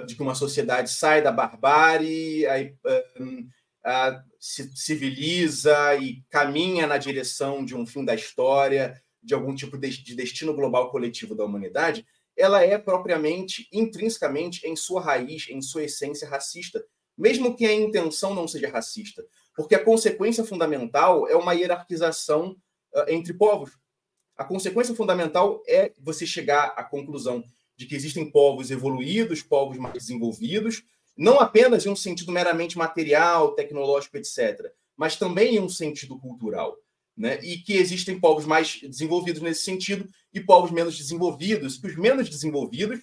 de 0.06 0.14
que 0.16 0.22
uma 0.22 0.34
sociedade 0.34 0.90
sai 0.90 1.20
da 1.22 1.30
barbárie, 1.30 2.46
aí, 2.46 2.74
uh, 2.86 4.22
se 4.40 4.70
civiliza 4.74 5.94
e 5.96 6.22
caminha 6.30 6.86
na 6.86 6.96
direção 6.96 7.64
de 7.64 7.74
um 7.74 7.86
fim 7.86 8.04
da 8.04 8.14
história, 8.14 9.00
de 9.22 9.34
algum 9.34 9.54
tipo 9.54 9.78
de, 9.78 10.02
de 10.02 10.14
destino 10.14 10.54
global 10.54 10.90
coletivo 10.90 11.34
da 11.34 11.44
humanidade, 11.44 12.06
ela 12.36 12.62
é 12.62 12.76
propriamente, 12.78 13.68
intrinsecamente, 13.72 14.66
em 14.66 14.74
sua 14.74 15.00
raiz, 15.00 15.48
em 15.48 15.62
sua 15.62 15.84
essência, 15.84 16.28
racista, 16.28 16.84
mesmo 17.16 17.56
que 17.56 17.64
a 17.64 17.72
intenção 17.72 18.34
não 18.34 18.48
seja 18.48 18.68
racista, 18.68 19.24
porque 19.54 19.74
a 19.74 19.84
consequência 19.84 20.44
fundamental 20.44 21.28
é 21.28 21.36
uma 21.36 21.52
hierarquização 21.52 22.56
uh, 22.94 23.04
entre 23.08 23.32
povos. 23.34 23.70
A 24.36 24.44
consequência 24.44 24.94
fundamental 24.94 25.62
é 25.68 25.92
você 25.98 26.26
chegar 26.26 26.74
à 26.76 26.82
conclusão 26.82 27.44
de 27.76 27.86
que 27.86 27.94
existem 27.94 28.30
povos 28.30 28.70
evoluídos, 28.70 29.42
povos 29.42 29.76
mais 29.78 29.94
desenvolvidos, 29.94 30.82
não 31.16 31.38
apenas 31.40 31.86
em 31.86 31.90
um 31.90 31.96
sentido 31.96 32.32
meramente 32.32 32.76
material, 32.76 33.54
tecnológico, 33.54 34.16
etc., 34.16 34.72
mas 34.96 35.16
também 35.16 35.56
em 35.56 35.60
um 35.60 35.68
sentido 35.68 36.18
cultural. 36.18 36.76
Né? 37.16 37.38
E 37.44 37.58
que 37.58 37.74
existem 37.74 38.18
povos 38.18 38.44
mais 38.44 38.80
desenvolvidos 38.80 39.40
nesse 39.40 39.62
sentido 39.62 40.08
e 40.32 40.40
povos 40.40 40.72
menos 40.72 40.96
desenvolvidos, 40.96 41.78
que 41.78 41.86
os 41.86 41.96
menos 41.96 42.28
desenvolvidos 42.28 43.00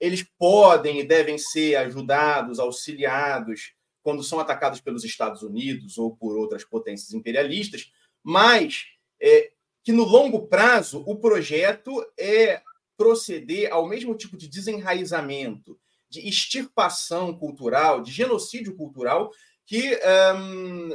eles 0.00 0.24
podem 0.38 1.00
e 1.00 1.04
devem 1.04 1.36
ser 1.36 1.76
ajudados, 1.76 2.58
auxiliados 2.58 3.74
quando 4.02 4.24
são 4.24 4.40
atacados 4.40 4.80
pelos 4.80 5.04
Estados 5.04 5.42
Unidos 5.42 5.98
ou 5.98 6.16
por 6.16 6.38
outras 6.38 6.64
potências 6.64 7.12
imperialistas, 7.12 7.92
mas 8.22 8.86
é 9.20 9.50
que 9.82 9.92
no 9.92 10.04
longo 10.04 10.46
prazo 10.46 11.02
o 11.06 11.16
projeto 11.16 12.02
é 12.18 12.62
proceder 13.00 13.72
ao 13.72 13.88
mesmo 13.88 14.14
tipo 14.14 14.36
de 14.36 14.46
desenraizamento, 14.46 15.80
de 16.06 16.28
extirpação 16.28 17.34
cultural, 17.34 18.02
de 18.02 18.12
genocídio 18.12 18.76
cultural 18.76 19.30
que 19.64 19.98
um, 20.36 20.90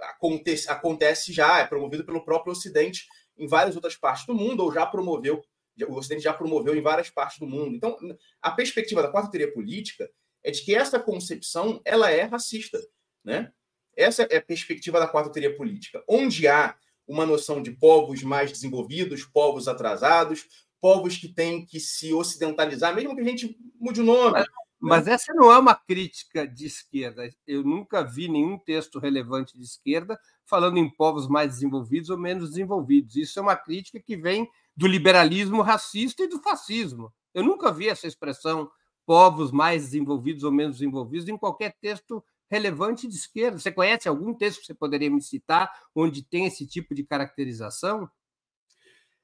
acontece, 0.00 0.70
acontece 0.70 1.32
já, 1.32 1.58
é 1.58 1.66
promovido 1.66 2.04
pelo 2.04 2.24
próprio 2.24 2.52
Ocidente 2.52 3.08
em 3.36 3.48
várias 3.48 3.74
outras 3.74 3.96
partes 3.96 4.26
do 4.26 4.34
mundo, 4.34 4.62
ou 4.62 4.72
já 4.72 4.86
promoveu, 4.86 5.42
o 5.88 5.96
Ocidente 5.96 6.22
já 6.22 6.32
promoveu 6.32 6.76
em 6.76 6.82
várias 6.82 7.10
partes 7.10 7.40
do 7.40 7.48
mundo. 7.48 7.74
Então, 7.74 7.98
a 8.40 8.52
perspectiva 8.52 9.02
da 9.02 9.10
quarta 9.10 9.32
teoria 9.32 9.52
política 9.52 10.08
é 10.44 10.52
de 10.52 10.62
que 10.62 10.72
essa 10.72 11.00
concepção 11.00 11.80
ela 11.84 12.12
é 12.12 12.22
racista, 12.22 12.78
né? 13.24 13.50
Essa 13.96 14.22
é 14.30 14.36
a 14.36 14.42
perspectiva 14.42 15.00
da 15.00 15.08
quarta 15.08 15.32
teoria 15.32 15.56
política, 15.56 16.00
onde 16.08 16.46
há 16.46 16.76
uma 17.08 17.26
noção 17.26 17.60
de 17.60 17.72
povos 17.72 18.22
mais 18.22 18.52
desenvolvidos, 18.52 19.24
povos 19.24 19.66
atrasados, 19.66 20.46
povos 20.80 21.16
que 21.16 21.28
têm 21.28 21.64
que 21.64 21.78
se 21.78 22.12
ocidentalizar, 22.12 22.94
mesmo 22.94 23.14
que 23.14 23.20
a 23.20 23.24
gente 23.24 23.56
mude 23.78 24.00
o 24.00 24.04
nome. 24.04 24.32
Mas, 24.32 24.46
mas 24.80 25.06
essa 25.06 25.34
não 25.34 25.52
é 25.52 25.58
uma 25.58 25.74
crítica 25.74 26.46
de 26.46 26.66
esquerda. 26.66 27.28
Eu 27.46 27.62
nunca 27.62 28.02
vi 28.02 28.28
nenhum 28.28 28.58
texto 28.58 28.98
relevante 28.98 29.56
de 29.56 29.64
esquerda 29.64 30.18
falando 30.46 30.78
em 30.78 30.88
povos 30.88 31.28
mais 31.28 31.50
desenvolvidos 31.50 32.10
ou 32.10 32.18
menos 32.18 32.50
desenvolvidos. 32.50 33.16
Isso 33.16 33.38
é 33.38 33.42
uma 33.42 33.56
crítica 33.56 34.00
que 34.00 34.16
vem 34.16 34.48
do 34.76 34.86
liberalismo 34.86 35.62
racista 35.62 36.24
e 36.24 36.28
do 36.28 36.40
fascismo. 36.40 37.12
Eu 37.34 37.44
nunca 37.44 37.70
vi 37.70 37.88
essa 37.88 38.06
expressão 38.06 38.70
povos 39.06 39.52
mais 39.52 39.82
desenvolvidos 39.84 40.44
ou 40.44 40.52
menos 40.52 40.78
desenvolvidos 40.78 41.28
em 41.28 41.36
qualquer 41.36 41.76
texto 41.80 42.24
relevante 42.50 43.06
de 43.06 43.14
esquerda. 43.14 43.58
Você 43.58 43.70
conhece 43.70 44.08
algum 44.08 44.34
texto 44.34 44.60
que 44.60 44.66
você 44.66 44.74
poderia 44.74 45.10
me 45.10 45.22
citar 45.22 45.70
onde 45.94 46.22
tem 46.22 46.46
esse 46.46 46.66
tipo 46.66 46.94
de 46.94 47.04
caracterização? 47.04 48.08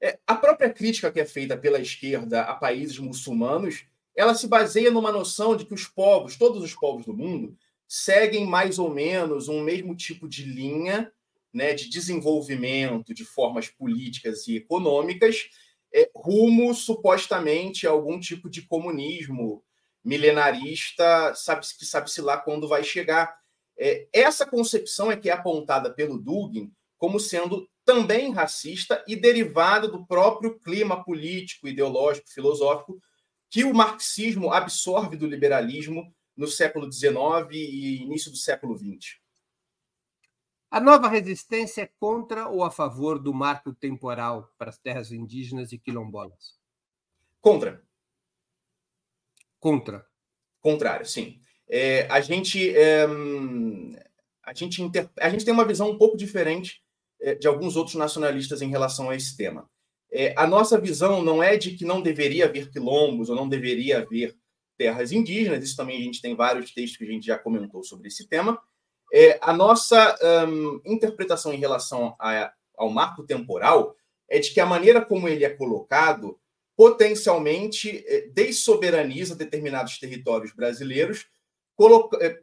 É, 0.01 0.19
a 0.27 0.35
própria 0.35 0.71
crítica 0.71 1.11
que 1.11 1.19
é 1.19 1.25
feita 1.25 1.57
pela 1.57 1.79
esquerda 1.79 2.41
a 2.41 2.53
países 2.53 2.99
muçulmanos, 2.99 3.85
ela 4.15 4.35
se 4.35 4.47
baseia 4.47 4.91
numa 4.91 5.11
noção 5.11 5.55
de 5.55 5.65
que 5.65 5.73
os 5.73 5.87
povos, 5.87 6.35
todos 6.35 6.63
os 6.63 6.73
povos 6.73 7.05
do 7.05 7.15
mundo, 7.15 7.57
seguem 7.87 8.45
mais 8.45 8.79
ou 8.79 8.93
menos 8.93 9.47
um 9.47 9.61
mesmo 9.61 9.95
tipo 9.95 10.27
de 10.27 10.43
linha 10.43 11.11
né, 11.53 11.73
de 11.73 11.89
desenvolvimento 11.89 13.13
de 13.13 13.25
formas 13.25 13.67
políticas 13.67 14.47
e 14.47 14.57
econômicas, 14.57 15.49
é, 15.93 16.09
rumo 16.15 16.73
supostamente 16.73 17.87
a 17.87 17.89
algum 17.89 18.19
tipo 18.19 18.49
de 18.49 18.61
comunismo 18.61 19.63
milenarista, 20.03 21.33
sabe 21.33 21.65
que 21.77 21.85
sabe-se 21.85 22.21
lá 22.21 22.37
quando 22.37 22.67
vai 22.67 22.83
chegar. 22.83 23.35
É, 23.77 24.07
essa 24.13 24.45
concepção 24.45 25.11
é 25.11 25.17
que 25.17 25.29
é 25.29 25.33
apontada 25.33 25.91
pelo 25.91 26.19
Dugin 26.19 26.71
como 26.97 27.19
sendo 27.19 27.67
também 27.87 28.33
racista 28.33 29.01
e 29.07 29.15
derivada 29.15 29.87
do 29.87 30.05
próprio 30.05 30.59
clima 30.59 31.01
político, 31.05 31.69
ideológico, 31.69 32.29
filosófico 32.29 33.01
que 33.49 33.63
o 33.63 33.73
marxismo 33.73 34.51
absorve 34.51 35.15
do 35.15 35.25
liberalismo 35.25 36.13
no 36.35 36.47
século 36.47 36.91
XIX 36.91 37.15
e 37.53 38.03
início 38.03 38.29
do 38.29 38.35
século 38.35 38.77
XX. 38.77 39.21
A 40.69 40.81
nova 40.81 41.07
resistência 41.07 41.83
é 41.83 41.89
contra 41.97 42.49
ou 42.49 42.61
a 42.61 42.69
favor 42.69 43.17
do 43.17 43.33
marco 43.33 43.73
temporal 43.73 44.53
para 44.57 44.69
as 44.69 44.77
terras 44.77 45.13
indígenas 45.13 45.71
e 45.71 45.79
quilombolas? 45.79 46.57
Contra. 47.39 47.81
Contra. 49.61 50.05
Contrário, 50.59 51.05
sim. 51.05 51.39
É, 51.69 52.05
a 52.07 52.19
gente 52.19 52.77
é, 52.77 53.05
a 54.43 54.53
gente 54.53 54.81
inter... 54.81 55.09
a 55.17 55.29
gente 55.29 55.45
tem 55.45 55.53
uma 55.53 55.65
visão 55.65 55.89
um 55.89 55.97
pouco 55.97 56.17
diferente 56.17 56.85
de 57.39 57.47
alguns 57.47 57.75
outros 57.75 57.95
nacionalistas 57.95 58.61
em 58.61 58.69
relação 58.69 59.09
a 59.09 59.15
esse 59.15 59.35
tema. 59.35 59.67
É, 60.11 60.33
a 60.37 60.47
nossa 60.47 60.79
visão 60.79 61.21
não 61.21 61.43
é 61.43 61.57
de 61.57 61.71
que 61.71 61.83
não 61.83 62.01
deveria 62.01 62.45
haver 62.45 62.71
quilombos 62.71 63.29
ou 63.29 63.35
não 63.35 63.47
deveria 63.47 63.99
haver 63.99 64.35
terras 64.77 65.11
indígenas, 65.11 65.63
isso 65.63 65.75
também 65.75 65.97
a 65.97 66.03
gente 66.03 66.21
tem 66.21 66.35
vários 66.35 66.71
textos 66.71 66.97
que 66.97 67.03
a 67.03 67.11
gente 67.11 67.25
já 67.25 67.37
comentou 67.37 67.83
sobre 67.83 68.07
esse 68.07 68.27
tema. 68.27 68.61
É, 69.11 69.39
a 69.41 69.53
nossa 69.53 70.17
um, 70.47 70.81
interpretação 70.85 71.53
em 71.53 71.57
relação 71.57 72.15
a, 72.19 72.53
ao 72.75 72.89
marco 72.89 73.23
temporal 73.23 73.95
é 74.29 74.39
de 74.39 74.51
que 74.51 74.59
a 74.59 74.65
maneira 74.65 75.03
como 75.03 75.27
ele 75.27 75.43
é 75.43 75.49
colocado 75.49 76.39
potencialmente 76.75 78.03
é, 78.05 78.27
dessoberaniza 78.29 79.35
determinados 79.35 79.97
territórios 79.97 80.53
brasileiros, 80.53 81.25
é, 82.21 82.39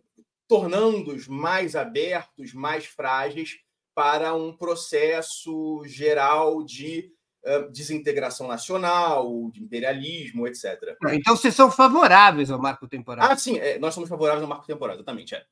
tornando-os 0.49 1.29
mais 1.29 1.77
abertos, 1.77 2.53
mais 2.53 2.85
frágeis 2.85 3.61
para 3.95 4.35
um 4.35 4.57
processo 4.57 5.83
geral 5.87 6.63
de 6.65 7.13
uh, 7.45 7.71
desintegração 7.71 8.49
nacional, 8.49 9.51
de 9.51 9.63
imperialismo, 9.63 10.47
etc. 10.47 10.97
Então 11.13 11.37
vocês 11.37 11.55
são 11.55 11.71
favoráveis 11.71 12.51
ao 12.51 12.61
marco 12.61 12.89
temporal? 12.89 13.31
Ah, 13.31 13.37
sim, 13.37 13.59
é, 13.59 13.79
nós 13.79 13.95
somos 13.95 14.09
favoráveis 14.09 14.43
ao 14.43 14.49
marco 14.49 14.67
temporal, 14.67 14.97
exatamente. 14.97 15.35
É. 15.35 15.45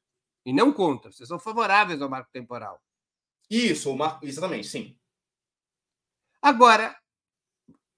E 0.45 0.53
não 0.53 0.73
contra, 0.73 1.13
vocês 1.13 1.29
são 1.29 1.39
favoráveis 1.39 2.03
ao 2.03 2.09
marco 2.09 2.31
temporal. 2.33 2.83
Isso, 3.49 3.93
o 3.93 3.97
marco, 3.97 4.27
exatamente, 4.27 4.67
sim. 4.67 4.97
Agora, 6.41 6.97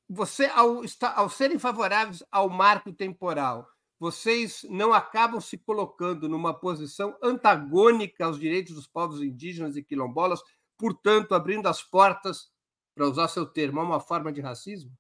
você, 0.09 0.47
ao, 0.47 0.83
ao 1.15 1.31
serem 1.31 1.59
favoráveis 1.59 2.23
ao 2.31 2.51
marco 2.51 2.93
temporal, 2.93 3.67
vocês 3.99 4.65
não 4.69 4.93
acabam 4.93 5.41
se 5.41 5.57
colocando 5.57 6.29
numa 6.29 6.53
posição 6.53 7.17
antagônica 7.23 8.25
aos 8.25 8.39
direitos 8.39 8.75
dos 8.75 8.87
povos 8.87 9.23
indígenas 9.23 9.77
e 9.77 9.83
quilombolas, 9.83 10.41
portanto, 10.77 11.35
abrindo 11.35 11.69
as 11.69 11.83
portas, 11.83 12.53
para 12.95 13.09
usar 13.09 13.29
seu 13.29 13.45
termo, 13.45 13.81
a 13.81 13.85
uma 13.85 14.01
forma 14.01 14.33
de 14.33 14.41
racismo? 14.41 14.93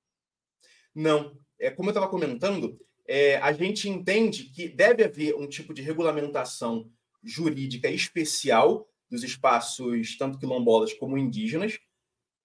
Não. 0.94 1.38
É, 1.58 1.70
como 1.70 1.88
eu 1.88 1.92
estava 1.92 2.08
comentando, 2.08 2.78
é, 3.06 3.36
a 3.36 3.52
gente 3.52 3.88
entende 3.88 4.44
que 4.44 4.68
deve 4.68 5.04
haver 5.04 5.34
um 5.36 5.48
tipo 5.48 5.72
de 5.72 5.82
regulamentação 5.82 6.90
jurídica 7.22 7.88
especial 7.88 8.88
dos 9.10 9.22
espaços, 9.22 10.16
tanto 10.16 10.38
quilombolas 10.38 10.92
como 10.92 11.16
indígenas. 11.16 11.78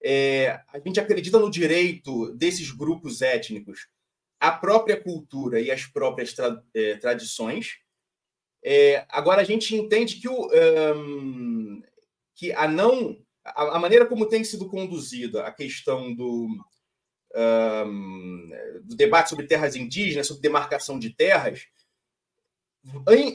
É, 0.02 0.62
a 0.68 0.78
gente 0.78 1.00
acredita 1.00 1.38
no 1.38 1.50
direito 1.50 2.32
desses 2.34 2.70
grupos 2.70 3.20
étnicos 3.20 3.88
a 4.40 4.50
própria 4.50 4.98
cultura 4.98 5.60
e 5.60 5.70
as 5.70 5.84
próprias 5.84 6.32
tra 6.32 6.62
é, 6.74 6.96
tradições. 6.96 7.78
É, 8.64 9.04
agora, 9.10 9.42
a 9.42 9.44
gente 9.44 9.76
entende 9.76 10.16
que, 10.16 10.28
o, 10.28 10.50
um, 10.96 11.82
que 12.34 12.52
a 12.52 12.66
não. 12.66 13.22
A, 13.44 13.76
a, 13.76 13.78
maneira 13.78 14.06
como 14.06 14.26
tem 14.26 14.42
sido 14.42 14.68
conduzida 14.68 15.46
a 15.46 15.52
questão 15.52 16.14
do, 16.14 16.48
um, 17.36 18.50
do 18.84 18.96
debate 18.96 19.28
sobre 19.28 19.46
terras 19.46 19.76
indígenas, 19.76 20.26
sobre 20.26 20.42
demarcação 20.42 20.98
de 20.98 21.10
terras, 21.10 21.66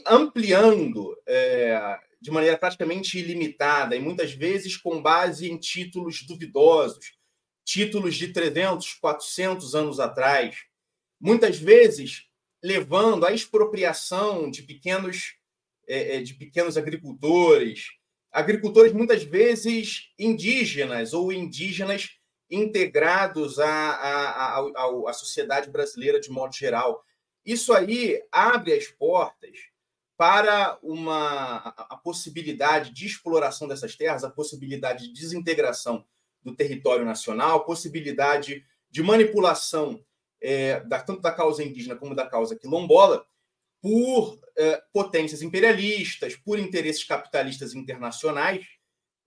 ampliando 0.06 1.16
é, 1.26 1.98
de 2.20 2.30
maneira 2.30 2.58
praticamente 2.58 3.18
ilimitada 3.18 3.94
e 3.94 4.00
muitas 4.00 4.32
vezes 4.32 4.76
com 4.76 5.00
base 5.00 5.50
em 5.50 5.56
títulos 5.56 6.22
duvidosos, 6.22 7.16
títulos 7.64 8.16
de 8.16 8.32
300, 8.32 8.94
400 8.94 9.74
anos 9.74 10.00
atrás, 10.00 10.56
muitas 11.20 11.58
vezes 11.58 12.26
levando 12.62 13.24
à 13.24 13.32
expropriação 13.32 14.50
de 14.50 14.62
pequenos, 14.62 15.36
é, 15.86 16.16
é, 16.16 16.22
de 16.22 16.34
pequenos 16.34 16.76
agricultores, 16.76 17.90
agricultores 18.32 18.92
muitas 18.92 19.22
vezes 19.22 20.12
indígenas 20.18 21.12
ou 21.12 21.32
indígenas 21.32 22.10
integrados 22.50 23.58
à, 23.58 23.68
à, 23.68 24.58
à, 24.58 25.10
à 25.10 25.12
sociedade 25.12 25.70
brasileira 25.70 26.20
de 26.20 26.30
modo 26.30 26.54
geral. 26.54 27.04
Isso 27.44 27.72
aí 27.72 28.20
abre 28.30 28.72
as 28.72 28.86
portas 28.86 29.58
para 30.16 30.78
uma 30.82 31.56
a 31.68 31.96
possibilidade 31.96 32.90
de 32.90 33.06
exploração 33.06 33.68
dessas 33.68 33.94
terras, 33.94 34.24
a 34.24 34.30
possibilidade 34.30 35.06
de 35.06 35.12
desintegração 35.12 36.04
do 36.42 36.54
território 36.54 37.04
nacional, 37.04 37.58
a 37.58 37.64
possibilidade 37.64 38.64
de 38.90 39.02
manipulação 39.02 40.02
é, 40.40 40.80
da, 40.80 41.00
tanto 41.00 41.20
da 41.20 41.32
causa 41.32 41.62
indígena 41.62 41.96
como 41.96 42.14
da 42.14 42.26
causa 42.26 42.56
quilombola, 42.56 43.26
por 43.80 44.38
é, 44.56 44.82
potências 44.92 45.42
imperialistas, 45.42 46.34
por 46.36 46.58
interesses 46.58 47.04
capitalistas 47.04 47.74
internacionais, 47.74 48.64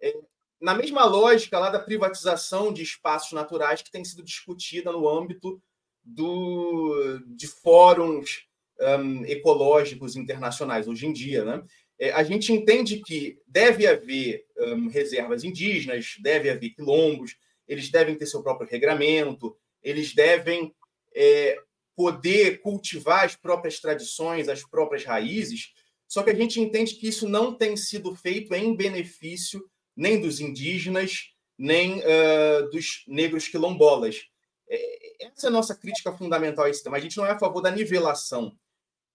é, 0.01 0.13
na 0.59 0.73
mesma 0.73 1.05
lógica 1.05 1.57
lá 1.57 1.69
da 1.69 1.79
privatização 1.79 2.73
de 2.73 2.83
espaços 2.83 3.31
naturais 3.31 3.81
que 3.81 3.91
tem 3.91 4.03
sido 4.03 4.21
discutida 4.21 4.91
no 4.91 5.07
âmbito 5.07 5.61
do, 6.03 7.19
de 7.27 7.47
fóruns 7.47 8.47
um, 8.79 9.25
ecológicos 9.25 10.15
internacionais 10.15 10.87
hoje 10.87 11.05
em 11.05 11.13
dia. 11.13 11.45
Né? 11.45 11.63
É, 11.97 12.11
a 12.11 12.23
gente 12.23 12.51
entende 12.51 12.97
que 12.97 13.39
deve 13.47 13.87
haver 13.87 14.45
um, 14.57 14.87
reservas 14.89 15.43
indígenas, 15.43 16.15
deve 16.21 16.49
haver 16.49 16.69
quilombos, 16.71 17.37
eles 17.67 17.89
devem 17.89 18.15
ter 18.15 18.25
seu 18.25 18.41
próprio 18.41 18.67
regramento, 18.69 19.55
eles 19.81 20.13
devem 20.13 20.73
é, 21.15 21.57
poder 21.95 22.61
cultivar 22.61 23.25
as 23.25 23.35
próprias 23.35 23.79
tradições, 23.79 24.47
as 24.47 24.63
próprias 24.63 25.03
raízes, 25.03 25.73
só 26.07 26.23
que 26.23 26.31
a 26.31 26.35
gente 26.35 26.59
entende 26.59 26.95
que 26.95 27.07
isso 27.07 27.29
não 27.29 27.53
tem 27.53 27.77
sido 27.77 28.15
feito 28.15 28.53
em 28.55 28.75
benefício 28.75 29.63
nem 29.95 30.19
dos 30.19 30.39
indígenas, 30.39 31.31
nem 31.57 31.99
uh, 31.99 32.69
dos 32.71 33.03
negros 33.07 33.47
quilombolas. 33.47 34.25
É, 34.67 35.25
essa 35.25 35.47
é 35.47 35.49
a 35.49 35.51
nossa 35.51 35.75
crítica 35.75 36.15
fundamental 36.15 36.65
a 36.65 36.69
esse 36.69 36.81
tema. 36.81 36.97
A 36.97 36.99
gente 36.99 37.17
não 37.17 37.25
é 37.25 37.31
a 37.31 37.39
favor 37.39 37.61
da 37.61 37.69
nivelação 37.69 38.57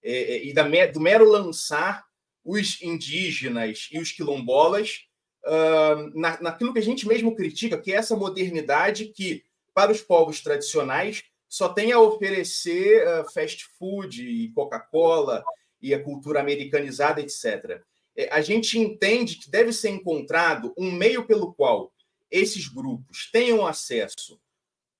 é, 0.02 0.12
é, 0.12 0.44
e 0.44 0.52
da, 0.52 0.62
do 0.86 1.00
mero 1.00 1.28
lançar 1.28 2.04
os 2.44 2.80
indígenas 2.82 3.88
e 3.90 3.98
os 3.98 4.12
quilombolas 4.12 5.06
uh, 5.46 6.20
na, 6.20 6.40
naquilo 6.42 6.72
que 6.72 6.78
a 6.78 6.82
gente 6.82 7.08
mesmo 7.08 7.34
critica, 7.34 7.80
que 7.80 7.92
é 7.92 7.96
essa 7.96 8.14
modernidade 8.14 9.06
que, 9.06 9.42
para 9.72 9.90
os 9.90 10.02
povos 10.02 10.42
tradicionais, 10.42 11.24
só 11.54 11.68
tem 11.68 11.92
a 11.92 12.00
oferecer 12.00 13.06
uh, 13.06 13.32
fast 13.32 13.64
food 13.78 14.28
e 14.28 14.48
Coca-Cola 14.50 15.44
e 15.80 15.94
a 15.94 16.02
cultura 16.02 16.40
americanizada, 16.40 17.20
etc. 17.20 17.80
É, 18.16 18.28
a 18.32 18.40
gente 18.40 18.76
entende 18.76 19.36
que 19.36 19.48
deve 19.48 19.72
ser 19.72 19.90
encontrado 19.90 20.74
um 20.76 20.90
meio 20.90 21.24
pelo 21.24 21.54
qual 21.54 21.92
esses 22.28 22.66
grupos 22.66 23.30
tenham 23.30 23.64
acesso 23.64 24.36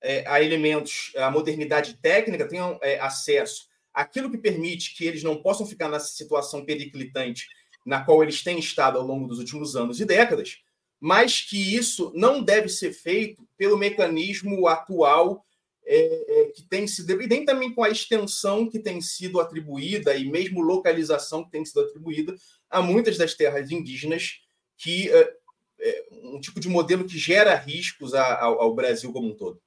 é, 0.01 0.25
a 0.25 0.41
elementos, 0.41 1.11
a 1.17 1.29
modernidade 1.29 1.95
técnica, 2.01 2.47
tenham 2.47 2.79
é, 2.81 3.01
acesso 3.01 3.67
àquilo 3.93 4.31
que 4.31 4.37
permite 4.37 4.95
que 4.95 5.03
eles 5.03 5.23
não 5.23 5.41
possam 5.41 5.67
ficar 5.67 5.89
nessa 5.89 6.13
situação 6.13 6.63
periclitante 6.63 7.49
na 7.85 8.01
qual 8.01 8.23
eles 8.23 8.41
têm 8.41 8.59
estado 8.59 8.97
ao 8.97 9.05
longo 9.05 9.27
dos 9.27 9.39
últimos 9.39 9.75
anos 9.75 9.99
e 9.99 10.05
décadas, 10.05 10.59
mas 11.01 11.41
que 11.41 11.75
isso 11.75 12.13
não 12.15 12.41
deve 12.41 12.69
ser 12.69 12.93
feito 12.93 13.45
pelo 13.57 13.77
mecanismo 13.77 14.69
atual 14.69 15.45
é, 15.85 16.41
é, 16.41 16.45
que 16.51 16.63
tem 16.63 16.87
sido, 16.87 17.21
e 17.21 17.27
nem 17.27 17.45
também 17.45 17.73
com 17.73 17.83
a 17.83 17.89
extensão 17.89 18.69
que 18.69 18.79
tem 18.79 18.99
sido 19.01 19.39
atribuída 19.39 20.15
e 20.15 20.29
mesmo 20.29 20.61
localização 20.61 21.43
que 21.43 21.51
tem 21.51 21.63
sido 21.63 21.81
atribuída 21.81 22.35
a 22.69 22.81
muitas 22.81 23.17
das 23.17 23.35
terras 23.35 23.69
indígenas, 23.69 24.39
que 24.77 25.09
é, 25.09 25.33
é 25.79 26.07
um 26.23 26.39
tipo 26.39 26.59
de 26.59 26.67
modelo 26.67 27.05
que 27.05 27.17
gera 27.17 27.55
riscos 27.55 28.13
a, 28.13 28.41
ao, 28.41 28.61
ao 28.61 28.75
Brasil 28.75 29.13
como 29.13 29.29
um 29.29 29.35
todo. 29.35 29.61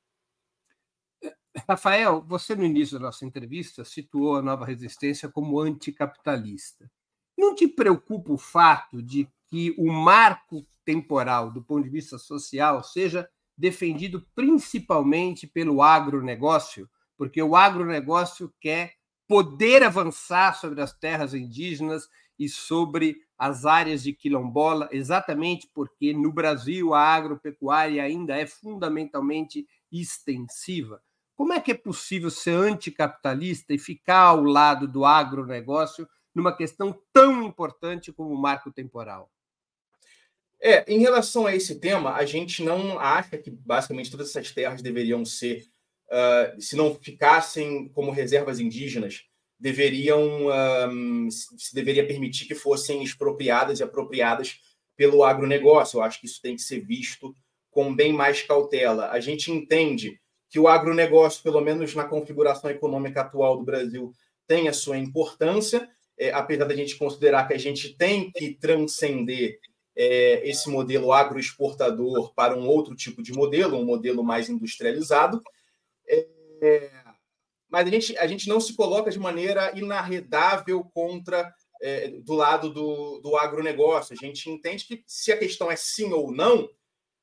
Rafael, 1.68 2.22
você 2.26 2.54
no 2.54 2.64
início 2.64 2.98
da 2.98 3.06
nossa 3.06 3.24
entrevista 3.24 3.84
situou 3.84 4.36
a 4.36 4.42
nova 4.42 4.64
resistência 4.64 5.28
como 5.28 5.60
anticapitalista. 5.60 6.90
Não 7.36 7.54
te 7.54 7.68
preocupa 7.68 8.32
o 8.32 8.38
fato 8.38 9.02
de 9.02 9.28
que 9.46 9.74
o 9.78 9.90
marco 9.90 10.66
temporal, 10.84 11.50
do 11.50 11.62
ponto 11.62 11.84
de 11.84 11.90
vista 11.90 12.18
social, 12.18 12.82
seja 12.82 13.28
defendido 13.58 14.24
principalmente 14.36 15.46
pelo 15.46 15.82
agronegócio, 15.82 16.88
porque 17.16 17.42
o 17.42 17.56
agronegócio 17.56 18.54
quer 18.60 18.94
poder 19.26 19.82
avançar 19.82 20.54
sobre 20.54 20.80
as 20.80 20.96
terras 20.96 21.34
indígenas 21.34 22.08
e 22.38 22.48
sobre 22.48 23.20
as 23.36 23.66
áreas 23.66 24.02
de 24.02 24.12
quilombola, 24.12 24.88
exatamente 24.92 25.68
porque 25.74 26.12
no 26.12 26.32
Brasil 26.32 26.94
a 26.94 27.00
agropecuária 27.00 28.02
ainda 28.02 28.36
é 28.36 28.46
fundamentalmente 28.46 29.66
extensiva. 29.90 31.02
Como 31.34 31.52
é 31.52 31.60
que 31.60 31.72
é 31.72 31.74
possível 31.74 32.30
ser 32.30 32.54
anticapitalista 32.54 33.74
e 33.74 33.78
ficar 33.78 34.22
ao 34.22 34.42
lado 34.42 34.88
do 34.88 35.04
agronegócio 35.04 36.08
numa 36.34 36.56
questão 36.56 36.96
tão 37.12 37.42
importante 37.42 38.12
como 38.12 38.30
o 38.30 38.40
marco 38.40 38.72
temporal? 38.72 39.30
É, 40.60 40.84
em 40.92 40.98
relação 40.98 41.46
a 41.46 41.54
esse 41.54 41.78
tema, 41.78 42.14
a 42.14 42.24
gente 42.24 42.62
não 42.62 42.98
acha 42.98 43.38
que 43.38 43.50
basicamente 43.50 44.10
todas 44.10 44.30
essas 44.30 44.50
terras 44.50 44.82
deveriam 44.82 45.24
ser, 45.24 45.64
uh, 46.10 46.60
se 46.60 46.74
não 46.74 46.94
ficassem 46.94 47.88
como 47.88 48.10
reservas 48.10 48.58
indígenas, 48.58 49.22
deveriam 49.58 50.46
um, 50.88 51.28
se 51.30 51.74
deveria 51.74 52.06
permitir 52.06 52.46
que 52.46 52.54
fossem 52.54 53.02
expropriadas 53.02 53.80
e 53.80 53.82
apropriadas 53.82 54.60
pelo 54.96 55.24
agronegócio. 55.24 55.98
Eu 55.98 56.02
acho 56.02 56.20
que 56.20 56.26
isso 56.26 56.40
tem 56.40 56.54
que 56.54 56.62
ser 56.62 56.80
visto 56.80 57.34
com 57.70 57.94
bem 57.94 58.12
mais 58.12 58.42
cautela. 58.42 59.10
A 59.10 59.20
gente 59.20 59.50
entende 59.50 60.20
que 60.50 60.58
o 60.58 60.68
agronegócio, 60.68 61.42
pelo 61.42 61.60
menos 61.60 61.94
na 61.94 62.04
configuração 62.04 62.70
econômica 62.70 63.20
atual 63.20 63.58
do 63.58 63.64
Brasil, 63.64 64.12
tem 64.46 64.68
a 64.68 64.72
sua 64.72 64.96
importância, 64.96 65.88
é, 66.18 66.32
apesar 66.32 66.64
da 66.64 66.74
gente 66.74 66.96
considerar 66.96 67.46
que 67.46 67.54
a 67.54 67.58
gente 67.58 67.96
tem 67.96 68.30
que 68.32 68.54
transcender 68.54 69.58
é, 69.98 70.48
esse 70.48 70.70
modelo 70.70 71.12
agroexportador 71.12 72.32
para 72.32 72.56
um 72.56 72.68
outro 72.68 72.94
tipo 72.94 73.20
de 73.20 73.32
modelo, 73.32 73.76
um 73.76 73.84
modelo 73.84 74.22
mais 74.22 74.48
industrializado. 74.48 75.42
É, 76.62 76.90
mas 77.68 77.86
a 77.86 77.90
gente, 77.90 78.16
a 78.16 78.26
gente 78.28 78.48
não 78.48 78.60
se 78.60 78.76
coloca 78.76 79.10
de 79.10 79.18
maneira 79.18 79.76
inarredável 79.76 80.84
contra 80.94 81.52
é, 81.82 82.10
do 82.10 82.32
lado 82.34 82.72
do, 82.72 83.18
do 83.18 83.36
agronegócio. 83.36 84.14
A 84.14 84.24
gente 84.24 84.48
entende 84.48 84.84
que 84.86 85.02
se 85.04 85.32
a 85.32 85.36
questão 85.36 85.68
é 85.68 85.74
sim 85.74 86.12
ou 86.12 86.30
não, 86.30 86.68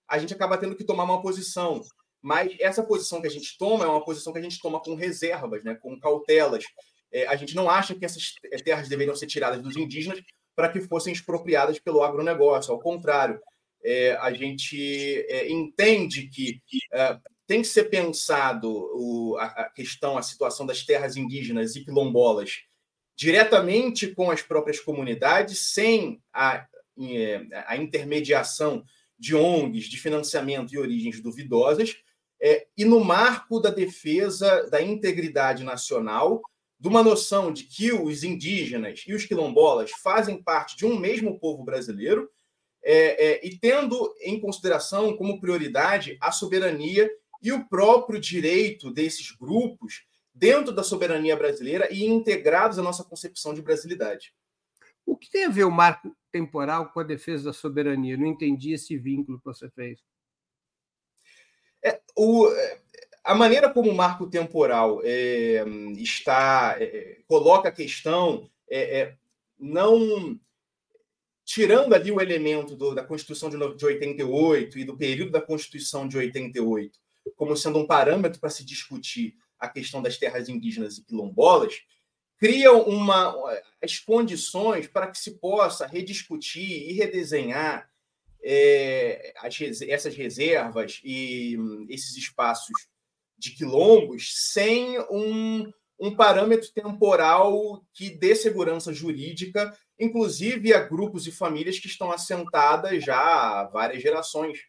a 0.05 0.19
gente 0.19 0.33
acaba 0.33 0.57
tendo 0.57 0.75
que 0.75 0.83
tomar 0.83 1.05
uma 1.05 1.21
posição. 1.21 1.81
Mas 2.21 2.57
essa 2.59 2.83
posição 2.83 3.21
que 3.21 3.27
a 3.27 3.31
gente 3.31 3.57
toma 3.57 3.85
é 3.85 3.87
uma 3.87 4.03
posição 4.03 4.33
que 4.33 4.39
a 4.39 4.41
gente 4.41 4.59
toma 4.59 4.81
com 4.81 4.95
reservas, 4.95 5.63
né, 5.63 5.75
com 5.75 5.97
cautelas. 5.97 6.65
É, 7.09 7.25
a 7.27 7.37
gente 7.37 7.55
não 7.55 7.69
acha 7.69 7.95
que 7.95 8.03
essas 8.03 8.33
terras 8.65 8.89
deveriam 8.89 9.15
ser 9.15 9.27
tiradas 9.27 9.61
dos 9.61 9.77
indígenas, 9.77 10.19
para 10.55 10.69
que 10.69 10.81
fossem 10.81 11.13
expropriadas 11.13 11.79
pelo 11.79 12.03
agronegócio. 12.03 12.73
Ao 12.73 12.79
contrário, 12.79 13.39
é, 13.83 14.13
a 14.13 14.31
gente 14.33 15.25
é, 15.27 15.51
entende 15.51 16.27
que 16.27 16.61
é, 16.93 17.19
tem 17.45 17.61
que 17.61 17.67
ser 17.67 17.85
pensado 17.85 18.69
o, 18.71 19.37
a, 19.37 19.45
a, 19.45 19.69
questão, 19.69 20.17
a 20.17 20.21
situação 20.21 20.65
das 20.65 20.83
terras 20.83 21.15
indígenas 21.15 21.75
e 21.75 21.83
quilombolas 21.83 22.63
diretamente 23.15 24.07
com 24.07 24.29
as 24.29 24.41
próprias 24.41 24.79
comunidades, 24.79 25.71
sem 25.71 26.21
a, 26.33 26.65
é, 26.99 27.45
a 27.67 27.77
intermediação 27.77 28.83
de 29.17 29.35
ONGs, 29.35 29.85
de 29.85 29.97
financiamento 29.97 30.73
e 30.73 30.77
origens 30.77 31.21
duvidosas, 31.21 31.95
é, 32.41 32.67
e 32.77 32.83
no 32.83 32.99
marco 32.99 33.61
da 33.61 33.69
defesa 33.69 34.69
da 34.69 34.81
integridade 34.81 35.63
nacional 35.63 36.41
de 36.79 36.87
uma 36.87 37.03
noção 37.03 37.51
de 37.51 37.63
que 37.63 37.91
os 37.91 38.23
indígenas 38.23 39.03
e 39.07 39.13
os 39.13 39.25
quilombolas 39.25 39.91
fazem 40.03 40.41
parte 40.41 40.75
de 40.75 40.85
um 40.85 40.99
mesmo 40.99 41.39
povo 41.39 41.63
brasileiro 41.63 42.29
é, 42.83 43.25
é, 43.25 43.47
e 43.47 43.57
tendo 43.57 44.13
em 44.21 44.39
consideração 44.39 45.15
como 45.17 45.39
prioridade 45.39 46.17
a 46.21 46.31
soberania 46.31 47.09
e 47.41 47.51
o 47.51 47.67
próprio 47.67 48.19
direito 48.19 48.91
desses 48.91 49.31
grupos 49.31 50.05
dentro 50.33 50.73
da 50.73 50.83
soberania 50.83 51.35
brasileira 51.35 51.91
e 51.91 52.05
integrados 52.05 52.77
à 52.77 52.83
nossa 52.83 53.03
concepção 53.03 53.53
de 53.53 53.61
brasilidade. 53.61 54.33
O 55.05 55.15
que 55.15 55.29
tem 55.29 55.45
a 55.45 55.49
ver 55.49 55.63
o 55.63 55.71
marco 55.71 56.15
temporal 56.31 56.91
com 56.91 56.99
a 56.99 57.03
defesa 57.03 57.45
da 57.45 57.53
soberania? 57.53 58.17
não 58.17 58.25
entendi 58.25 58.73
esse 58.73 58.97
vínculo 58.97 59.39
que 59.39 59.45
você 59.45 59.69
fez. 59.69 59.99
É, 61.83 62.01
o, 62.15 62.47
a 63.25 63.35
maneira 63.35 63.69
como 63.69 63.89
o 63.89 63.95
marco 63.95 64.27
temporal 64.27 65.01
é, 65.03 65.63
está 65.97 66.75
é, 66.79 67.17
coloca 67.27 67.69
a 67.69 67.71
questão 67.71 68.49
é, 68.69 69.15
não 69.59 70.39
tirando 71.43 71.93
ali 71.93 72.11
o 72.11 72.21
elemento 72.21 72.75
do, 72.75 72.93
da 72.93 73.03
Constituição 73.03 73.49
de, 73.49 73.57
de 73.75 73.85
88 73.85 74.79
e 74.79 74.83
do 74.83 74.97
período 74.97 75.31
da 75.31 75.41
Constituição 75.41 76.07
de 76.07 76.17
88 76.17 76.99
como 77.35 77.55
sendo 77.57 77.79
um 77.79 77.87
parâmetro 77.87 78.39
para 78.39 78.49
se 78.49 78.63
discutir 78.63 79.35
a 79.59 79.67
questão 79.67 80.01
das 80.01 80.17
terras 80.17 80.47
indígenas 80.49 80.97
e 80.97 81.03
quilombolas, 81.03 81.81
criam 82.37 82.81
uma, 82.83 83.35
as 83.81 83.97
condições 83.97 84.87
para 84.87 85.07
que 85.07 85.17
se 85.17 85.39
possa 85.39 85.87
rediscutir 85.87 86.89
e 86.89 86.93
redesenhar 86.93 87.89
é, 88.43 89.33
as, 89.37 89.81
essas 89.81 90.15
reservas 90.15 91.01
e 91.03 91.57
hum, 91.57 91.87
esses 91.89 92.15
espaços 92.15 92.75
de 93.37 93.51
quilombos 93.51 94.31
sem 94.51 94.99
um, 95.11 95.71
um 95.99 96.15
parâmetro 96.15 96.71
temporal 96.73 97.83
que 97.93 98.09
dê 98.09 98.35
segurança 98.35 98.93
jurídica, 98.93 99.75
inclusive 99.99 100.73
a 100.73 100.79
grupos 100.81 101.27
e 101.27 101.31
famílias 101.31 101.79
que 101.79 101.87
estão 101.87 102.11
assentadas 102.11 103.03
já 103.03 103.17
há 103.17 103.63
várias 103.65 104.01
gerações. 104.01 104.59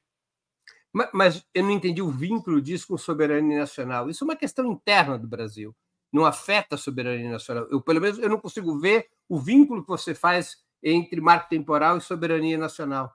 Mas, 0.92 1.10
mas 1.12 1.46
eu 1.52 1.62
não 1.62 1.72
entendi 1.72 2.00
o 2.00 2.10
vínculo 2.10 2.60
disso 2.60 2.88
com 2.88 2.96
soberania 2.96 3.58
nacional. 3.58 4.08
Isso 4.08 4.24
é 4.24 4.26
uma 4.26 4.36
questão 4.36 4.70
interna 4.72 5.18
do 5.18 5.28
Brasil. 5.28 5.74
Não 6.12 6.24
afeta 6.24 6.76
a 6.76 6.78
soberania 6.78 7.30
nacional. 7.30 7.66
Eu, 7.70 7.82
pelo 7.82 8.00
menos, 8.00 8.18
eu 8.18 8.28
não 8.28 8.40
consigo 8.40 8.78
ver 8.78 9.08
o 9.28 9.38
vínculo 9.38 9.82
que 9.82 9.88
você 9.88 10.14
faz 10.14 10.56
entre 10.82 11.20
marco 11.20 11.48
temporal 11.48 11.98
e 11.98 12.00
soberania 12.00 12.56
nacional. 12.56 13.12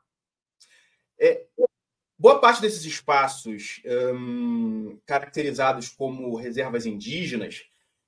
É, 1.20 1.48
Boa 2.22 2.40
parte 2.40 2.62
desses 2.62 2.86
espaços 2.86 3.82
hum, 4.14 4.96
caracterizados 5.08 5.90
como 5.90 6.36
reservas 6.36 6.86
indígenas, 6.86 7.64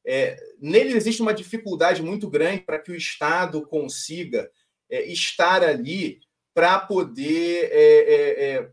é, 0.06 0.38
neles 0.62 0.94
existe 0.94 1.20
uma 1.20 1.34
dificuldade 1.34 2.04
muito 2.04 2.30
grande 2.30 2.62
para 2.62 2.78
que 2.78 2.92
o 2.92 2.96
Estado 2.96 3.66
consiga 3.66 4.52
é, 4.88 5.12
estar 5.12 5.64
ali 5.64 6.20
para 6.54 6.78
poder 6.78 7.72
é, 7.72 7.80
é, 7.80 8.50
é 8.52 8.72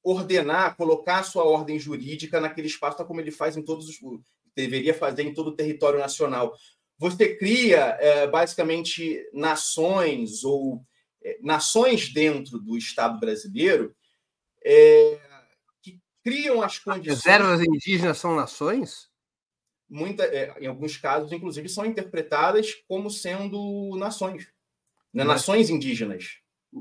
ordenar, 0.00 0.76
colocar 0.76 1.24
sua 1.24 1.42
ordem 1.42 1.76
jurídica 1.76 2.40
naquele 2.40 2.68
espaço, 2.68 3.04
como 3.04 3.20
ele 3.20 3.32
faz 3.32 3.56
em 3.56 3.64
todos 3.64 3.88
os. 3.88 3.98
deveria 4.54 4.94
fazer 4.94 5.24
em 5.24 5.34
todo 5.34 5.48
o 5.48 5.56
território 5.56 5.98
nacional. 5.98 6.56
Você 6.98 7.34
cria 7.34 7.98
é, 7.98 8.28
basicamente 8.28 9.28
nações 9.32 10.44
ou 10.44 10.86
nações 11.42 12.12
dentro 12.14 12.60
do 12.60 12.78
Estado 12.78 13.18
brasileiro 13.18 13.92
é, 14.64 15.18
que 15.82 16.00
criam 16.22 16.62
as 16.62 16.78
condições. 16.78 17.18
As 17.18 17.24
reservas 17.24 17.60
indígenas 17.60 18.18
são 18.18 18.34
nações? 18.34 19.08
Muita, 19.88 20.24
é, 20.24 20.54
em 20.60 20.66
alguns 20.66 20.96
casos, 20.96 21.32
inclusive, 21.32 21.68
são 21.68 21.84
interpretadas 21.84 22.74
como 22.86 23.10
sendo 23.10 23.96
nações, 23.96 24.48
né? 25.12 25.24
nações 25.24 25.68
indígenas. 25.68 26.38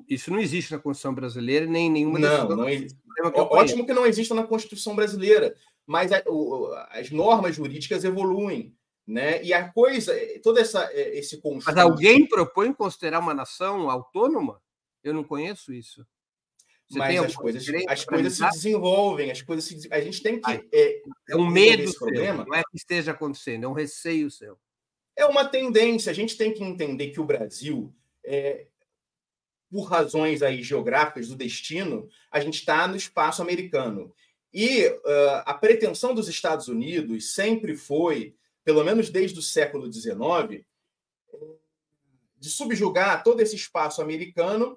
Isso 0.08 0.30
não 0.32 0.40
existe 0.40 0.72
na 0.72 0.78
Constituição 0.78 1.16
brasileira, 1.16 1.66
nem 1.66 1.88
em 1.88 1.92
nenhuma 1.92 2.20
Não, 2.20 2.50
não 2.50 2.70
existe. 2.70 2.98
Ótimo 3.34 3.86
que 3.86 3.94
não 3.94 4.06
exista 4.06 4.36
na 4.36 4.46
Constituição 4.46 4.96
brasileira, 4.96 5.56
mas 5.86 6.12
a, 6.12 6.22
o, 6.28 6.72
as 6.92 7.10
normas 7.10 7.56
jurídicas 7.56 8.04
evoluem. 8.04 8.76
Né? 9.08 9.44
E 9.44 9.52
a 9.52 9.68
coisa, 9.74 10.14
todo 10.44 10.60
essa, 10.60 10.88
esse 10.94 11.42
conjunto. 11.42 11.66
Mas 11.66 11.78
alguém 11.78 12.28
propõe 12.28 12.72
considerar 12.72 13.18
uma 13.18 13.34
nação 13.34 13.90
autônoma? 13.90 14.62
Eu 15.04 15.16
não 15.16 15.24
conheço 15.24 15.74
isso. 15.74 16.06
Você 16.90 16.98
mas 16.98 17.20
as 17.20 17.36
coisas, 17.36 17.66
as 17.88 18.04
coisas 18.04 18.34
se 18.34 18.50
desenvolvem, 18.50 19.30
as 19.30 19.44
coisas 19.44 19.66
se, 19.66 19.88
a 19.92 20.02
gente 20.02 20.24
tem 20.24 20.42
que. 20.42 20.68
É, 20.74 21.02
é 21.30 21.36
um 21.36 21.48
medo 21.48 21.88
seu, 21.88 22.00
problema. 22.00 22.44
não 22.46 22.56
é 22.56 22.64
que 22.64 22.76
esteja 22.76 23.12
acontecendo, 23.12 23.66
é 23.66 23.68
um 23.68 23.74
receio 23.74 24.32
seu. 24.32 24.58
É 25.16 25.24
uma 25.26 25.46
tendência. 25.46 26.10
A 26.10 26.16
gente 26.16 26.36
tem 26.36 26.52
que 26.52 26.64
entender 26.64 27.10
que 27.10 27.20
o 27.20 27.26
Brasil, 27.26 27.94
é, 28.24 28.66
por 29.70 29.84
razões 29.84 30.42
aí 30.42 30.64
geográficas 30.64 31.28
do 31.28 31.36
destino, 31.36 32.10
a 32.32 32.40
gente 32.40 32.56
está 32.56 32.88
no 32.88 32.96
espaço 32.96 33.42
americano. 33.42 34.12
E 34.52 34.88
uh, 34.88 35.44
a 35.46 35.54
pretensão 35.54 36.16
dos 36.16 36.28
Estados 36.28 36.68
Unidos 36.68 37.36
sempre 37.36 37.76
foi, 37.76 38.36
pelo 38.64 38.84
menos 38.84 39.12
desde 39.12 39.38
o 39.38 39.44
século 39.44 39.92
XIX, 39.94 40.66
de 42.40 42.50
subjugar 42.50 43.24
todo 43.24 43.42
esse 43.42 43.56
espaço 43.56 44.02
americano 44.02 44.76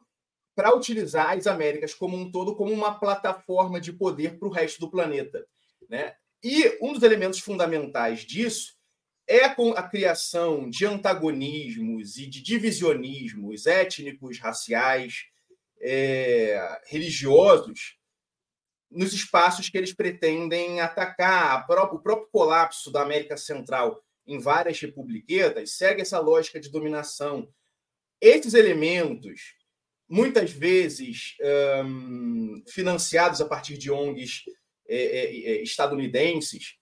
para 0.54 0.74
utilizar 0.74 1.36
as 1.36 1.46
Américas 1.46 1.94
como 1.94 2.16
um 2.16 2.30
todo 2.30 2.54
como 2.54 2.72
uma 2.72 2.98
plataforma 2.98 3.80
de 3.80 3.92
poder 3.92 4.38
para 4.38 4.48
o 4.48 4.50
resto 4.50 4.80
do 4.80 4.90
planeta. 4.90 5.46
Né? 5.88 6.14
E 6.42 6.78
um 6.80 6.92
dos 6.92 7.02
elementos 7.02 7.38
fundamentais 7.38 8.20
disso 8.20 8.74
é 9.26 9.44
a 9.44 9.82
criação 9.82 10.68
de 10.68 10.84
antagonismos 10.84 12.16
e 12.16 12.26
de 12.26 12.42
divisionismos 12.42 13.66
étnicos, 13.66 14.38
raciais, 14.38 15.24
é, 15.80 16.80
religiosos 16.86 17.96
nos 18.90 19.12
espaços 19.12 19.68
que 19.68 19.78
eles 19.78 19.94
pretendem 19.94 20.80
atacar. 20.80 21.64
o 21.64 21.98
próprio 21.98 22.28
colapso 22.30 22.90
da 22.90 23.02
América 23.02 23.36
Central 23.36 24.02
em 24.26 24.38
várias 24.38 24.78
republiquetas 24.80 25.72
segue 25.72 26.02
essa 26.02 26.18
lógica 26.18 26.60
de 26.60 26.70
dominação. 26.70 27.48
Esses 28.20 28.54
elementos 28.54 29.54
muitas 30.08 30.50
vezes 30.50 31.36
um, 31.84 32.62
financiados 32.68 33.40
a 33.40 33.46
partir 33.46 33.78
de 33.78 33.90
ONGs 33.90 34.44
é, 34.88 34.96
é, 34.96 35.24
é, 35.24 35.62
estadunidenses, 35.62 36.74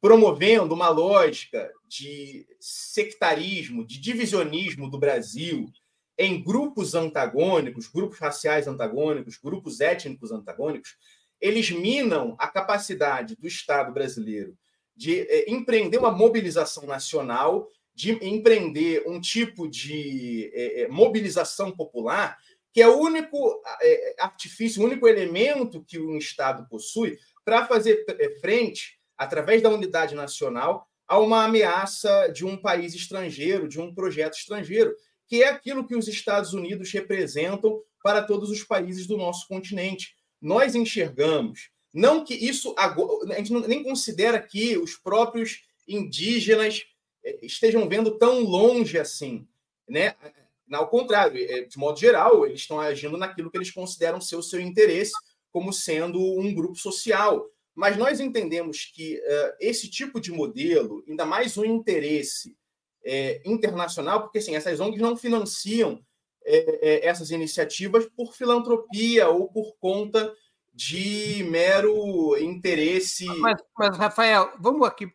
promovendo 0.00 0.74
uma 0.74 0.88
lógica 0.88 1.70
de 1.86 2.46
sectarismo, 2.60 3.84
de 3.84 4.00
divisionismo 4.00 4.88
do 4.88 4.98
Brasil 4.98 5.66
em 6.16 6.42
grupos 6.42 6.94
antagônicos, 6.94 7.86
grupos 7.88 8.18
raciais 8.18 8.66
antagônicos, 8.66 9.36
grupos 9.36 9.80
étnicos 9.80 10.32
antagônicos, 10.32 10.96
eles 11.40 11.70
minam 11.70 12.34
a 12.38 12.48
capacidade 12.48 13.36
do 13.36 13.46
Estado 13.46 13.92
brasileiro 13.92 14.56
de 14.96 15.20
é, 15.20 15.50
empreender 15.50 15.98
uma 15.98 16.10
mobilização 16.10 16.86
nacional, 16.86 17.68
de 17.94 18.12
empreender 18.26 19.04
um 19.06 19.20
tipo 19.20 19.68
de 19.68 20.50
é, 20.54 20.82
é 20.82 20.88
mobilização 20.88 21.70
popular 21.70 22.38
que 22.72 22.82
é 22.82 22.88
o 22.88 22.98
único 22.98 23.60
é, 23.80 24.14
artifício, 24.20 24.82
o 24.82 24.84
único 24.84 25.08
elemento 25.08 25.84
que 25.86 25.98
um 25.98 26.16
Estado 26.16 26.66
possui 26.68 27.18
para 27.44 27.66
fazer 27.66 28.04
é, 28.08 28.40
frente, 28.40 28.98
através 29.16 29.62
da 29.62 29.70
unidade 29.70 30.14
nacional, 30.14 30.86
a 31.06 31.18
uma 31.18 31.44
ameaça 31.44 32.28
de 32.28 32.44
um 32.44 32.56
país 32.56 32.94
estrangeiro, 32.94 33.68
de 33.68 33.80
um 33.80 33.94
projeto 33.94 34.34
estrangeiro, 34.34 34.94
que 35.26 35.42
é 35.42 35.48
aquilo 35.48 35.86
que 35.86 35.96
os 35.96 36.06
Estados 36.06 36.52
Unidos 36.52 36.92
representam 36.92 37.82
para 38.02 38.22
todos 38.22 38.50
os 38.50 38.62
países 38.62 39.06
do 39.06 39.16
nosso 39.16 39.48
continente. 39.48 40.14
Nós 40.40 40.74
enxergamos, 40.74 41.70
não 41.92 42.24
que 42.24 42.34
isso 42.34 42.74
agora, 42.76 43.34
a 43.34 43.38
gente 43.38 43.52
nem 43.66 43.82
considera 43.82 44.40
que 44.40 44.76
os 44.76 44.94
próprios 44.94 45.62
indígenas 45.86 46.84
é, 47.24 47.44
estejam 47.44 47.88
vendo 47.88 48.18
tão 48.18 48.40
longe 48.40 48.98
assim, 48.98 49.48
né? 49.88 50.14
Ao 50.72 50.88
contrário, 50.88 51.42
é, 51.50 51.62
de 51.62 51.78
modo 51.78 51.98
geral, 51.98 52.46
eles 52.46 52.60
estão 52.60 52.80
agindo 52.80 53.16
naquilo 53.16 53.50
que 53.50 53.58
eles 53.58 53.70
consideram 53.70 54.20
ser 54.20 54.36
o 54.36 54.42
seu 54.42 54.60
interesse, 54.60 55.12
como 55.50 55.72
sendo 55.72 56.20
um 56.20 56.54
grupo 56.54 56.76
social. 56.76 57.46
Mas 57.74 57.96
nós 57.96 58.20
entendemos 58.20 58.84
que 58.84 59.16
uh, 59.16 59.56
esse 59.60 59.88
tipo 59.88 60.20
de 60.20 60.32
modelo, 60.32 61.04
ainda 61.08 61.24
mais 61.24 61.56
um 61.56 61.64
interesse 61.64 62.56
é, 63.04 63.40
internacional, 63.44 64.22
porque 64.22 64.38
assim, 64.38 64.56
essas 64.56 64.80
ONGs 64.80 65.00
não 65.00 65.16
financiam 65.16 66.04
é, 66.44 66.88
é, 66.88 67.06
essas 67.06 67.30
iniciativas 67.30 68.06
por 68.16 68.34
filantropia 68.34 69.28
ou 69.28 69.48
por 69.48 69.76
conta 69.78 70.34
de 70.74 71.44
mero 71.44 72.36
interesse. 72.38 73.26
Mas, 73.26 73.62
mas 73.76 73.96
Rafael, 73.96 74.52
vamos 74.58 74.86
aqui 74.86 75.10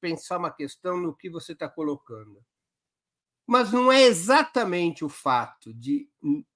pensar 0.00 0.38
uma 0.38 0.50
questão 0.50 0.96
no 0.96 1.14
que 1.14 1.28
você 1.28 1.52
está 1.52 1.68
colocando. 1.68 2.42
Mas 3.50 3.72
não 3.72 3.90
é 3.90 4.02
exatamente 4.02 5.04
o 5.04 5.08
fato 5.08 5.74
de 5.74 6.08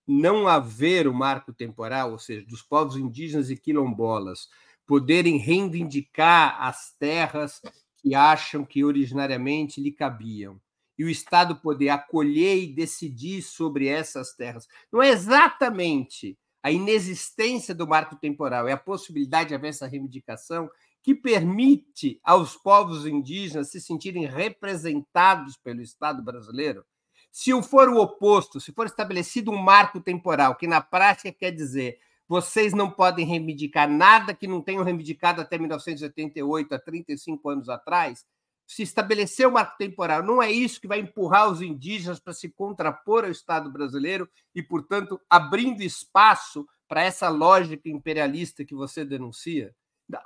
não 0.07 0.47
haver 0.47 1.09
o 1.09 1.12
marco 1.12 1.53
temporal, 1.53 2.12
ou 2.12 2.20
seja, 2.20 2.47
dos 2.47 2.62
povos 2.62 2.97
indígenas 2.97 3.51
e 3.51 3.57
quilombolas 3.57 4.49
poderem 4.86 5.36
reivindicar 5.36 6.57
as 6.62 6.95
terras 6.97 7.61
que 7.97 8.14
acham 8.14 8.64
que 8.64 8.84
originariamente 8.84 9.80
lhe 9.80 9.90
cabiam, 9.90 10.61
e 10.97 11.05
o 11.05 11.11
Estado 11.11 11.57
poder 11.57 11.88
acolher 11.88 12.62
e 12.62 12.72
decidir 12.72 13.42
sobre 13.42 13.88
essas 13.88 14.32
terras. 14.32 14.68
Não 14.92 15.03
é 15.03 15.09
exatamente 15.09 16.38
a 16.62 16.70
inexistência 16.70 17.74
do 17.74 17.88
marco 17.88 18.14
temporal, 18.14 18.68
é 18.68 18.72
a 18.72 18.76
possibilidade 18.78 19.49
de 19.49 19.57
haver 19.57 19.70
essa 19.70 19.88
reivindicação 19.88 20.70
que 21.05 21.15
permite 21.15 22.19
aos 22.25 22.57
povos 22.57 23.07
indígenas 23.07 23.71
se 23.71 23.79
sentirem 23.79 24.25
representados 24.25 25.55
pelo 25.59 25.83
Estado 25.83 26.23
brasileiro? 26.23 26.83
Se 27.31 27.51
for 27.63 27.91
o 27.91 28.01
oposto, 28.01 28.59
se 28.59 28.73
for 28.73 28.87
estabelecido 28.87 29.51
um 29.51 29.63
marco 29.63 30.01
temporal, 30.01 30.57
que 30.57 30.67
na 30.67 30.81
prática 30.81 31.31
quer 31.31 31.51
dizer 31.51 31.99
vocês 32.27 32.73
não 32.73 32.91
podem 32.91 33.27
reivindicar 33.27 33.87
nada 33.87 34.33
que 34.33 34.47
não 34.47 34.63
tenham 34.63 34.83
reivindicado 34.83 35.43
até 35.43 35.59
1988, 35.59 36.75
há 36.75 36.79
35 36.79 37.51
anos 37.51 37.69
atrás, 37.69 38.25
se 38.67 38.83
estabelecer 38.83 39.47
o 39.47 39.53
marco 39.53 39.77
temporal, 39.77 40.23
não 40.23 40.43
é 40.43 40.51
isso 40.51 40.81
que 40.81 40.89
vai 40.89 41.01
empurrar 41.01 41.51
os 41.51 41.61
indígenas 41.61 42.19
para 42.19 42.33
se 42.33 42.49
contrapor 42.49 43.25
ao 43.25 43.31
Estado 43.31 43.71
brasileiro 43.71 44.27
e, 44.55 44.63
portanto, 44.63 45.21
abrindo 45.29 45.83
espaço 45.83 46.67
para 46.89 47.03
essa 47.03 47.29
lógica 47.29 47.91
imperialista 47.91 48.65
que 48.65 48.75
você 48.75 49.05
denuncia? 49.05 49.75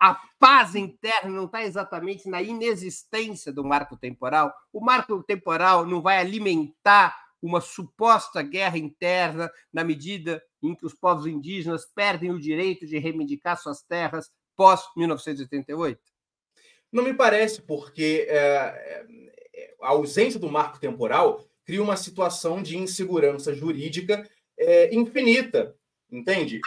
A 0.00 0.20
paz 0.38 0.74
interna 0.74 1.30
não 1.30 1.44
está 1.44 1.62
exatamente 1.62 2.28
na 2.28 2.42
inexistência 2.42 3.52
do 3.52 3.64
marco 3.64 3.96
temporal. 3.96 4.52
O 4.72 4.80
marco 4.80 5.22
temporal 5.22 5.86
não 5.86 6.02
vai 6.02 6.18
alimentar 6.18 7.16
uma 7.40 7.60
suposta 7.60 8.42
guerra 8.42 8.76
interna 8.76 9.50
na 9.72 9.84
medida 9.84 10.42
em 10.62 10.74
que 10.74 10.84
os 10.84 10.94
povos 10.94 11.26
indígenas 11.26 11.86
perdem 11.94 12.32
o 12.32 12.40
direito 12.40 12.86
de 12.86 12.98
reivindicar 12.98 13.56
suas 13.56 13.82
terras 13.82 14.30
pós 14.56 14.82
1988? 14.96 16.00
Não 16.90 17.04
me 17.04 17.14
parece, 17.14 17.62
porque 17.62 18.26
é, 18.28 19.04
a 19.80 19.90
ausência 19.90 20.40
do 20.40 20.50
marco 20.50 20.80
temporal 20.80 21.44
cria 21.64 21.82
uma 21.82 21.96
situação 21.96 22.62
de 22.62 22.76
insegurança 22.76 23.54
jurídica 23.54 24.28
é, 24.58 24.92
infinita 24.94 25.77
entende? 26.10 26.60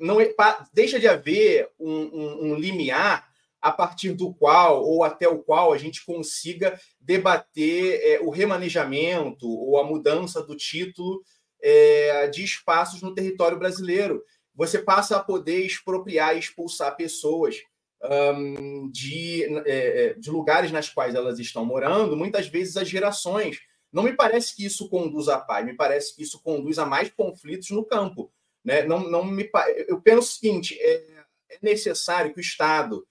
Não 0.00 0.20
é, 0.20 0.34
deixa 0.72 0.98
de 0.98 1.06
haver 1.06 1.68
um, 1.78 1.92
um, 1.92 2.44
um, 2.44 2.54
limiar 2.54 3.28
a 3.60 3.70
partir 3.70 4.12
do 4.12 4.32
qual 4.32 4.82
ou 4.82 5.04
até 5.04 5.28
o 5.28 5.38
qual 5.38 5.72
a 5.72 5.78
gente 5.78 6.04
consiga 6.04 6.78
debater 6.98 8.00
é, 8.02 8.20
o 8.20 8.30
remanejamento 8.30 9.48
ou 9.48 9.78
a 9.78 9.84
mudança 9.84 10.42
do 10.42 10.56
título 10.56 11.22
é, 11.62 12.26
de 12.28 12.42
espaços 12.42 13.02
no 13.02 13.14
território 13.14 13.58
brasileiro. 13.58 14.22
Você 14.54 14.78
passa 14.78 15.16
a 15.16 15.22
poder 15.22 15.64
expropriar 15.64 16.34
e 16.34 16.38
expulsar 16.38 16.96
pessoas 16.96 17.56
um, 18.02 18.90
de, 18.90 19.44
é, 19.66 20.06
é, 20.06 20.14
de 20.14 20.30
lugares 20.30 20.72
nas 20.72 20.88
quais 20.88 21.14
elas 21.14 21.38
estão 21.38 21.64
morando, 21.64 22.16
muitas 22.16 22.46
vezes 22.48 22.76
as 22.76 22.88
gerações. 22.88 23.58
Não 23.92 24.02
me 24.02 24.14
parece 24.14 24.56
que 24.56 24.64
isso 24.64 24.88
conduz 24.88 25.28
à 25.28 25.38
paz, 25.38 25.66
me 25.66 25.74
parece 25.74 26.14
que 26.14 26.22
isso 26.22 26.40
conduz 26.42 26.78
a 26.78 26.86
mais 26.86 27.10
conflitos 27.10 27.70
no 27.70 27.84
campo 27.84 28.32
né? 28.64 28.82
Não, 28.84 29.08
não 29.10 29.24
me, 29.24 29.48
eu 29.88 30.00
penso 30.00 30.20
o 30.20 30.32
seguinte: 30.32 30.78
é, 30.80 30.94
é 31.50 31.58
necessário 31.62 32.32
que 32.32 32.40
o 32.40 32.42
Estado 32.42 33.06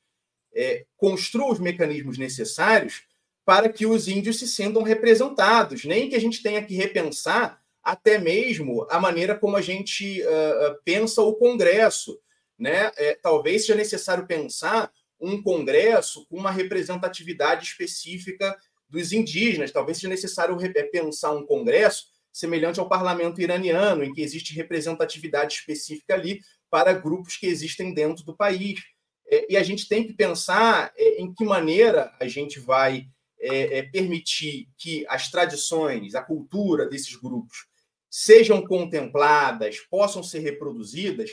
é, 0.54 0.86
construa 0.98 1.52
os 1.52 1.60
mecanismos 1.60 2.18
necessários 2.18 3.04
para 3.46 3.70
que 3.70 3.86
os 3.86 4.08
índios 4.08 4.38
se 4.38 4.48
sintam 4.48 4.84
representados, 4.84 5.84
nem 5.84 6.10
que 6.10 6.16
a 6.16 6.22
gente 6.22 6.44
tenha 6.44 6.64
que 6.64 6.76
repensar 6.76 7.60
até 7.82 8.20
mesmo 8.20 8.86
a 8.90 9.00
maneira 9.00 9.36
como 9.36 9.56
a 9.56 9.62
gente 9.62 10.22
uh, 10.22 10.80
pensa 10.86 11.22
o 11.22 11.34
Congresso. 11.34 12.20
né? 12.58 12.92
É, 12.98 13.16
talvez 13.16 13.64
seja 13.66 13.76
necessário 13.76 14.28
pensar 14.28 14.92
um 15.20 15.42
congresso 15.42 16.26
com 16.28 16.38
uma 16.38 16.52
representatividade 16.52 17.66
específica 17.66 18.56
dos 18.88 19.12
indígenas. 19.12 19.72
Talvez 19.72 19.98
seja 19.98 20.10
necessário 20.10 20.58
pensar 20.92 21.32
um 21.32 21.46
congresso 21.46 22.06
semelhante 22.32 22.80
ao 22.80 22.88
parlamento 22.88 23.42
iraniano, 23.42 24.04
em 24.04 24.14
que 24.14 24.22
existe 24.22 24.54
representatividade 24.54 25.56
específica 25.56 26.14
ali 26.14 26.42
para 26.70 26.94
grupos 26.94 27.36
que 27.36 27.48
existem 27.48 27.94
dentro 27.94 28.24
do 28.24 28.36
país. 28.36 28.80
É, 29.28 29.54
e 29.54 29.58
a 29.58 29.64
gente 29.64 29.88
tem 29.88 30.06
que 30.06 30.14
pensar 30.14 30.92
é, 30.96 31.22
em 31.22 31.34
que 31.34 31.44
maneira 31.44 32.14
a 32.20 32.28
gente 32.28 32.60
vai 32.60 33.08
é, 33.42 33.84
permitir 33.84 34.68
que 34.78 35.06
as 35.08 35.32
tradições, 35.32 36.14
a 36.14 36.22
cultura 36.22 36.88
desses 36.88 37.16
grupos 37.16 37.68
sejam 38.10 38.66
contempladas, 38.66 39.80
possam 39.90 40.22
ser 40.24 40.40
reproduzidas, 40.40 41.32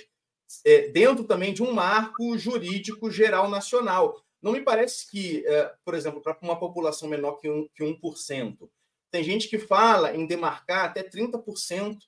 dentro 0.92 1.24
também 1.24 1.52
de 1.52 1.62
um 1.62 1.72
marco 1.72 2.38
jurídico 2.38 3.10
geral 3.10 3.50
nacional. 3.50 4.22
Não 4.40 4.52
me 4.52 4.60
parece 4.60 5.10
que, 5.10 5.42
por 5.84 5.94
exemplo, 5.94 6.20
para 6.20 6.38
uma 6.42 6.60
população 6.60 7.08
menor 7.08 7.40
que 7.40 7.48
1%, 7.48 7.70
que 7.74 7.82
1% 7.82 8.68
tem 9.10 9.22
gente 9.22 9.48
que 9.48 9.58
fala 9.58 10.14
em 10.14 10.26
demarcar 10.26 10.86
até 10.86 11.02
30% 11.02 11.98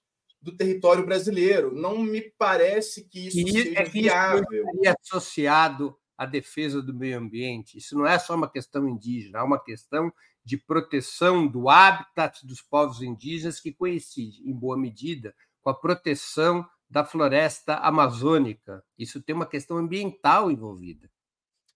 do 0.40 0.56
território 0.56 1.04
brasileiro. 1.04 1.74
Não 1.74 1.98
me 1.98 2.20
parece 2.38 3.08
que 3.08 3.28
isso 3.28 3.38
e 3.38 3.50
seja 3.50 3.80
é 3.80 3.84
que 3.84 3.90
viável. 3.90 4.64
Isso 4.82 4.94
associado 5.02 5.96
à 6.16 6.26
defesa 6.26 6.82
do 6.82 6.94
meio 6.94 7.18
ambiente. 7.18 7.78
Isso 7.78 7.96
não 7.96 8.06
é 8.06 8.18
só 8.18 8.34
uma 8.34 8.50
questão 8.50 8.88
indígena, 8.88 9.38
é 9.38 9.42
uma 9.42 9.62
questão 9.62 10.12
de 10.44 10.56
proteção 10.56 11.46
do 11.46 11.68
habitat 11.68 12.46
dos 12.46 12.62
povos 12.62 13.02
indígenas 13.02 13.60
que 13.60 13.72
coincide, 13.72 14.42
em 14.48 14.52
boa 14.52 14.78
medida, 14.78 15.34
com 15.60 15.70
a 15.70 15.74
proteção 15.74 16.66
da 16.88 17.04
floresta 17.04 17.74
amazônica. 17.74 18.82
Isso 18.98 19.22
tem 19.22 19.34
uma 19.34 19.46
questão 19.46 19.76
ambiental 19.76 20.50
envolvida. 20.50 21.10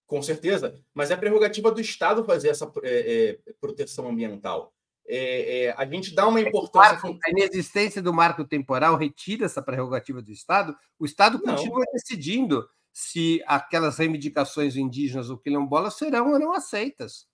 Com 0.07 0.21
certeza, 0.21 0.83
mas 0.93 1.11
é 1.11 1.15
prerrogativa 1.15 1.71
do 1.71 1.79
Estado 1.79 2.25
fazer 2.25 2.49
essa 2.49 2.71
é, 2.83 3.39
é, 3.47 3.53
proteção 3.61 4.09
ambiental 4.09 4.72
é, 5.07 5.65
é, 5.65 5.75
a 5.77 5.85
gente 5.85 6.13
dá 6.15 6.27
uma 6.27 6.39
importância. 6.39 6.91
Marco, 6.91 7.19
a 7.25 7.29
inexistência 7.29 8.01
do 8.01 8.13
marco 8.13 8.45
temporal 8.45 8.95
retira 8.95 9.45
essa 9.45 9.61
prerrogativa 9.61 10.21
do 10.21 10.31
Estado, 10.31 10.75
o 10.97 11.05
Estado 11.05 11.41
não. 11.43 11.55
continua 11.55 11.83
decidindo 11.91 12.67
se 12.91 13.43
aquelas 13.45 13.97
reivindicações 13.97 14.75
indígenas 14.75 15.29
ou 15.29 15.37
quilombolas 15.37 15.95
serão 15.95 16.31
ou 16.31 16.39
não 16.39 16.53
aceitas. 16.53 17.27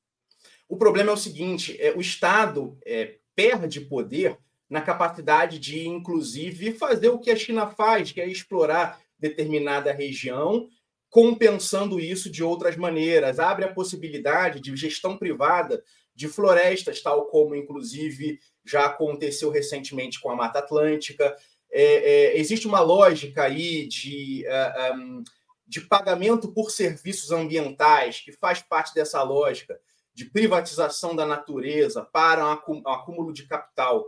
O 0.67 0.78
problema 0.78 1.11
é 1.11 1.13
o 1.13 1.17
seguinte: 1.17 1.76
é, 1.80 1.93
o 1.95 2.01
Estado 2.01 2.78
é, 2.86 3.17
perde 3.36 3.82
poder 3.82 4.38
na 4.70 4.82
capacidade 4.82 5.59
de, 5.59 5.88
inclusive, 5.88 6.74
fazer 6.74 7.09
o 7.09 7.20
que 7.20 7.32
a 7.32 7.36
China 7.36 7.67
faz, 7.67 8.11
que 8.11 8.22
é 8.22 8.28
explorar 8.28 9.01
determinada 9.17 9.91
região, 9.91 10.70
compensando 11.09 11.99
isso 11.99 12.30
de 12.30 12.43
outras 12.43 12.78
maneiras. 12.78 13.39
Abre 13.39 13.65
a 13.65 13.74
possibilidade 13.74 14.61
de 14.61 14.76
gestão 14.78 15.17
privada 15.17 15.84
de 16.20 16.28
florestas, 16.28 17.01
tal 17.01 17.28
como, 17.28 17.55
inclusive, 17.55 18.41
já 18.65 18.88
aconteceu 18.88 19.49
recentemente 19.49 20.20
com 20.20 20.30
a 20.30 20.36
Mata 20.36 20.59
Atlântica. 20.59 21.34
É, 21.72 21.84
é, 21.84 22.38
existe 22.38 22.67
uma 22.67 22.82
lógica 22.82 23.43
aí 23.43 23.88
de, 23.88 24.43
uh, 24.45 24.95
um, 24.97 25.24
de 25.65 25.80
pagamento 25.80 26.51
por 26.51 26.72
serviços 26.72 27.32
ambientais, 27.32 28.20
que 28.20 28.34
faz 28.34 28.61
parte 28.61 28.93
dessa 28.93 29.24
lógica 29.24 29.80
de 30.13 30.26
privatização 30.26 31.15
da 31.15 31.26
natureza 31.26 32.03
para 32.03 32.45
um 32.45 32.82
acúmulo 32.86 33.32
de 33.32 33.47
capital 33.47 34.05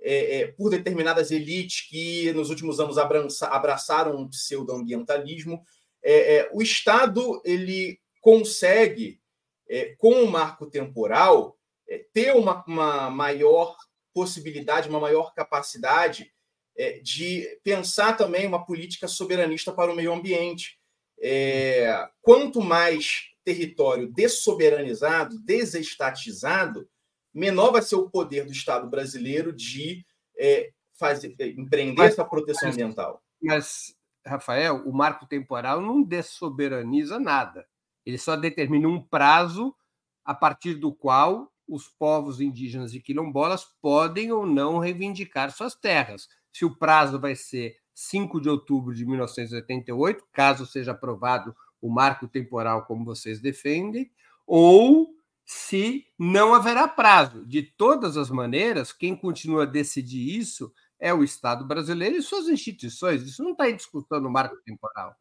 é, 0.00 0.40
é, 0.40 0.46
por 0.48 0.70
determinadas 0.70 1.30
elites 1.30 1.88
que, 1.88 2.32
nos 2.32 2.50
últimos 2.50 2.80
anos, 2.80 2.98
abraça, 2.98 3.46
abraçaram 3.46 4.20
o 4.20 4.28
pseudo-ambientalismo. 4.28 5.62
É, 6.02 6.38
é, 6.38 6.50
o 6.52 6.60
Estado 6.60 7.40
ele 7.44 8.00
consegue 8.20 9.20
é, 9.68 9.94
com 9.98 10.22
o 10.22 10.30
marco 10.30 10.66
temporal, 10.66 11.58
é, 11.88 12.04
ter 12.12 12.34
uma, 12.34 12.64
uma, 12.66 13.10
maior 13.10 13.76
possibilidade, 14.12 14.88
uma 14.88 15.00
maior 15.00 15.34
capacidade 15.34 16.32
é, 16.76 16.98
de 17.00 17.60
pensar 17.62 18.16
também 18.16 18.46
uma 18.46 18.64
política 18.64 19.08
soberanista 19.08 19.72
para 19.72 19.92
o 19.92 19.96
meio 19.96 20.12
ambiente. 20.12 20.78
É, 21.20 22.08
quanto 22.20 22.60
mais 22.60 23.30
território 23.44 24.10
dessoberanizado, 24.10 25.38
desestatizado, 25.40 26.88
menor 27.32 27.72
vai 27.72 27.82
ser 27.82 27.96
o 27.96 28.08
poder 28.08 28.44
do 28.44 28.52
Estado 28.52 28.88
brasileiro 28.88 29.52
de 29.52 30.04
é, 30.38 30.70
fazer, 30.98 31.34
é, 31.38 31.48
empreender 31.48 31.98
mas, 31.98 32.12
essa 32.12 32.24
proteção 32.24 32.68
mas, 32.68 32.74
ambiental. 32.74 33.22
Mas, 33.40 33.96
Rafael, 34.24 34.82
o 34.86 34.92
marco 34.92 35.26
temporal 35.26 35.80
não 35.80 36.02
dessoberaniza 36.02 37.18
nada. 37.18 37.66
Ele 38.04 38.18
só 38.18 38.36
determina 38.36 38.88
um 38.88 39.00
prazo 39.00 39.74
a 40.24 40.34
partir 40.34 40.74
do 40.74 40.92
qual 40.92 41.52
os 41.66 41.88
povos 41.88 42.40
indígenas 42.40 42.94
e 42.94 43.00
quilombolas 43.00 43.64
podem 43.80 44.30
ou 44.32 44.46
não 44.46 44.78
reivindicar 44.78 45.50
suas 45.50 45.74
terras. 45.74 46.28
Se 46.52 46.64
o 46.64 46.76
prazo 46.76 47.18
vai 47.18 47.34
ser 47.34 47.76
5 47.94 48.40
de 48.40 48.48
outubro 48.48 48.94
de 48.94 49.04
1988, 49.06 50.24
caso 50.32 50.66
seja 50.66 50.92
aprovado 50.92 51.54
o 51.80 51.90
marco 51.90 52.26
temporal 52.26 52.84
como 52.86 53.04
vocês 53.04 53.40
defendem, 53.40 54.10
ou 54.46 55.14
se 55.44 56.06
não 56.18 56.54
haverá 56.54 56.88
prazo. 56.88 57.44
De 57.46 57.62
todas 57.62 58.16
as 58.16 58.30
maneiras, 58.30 58.92
quem 58.92 59.16
continua 59.16 59.64
a 59.64 59.66
decidir 59.66 60.38
isso 60.38 60.72
é 60.98 61.12
o 61.12 61.22
Estado 61.22 61.66
brasileiro 61.66 62.16
e 62.16 62.22
suas 62.22 62.48
instituições. 62.48 63.22
Isso 63.22 63.42
não 63.42 63.52
está 63.52 63.68
em 63.68 63.76
discussão 63.76 64.20
no 64.20 64.30
marco 64.30 64.56
temporal. 64.64 65.14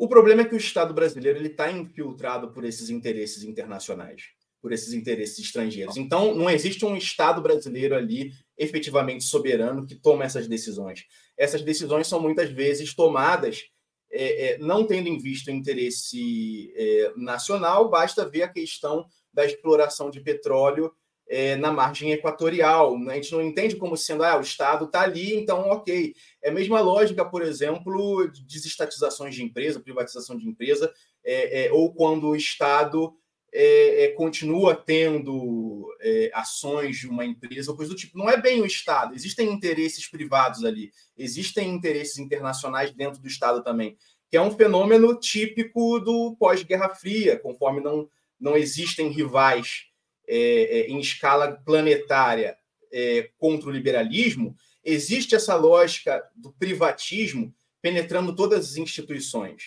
O 0.00 0.08
problema 0.08 0.40
é 0.40 0.44
que 0.46 0.54
o 0.54 0.56
Estado 0.56 0.94
brasileiro 0.94 1.46
está 1.46 1.70
infiltrado 1.70 2.50
por 2.52 2.64
esses 2.64 2.88
interesses 2.88 3.42
internacionais, 3.42 4.30
por 4.58 4.72
esses 4.72 4.94
interesses 4.94 5.38
estrangeiros. 5.38 5.98
Então, 5.98 6.34
não 6.34 6.48
existe 6.48 6.86
um 6.86 6.96
Estado 6.96 7.42
brasileiro 7.42 7.94
ali 7.94 8.32
efetivamente 8.56 9.24
soberano 9.24 9.84
que 9.86 9.94
toma 9.94 10.24
essas 10.24 10.48
decisões. 10.48 11.04
Essas 11.36 11.60
decisões 11.60 12.06
são 12.06 12.18
muitas 12.18 12.50
vezes 12.50 12.94
tomadas 12.94 13.64
é, 14.10 14.54
é, 14.54 14.58
não 14.58 14.86
tendo 14.86 15.06
em 15.06 15.18
vista 15.18 15.50
o 15.50 15.54
interesse 15.54 16.72
é, 16.74 17.12
nacional, 17.14 17.90
basta 17.90 18.26
ver 18.26 18.44
a 18.44 18.48
questão 18.48 19.06
da 19.30 19.44
exploração 19.44 20.10
de 20.10 20.22
petróleo 20.22 20.90
é, 21.30 21.54
na 21.54 21.70
margem 21.70 22.10
equatorial. 22.10 22.98
Né? 22.98 23.12
A 23.12 23.16
gente 23.16 23.30
não 23.30 23.40
entende 23.40 23.76
como 23.76 23.96
sendo, 23.96 24.24
ah, 24.24 24.36
o 24.36 24.40
Estado 24.42 24.86
está 24.86 25.02
ali, 25.02 25.36
então 25.36 25.60
ok. 25.70 26.12
É 26.42 26.50
a 26.50 26.52
mesma 26.52 26.80
lógica, 26.80 27.24
por 27.24 27.40
exemplo, 27.40 28.28
de 28.28 28.42
desestatizações 28.42 29.36
de 29.36 29.44
empresa, 29.44 29.78
privatização 29.78 30.36
de 30.36 30.48
empresa, 30.48 30.92
é, 31.24 31.66
é, 31.66 31.72
ou 31.72 31.94
quando 31.94 32.28
o 32.28 32.36
Estado 32.36 33.14
é, 33.52 34.04
é, 34.04 34.08
continua 34.08 34.74
tendo 34.74 35.86
é, 36.00 36.30
ações 36.34 36.98
de 36.98 37.08
uma 37.08 37.24
empresa 37.24 37.72
coisa 37.74 37.92
do 37.92 37.96
tipo. 37.96 38.18
Não 38.18 38.28
é 38.28 38.36
bem 38.36 38.60
o 38.60 38.66
Estado, 38.66 39.14
existem 39.14 39.52
interesses 39.52 40.08
privados 40.08 40.64
ali, 40.64 40.90
existem 41.16 41.68
interesses 41.68 42.18
internacionais 42.18 42.92
dentro 42.92 43.20
do 43.20 43.28
Estado 43.28 43.62
também, 43.62 43.96
que 44.28 44.36
é 44.36 44.42
um 44.42 44.50
fenômeno 44.50 45.14
típico 45.18 46.00
do 46.00 46.36
pós-Guerra 46.38 46.88
Fria, 46.88 47.38
conforme 47.38 47.80
não, 47.80 48.08
não 48.38 48.56
existem 48.56 49.08
rivais 49.08 49.89
é, 50.32 50.80
é, 50.80 50.86
em 50.88 51.00
escala 51.00 51.60
planetária 51.66 52.56
é, 52.92 53.32
contra 53.36 53.68
o 53.68 53.72
liberalismo, 53.72 54.56
existe 54.84 55.34
essa 55.34 55.56
lógica 55.56 56.22
do 56.36 56.52
privatismo 56.52 57.52
penetrando 57.82 58.34
todas 58.34 58.70
as 58.70 58.76
instituições. 58.76 59.64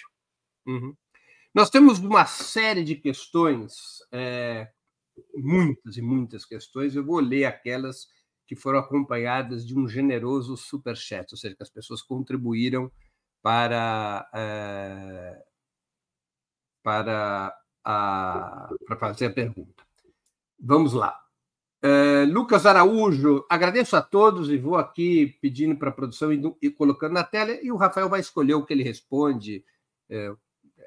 Uhum. 0.66 0.96
Nós 1.54 1.70
temos 1.70 2.00
uma 2.00 2.26
série 2.26 2.84
de 2.84 2.96
questões, 2.96 4.00
é, 4.10 4.70
muitas 5.36 5.98
e 5.98 6.02
muitas 6.02 6.46
questões. 6.46 6.96
Eu 6.96 7.06
vou 7.06 7.20
ler 7.20 7.44
aquelas 7.44 8.08
que 8.48 8.56
foram 8.56 8.80
acompanhadas 8.80 9.68
de 9.68 9.78
um 9.78 9.88
generoso 9.88 10.56
superchat, 10.56 11.28
ou 11.32 11.38
seja, 11.38 11.56
que 11.56 11.64
as 11.64 11.70
pessoas 11.70 12.02
contribuíram 12.02 12.90
para, 13.42 14.30
é, 14.34 15.44
para, 16.82 17.54
a, 17.84 18.70
para 18.88 18.98
fazer 18.98 19.26
a 19.26 19.34
pergunta. 19.34 19.83
Vamos 20.66 20.94
lá. 20.94 21.20
Uh, 21.84 22.32
Lucas 22.32 22.66
Araújo, 22.66 23.46
agradeço 23.50 23.98
a 23.98 24.02
todos 24.02 24.50
e 24.50 24.58
vou 24.58 24.78
aqui 24.78 25.38
pedindo 25.42 25.76
para 25.76 25.90
a 25.90 25.92
produção 25.92 26.32
e, 26.32 26.42
e, 26.62 26.70
colocando 26.70 27.12
na 27.12 27.24
tela, 27.26 27.52
e 27.62 27.70
o 27.70 27.76
Rafael 27.76 28.08
vai 28.08 28.22
escolher 28.22 28.54
o 28.54 28.66
que 28.66 28.72
ele 28.72 28.82
responde, 28.82 29.66
uh, 30.10 30.38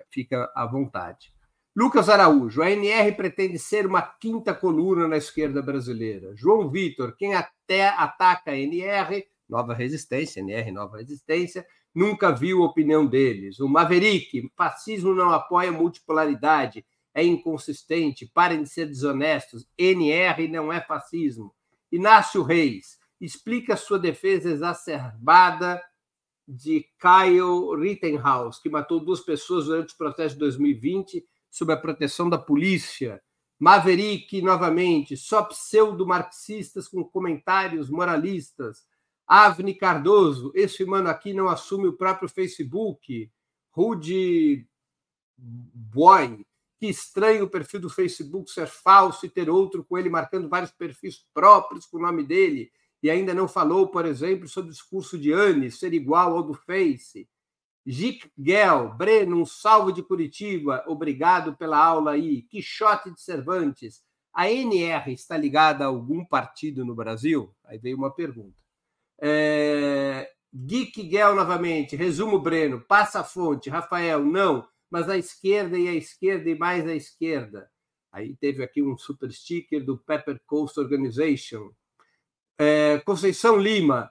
fica 0.08 0.50
à 0.56 0.64
vontade. 0.64 1.30
Lucas 1.76 2.08
Araújo, 2.08 2.62
a 2.62 2.70
NR 2.70 3.12
pretende 3.12 3.58
ser 3.58 3.86
uma 3.86 4.00
quinta 4.00 4.54
coluna 4.54 5.06
na 5.06 5.18
esquerda 5.18 5.60
brasileira. 5.60 6.34
João 6.34 6.70
Vitor, 6.70 7.14
quem 7.14 7.34
até 7.34 7.88
ataca 7.88 8.52
a 8.52 8.58
NR, 8.58 9.26
nova 9.46 9.74
resistência, 9.74 10.40
NR, 10.40 10.72
nova 10.72 10.96
resistência, 10.96 11.66
nunca 11.94 12.32
viu 12.32 12.62
a 12.62 12.66
opinião 12.66 13.04
deles. 13.04 13.60
O 13.60 13.68
Maverick, 13.68 14.50
fascismo 14.56 15.14
não 15.14 15.28
apoia 15.28 15.70
multipolaridade 15.70 16.82
é 17.16 17.24
inconsistente, 17.24 18.26
parem 18.26 18.62
de 18.62 18.68
ser 18.68 18.84
desonestos, 18.84 19.66
NR 19.78 20.46
não 20.48 20.70
é 20.70 20.82
fascismo. 20.82 21.54
Inácio 21.90 22.42
Reis, 22.42 22.98
explica 23.18 23.74
sua 23.74 23.98
defesa 23.98 24.50
exacerbada 24.50 25.82
de 26.46 26.86
Kyle 27.00 27.74
Rittenhouse, 27.80 28.60
que 28.60 28.68
matou 28.68 29.00
duas 29.00 29.20
pessoas 29.20 29.64
durante 29.64 29.88
os 29.88 29.94
protestos 29.94 30.34
de 30.34 30.40
2020 30.40 31.26
sob 31.50 31.72
a 31.72 31.76
proteção 31.78 32.28
da 32.28 32.36
polícia. 32.36 33.22
Maverick, 33.58 34.42
novamente, 34.42 35.16
só 35.16 35.42
pseudo-marxistas 35.42 36.86
com 36.86 37.02
comentários 37.02 37.88
moralistas. 37.88 38.84
Avni 39.26 39.74
Cardoso, 39.74 40.52
esse 40.54 40.84
mano 40.84 41.08
aqui 41.08 41.32
não 41.32 41.48
assume 41.48 41.88
o 41.88 41.96
próprio 41.96 42.28
Facebook. 42.28 43.32
Rude 43.70 44.68
Boy, 45.38 46.45
que 46.78 46.86
estranho 46.86 47.44
o 47.44 47.50
perfil 47.50 47.80
do 47.80 47.90
Facebook 47.90 48.50
ser 48.50 48.66
falso 48.66 49.24
e 49.24 49.30
ter 49.30 49.48
outro 49.48 49.84
com 49.84 49.96
ele 49.96 50.10
marcando 50.10 50.48
vários 50.48 50.70
perfis 50.70 51.24
próprios 51.32 51.86
com 51.86 51.98
o 51.98 52.02
nome 52.02 52.22
dele. 52.22 52.70
E 53.02 53.10
ainda 53.10 53.34
não 53.34 53.48
falou, 53.48 53.88
por 53.88 54.04
exemplo, 54.04 54.48
sobre 54.48 54.70
o 54.70 54.72
discurso 54.72 55.18
de 55.18 55.32
Anne 55.32 55.70
ser 55.70 55.94
igual 55.94 56.36
ao 56.36 56.42
do 56.42 56.54
Face. 56.54 57.28
Gic 57.86 58.30
Gel, 58.36 58.94
Breno, 58.94 59.40
um 59.40 59.46
salve 59.46 59.92
de 59.92 60.02
Curitiba, 60.02 60.84
obrigado 60.88 61.56
pela 61.56 61.78
aula 61.78 62.12
aí. 62.12 62.42
Quixote 62.42 63.12
de 63.12 63.20
Cervantes, 63.20 64.02
a 64.34 64.50
NR 64.50 65.12
está 65.12 65.36
ligada 65.36 65.84
a 65.84 65.86
algum 65.86 66.24
partido 66.24 66.84
no 66.84 66.96
Brasil? 66.96 67.54
Aí 67.64 67.78
veio 67.78 67.96
uma 67.96 68.12
pergunta. 68.12 68.56
É... 69.20 70.28
Geek 70.52 71.08
Gel 71.10 71.34
novamente, 71.34 71.96
resumo 71.96 72.40
Breno, 72.40 72.80
passa 72.80 73.20
a 73.20 73.24
fonte, 73.24 73.68
Rafael, 73.68 74.24
não, 74.24 74.66
mas 74.90 75.08
a 75.08 75.16
esquerda 75.16 75.78
e 75.78 75.88
a 75.88 75.94
esquerda 75.94 76.48
e 76.48 76.58
mais 76.58 76.86
a 76.86 76.94
esquerda. 76.94 77.70
Aí 78.12 78.36
teve 78.36 78.62
aqui 78.62 78.82
um 78.82 78.96
super 78.96 79.30
sticker 79.30 79.84
do 79.84 79.98
Pepper 79.98 80.40
Coast 80.46 80.78
Organization. 80.80 81.70
É... 82.58 82.98
Conceição 83.00 83.58
Lima, 83.58 84.10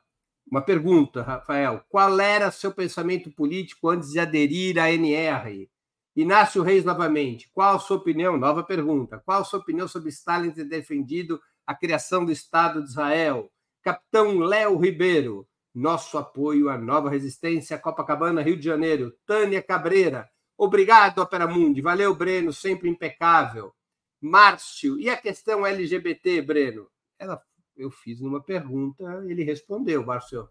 uma 0.49 0.61
pergunta, 0.61 1.23
Rafael. 1.23 1.83
Qual 1.89 2.19
era 2.19 2.51
seu 2.51 2.71
pensamento 2.71 3.31
político 3.31 3.89
antes 3.89 4.11
de 4.11 4.19
aderir 4.19 4.77
à 4.77 4.91
NR? 4.91 5.69
Inácio 6.15 6.61
Reis, 6.61 6.85
novamente. 6.85 7.49
Qual 7.51 7.75
a 7.75 7.79
sua 7.79 7.97
opinião? 7.97 8.37
Nova 8.37 8.63
pergunta. 8.63 9.21
Qual 9.25 9.41
a 9.41 9.43
sua 9.43 9.59
opinião 9.59 9.87
sobre 9.87 10.09
Stalin 10.09 10.51
ter 10.51 10.65
defendido 10.65 11.41
a 11.65 11.75
criação 11.75 12.23
do 12.23 12.31
Estado 12.31 12.81
de 12.81 12.89
Israel? 12.89 13.51
Capitão 13.83 14.39
Léo 14.39 14.77
Ribeiro. 14.77 15.47
Nosso 15.73 16.17
apoio 16.17 16.69
à 16.69 16.77
nova 16.77 17.09
resistência, 17.09 17.77
Copacabana, 17.77 18.41
Rio 18.41 18.55
de 18.55 18.63
Janeiro. 18.63 19.13
Tânia 19.25 19.61
Cabreira. 19.61 20.29
Obrigado, 20.57 21.19
Opera 21.19 21.47
Mundi. 21.47 21.81
Valeu, 21.81 22.15
Breno, 22.15 22.53
sempre 22.53 22.89
impecável. 22.89 23.73
Márcio, 24.21 24.99
e 24.99 25.09
a 25.09 25.17
questão 25.17 25.65
LGBT, 25.65 26.41
Breno? 26.41 26.87
Ela 27.19 27.41
eu 27.75 27.91
fiz 27.91 28.21
numa 28.21 28.41
pergunta, 28.41 29.03
ele 29.27 29.43
respondeu, 29.43 30.05
Marcelo. 30.05 30.49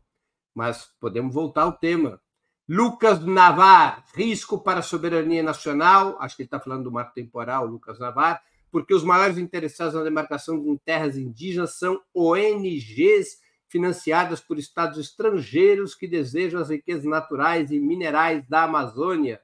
Mas 0.55 0.91
podemos 1.01 1.35
voltar 1.35 1.63
ao 1.63 1.73
tema. 1.73 2.21
Lucas 2.69 3.25
Navar, 3.25 4.05
risco 4.15 4.63
para 4.63 4.81
a 4.81 4.83
soberania 4.83 5.43
nacional. 5.43 6.17
Acho 6.21 6.37
que 6.37 6.43
ele 6.43 6.47
está 6.47 6.61
falando 6.61 6.85
do 6.85 6.93
marco 6.93 7.15
temporal, 7.15 7.67
Lucas 7.67 7.99
Navar, 7.99 8.43
porque 8.71 8.95
os 8.95 9.03
maiores 9.03 9.39
interessados 9.39 9.95
na 9.95 10.03
demarcação 10.03 10.63
de 10.63 10.79
terras 10.79 11.17
indígenas 11.17 11.79
são 11.79 12.01
ONGs 12.15 13.39
financiadas 13.69 14.41
por 14.41 14.59
estados 14.59 14.99
estrangeiros 14.99 15.95
que 15.95 16.07
desejam 16.07 16.61
as 16.61 16.71
riquezas 16.71 17.05
naturais 17.05 17.71
e 17.71 17.81
minerais 17.81 18.47
da 18.49 18.65
Amazônia. 18.65 19.41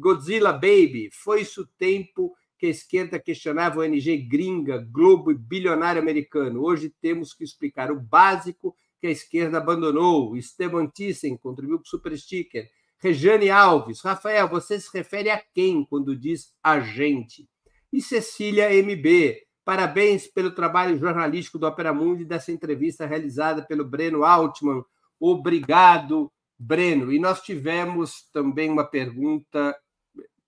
Godzilla 0.00 0.52
Baby, 0.52 1.10
foi 1.12 1.42
isso 1.42 1.62
o 1.62 1.66
tempo 1.78 2.34
que 2.58 2.66
a 2.66 2.70
esquerda 2.70 3.18
questionava 3.18 3.78
o 3.78 3.82
ONG 3.82 4.16
gringa, 4.16 4.78
Globo 4.90 5.30
e 5.30 5.34
bilionário 5.34 6.00
americano. 6.00 6.62
Hoje 6.62 6.92
temos 7.00 7.34
que 7.34 7.44
explicar 7.44 7.90
o 7.92 8.00
básico 8.00 8.74
que 9.00 9.06
a 9.06 9.10
esquerda 9.10 9.58
abandonou. 9.58 10.36
Esteban 10.36 10.86
Thyssen 10.86 11.36
contribuiu 11.36 11.78
com 11.78 11.84
o 11.84 11.88
super 11.88 12.16
sticker. 12.18 12.68
Rejane 12.98 13.48
Alves, 13.50 14.00
Rafael, 14.02 14.48
você 14.48 14.78
se 14.78 14.90
refere 14.92 15.30
a 15.30 15.42
quem 15.54 15.84
quando 15.84 16.16
diz 16.16 16.52
a 16.62 16.80
gente? 16.80 17.48
E 17.92 18.02
Cecília 18.02 18.70
MB, 18.74 19.38
parabéns 19.64 20.26
pelo 20.26 20.50
trabalho 20.50 20.98
jornalístico 20.98 21.58
do 21.58 21.66
Opera 21.66 21.94
Mundi 21.94 22.24
dessa 22.24 22.52
entrevista 22.52 23.06
realizada 23.06 23.62
pelo 23.62 23.84
Breno 23.84 24.22
Altman. 24.22 24.82
Obrigado, 25.18 26.30
Breno. 26.58 27.10
E 27.10 27.18
nós 27.18 27.40
tivemos 27.40 28.28
também 28.32 28.70
uma 28.70 28.84
pergunta 28.84 29.74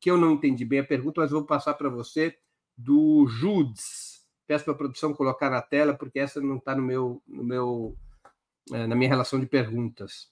que 0.02 0.10
eu 0.10 0.18
não 0.18 0.32
entendi 0.32 0.64
bem 0.64 0.80
a 0.80 0.84
pergunta, 0.84 1.20
mas 1.20 1.30
vou 1.30 1.44
passar 1.44 1.74
para 1.74 1.88
você, 1.88 2.36
do 2.76 3.24
Judes. 3.28 4.26
Peço 4.48 4.64
para 4.64 4.74
a 4.74 4.76
produção 4.76 5.14
colocar 5.14 5.48
na 5.48 5.62
tela, 5.62 5.94
porque 5.94 6.18
essa 6.18 6.40
não 6.40 6.56
está 6.56 6.74
no 6.74 6.82
meu, 6.82 7.22
no 7.24 7.44
meu, 7.44 7.96
é, 8.72 8.84
na 8.88 8.96
minha 8.96 9.08
relação 9.08 9.38
de 9.38 9.46
perguntas. 9.46 10.28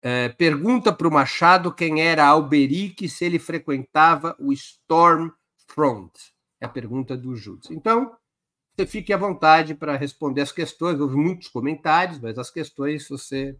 É, 0.00 0.28
pergunta 0.28 0.92
para 0.92 1.08
o 1.08 1.10
Machado 1.10 1.74
quem 1.74 2.00
era 2.00 2.24
Alberic, 2.24 3.08
se 3.08 3.24
ele 3.24 3.40
frequentava 3.40 4.36
o 4.38 4.52
Storm 4.52 5.30
Front. 5.66 6.12
É 6.60 6.66
a 6.66 6.68
pergunta 6.68 7.16
do 7.16 7.34
Judes. 7.34 7.72
Então, 7.72 8.16
você 8.76 8.86
fique 8.86 9.12
à 9.12 9.16
vontade 9.16 9.74
para 9.74 9.96
responder 9.96 10.42
as 10.42 10.52
questões. 10.52 11.00
Houve 11.00 11.16
muitos 11.16 11.48
comentários, 11.48 12.20
mas 12.20 12.38
as 12.38 12.52
questões 12.52 13.08
você. 13.08 13.58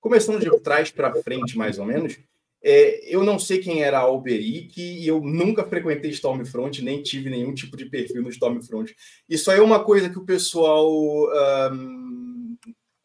Começando 0.00 0.38
de 0.38 0.60
trás 0.60 0.92
para 0.92 1.12
frente, 1.20 1.58
mais 1.58 1.80
ou 1.80 1.84
menos, 1.84 2.16
é, 2.62 3.14
eu 3.14 3.22
não 3.22 3.38
sei 3.38 3.58
quem 3.58 3.82
era 3.82 3.98
Alberic 3.98 4.80
e 4.80 5.06
eu 5.06 5.20
nunca 5.20 5.64
frequentei 5.64 6.10
Stormfront, 6.10 6.82
nem 6.82 7.02
tive 7.02 7.30
nenhum 7.30 7.54
tipo 7.54 7.76
de 7.76 7.86
perfil 7.86 8.22
no 8.22 8.30
Stormfront. 8.30 8.94
Isso 9.28 9.50
aí 9.50 9.58
é 9.58 9.62
uma 9.62 9.84
coisa 9.84 10.10
que 10.10 10.18
o 10.18 10.24
pessoal 10.24 10.90
um, 11.72 12.56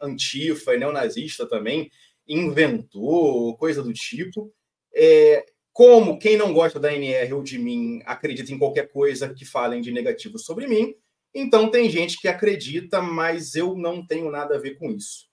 antifa 0.02 0.74
e 0.74 0.80
neonazista 0.80 1.48
também 1.48 1.92
inventou, 2.28 3.56
coisa 3.58 3.84
do 3.84 3.94
tipo. 3.94 4.52
É, 4.96 5.46
como 5.72 6.20
quem 6.20 6.38
não 6.38 6.54
gosta 6.54 6.80
da 6.80 6.94
NR 6.94 7.34
ou 7.34 7.44
de 7.44 7.60
mim 7.60 8.02
acredita 8.06 8.52
em 8.52 8.60
qualquer 8.60 8.92
coisa 8.92 9.34
que 9.34 9.46
falem 9.46 9.82
de 9.82 9.92
negativo 9.92 10.38
sobre 10.40 10.68
mim, 10.68 10.96
então 11.34 11.70
tem 11.70 11.90
gente 11.90 12.20
que 12.20 12.28
acredita, 12.28 13.02
mas 13.02 13.56
eu 13.56 13.76
não 13.76 14.06
tenho 14.06 14.30
nada 14.32 14.56
a 14.56 14.60
ver 14.60 14.78
com 14.78 14.92
isso 14.92 15.33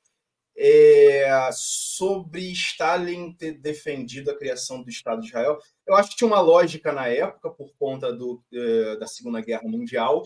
é, 0.63 1.49
sobre 1.55 2.53
Stalin 2.53 3.33
ter 3.33 3.55
defendido 3.55 4.31
a 4.31 4.37
criação 4.37 4.83
do 4.83 4.91
Estado 4.91 5.23
de 5.23 5.29
Israel. 5.29 5.59
Eu 5.87 5.95
acho 5.95 6.11
que 6.11 6.17
tinha 6.17 6.29
uma 6.29 6.41
lógica 6.41 6.93
na 6.93 7.09
época, 7.09 7.49
por 7.49 7.73
conta 7.79 8.13
do, 8.13 8.45
é, 8.53 8.97
da 8.97 9.07
Segunda 9.07 9.41
Guerra 9.41 9.67
Mundial, 9.67 10.23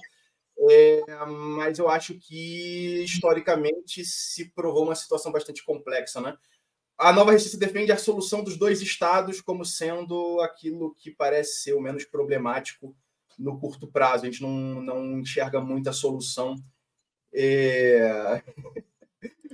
é, 0.69 1.03
mas 1.25 1.79
eu 1.79 1.89
acho 1.89 2.19
que 2.19 3.05
historicamente 3.05 4.05
se 4.05 4.51
provou 4.51 4.83
uma 4.83 4.97
situação 4.97 5.31
bastante 5.31 5.65
complexa. 5.65 6.21
Né? 6.21 6.37
A 6.99 7.13
nova 7.13 7.31
resistência 7.31 7.65
defende 7.69 7.93
a 7.93 7.97
solução 7.97 8.43
dos 8.43 8.57
dois 8.57 8.83
estados 8.83 9.41
como 9.41 9.65
sendo 9.65 10.41
aquilo 10.41 10.97
que 10.97 11.13
parece 11.13 11.63
ser 11.63 11.75
o 11.75 11.81
menos 11.81 12.05
problemático 12.05 12.93
no 13.39 13.61
curto 13.61 13.87
prazo. 13.87 14.25
A 14.25 14.31
gente 14.31 14.43
não, 14.43 14.51
não 14.51 15.21
enxerga 15.21 15.61
muita 15.61 15.93
solução. 15.93 16.57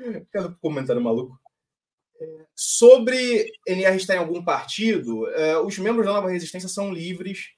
É... 0.00 0.22
Cada 0.30 0.50
comentário 0.60 1.02
maluco. 1.02 1.38
Sobre 2.54 3.50
NR 3.66 3.96
estar 3.96 4.14
em 4.14 4.18
algum 4.18 4.44
partido, 4.44 5.26
é, 5.30 5.58
os 5.58 5.78
membros 5.78 6.04
da 6.04 6.12
Nova 6.12 6.28
Resistência 6.28 6.68
são 6.68 6.92
livres 6.92 7.52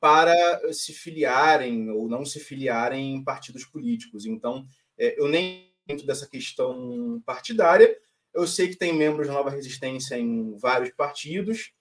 para 0.00 0.34
se 0.72 0.92
filiarem 0.92 1.88
ou 1.90 2.08
não 2.08 2.24
se 2.24 2.40
filiarem 2.40 3.14
em 3.14 3.24
partidos 3.24 3.64
políticos. 3.64 4.26
Então, 4.26 4.66
é, 4.98 5.20
eu 5.20 5.28
nem 5.28 5.70
dentro 5.86 6.06
dessa 6.06 6.26
questão 6.26 7.20
partidária. 7.26 7.96
Eu 8.32 8.46
sei 8.46 8.68
que 8.68 8.76
tem 8.76 8.92
membros 8.92 9.26
da 9.26 9.34
Nova 9.34 9.50
Resistência 9.50 10.16
em 10.16 10.56
vários 10.56 10.90
partidos, 10.90 11.72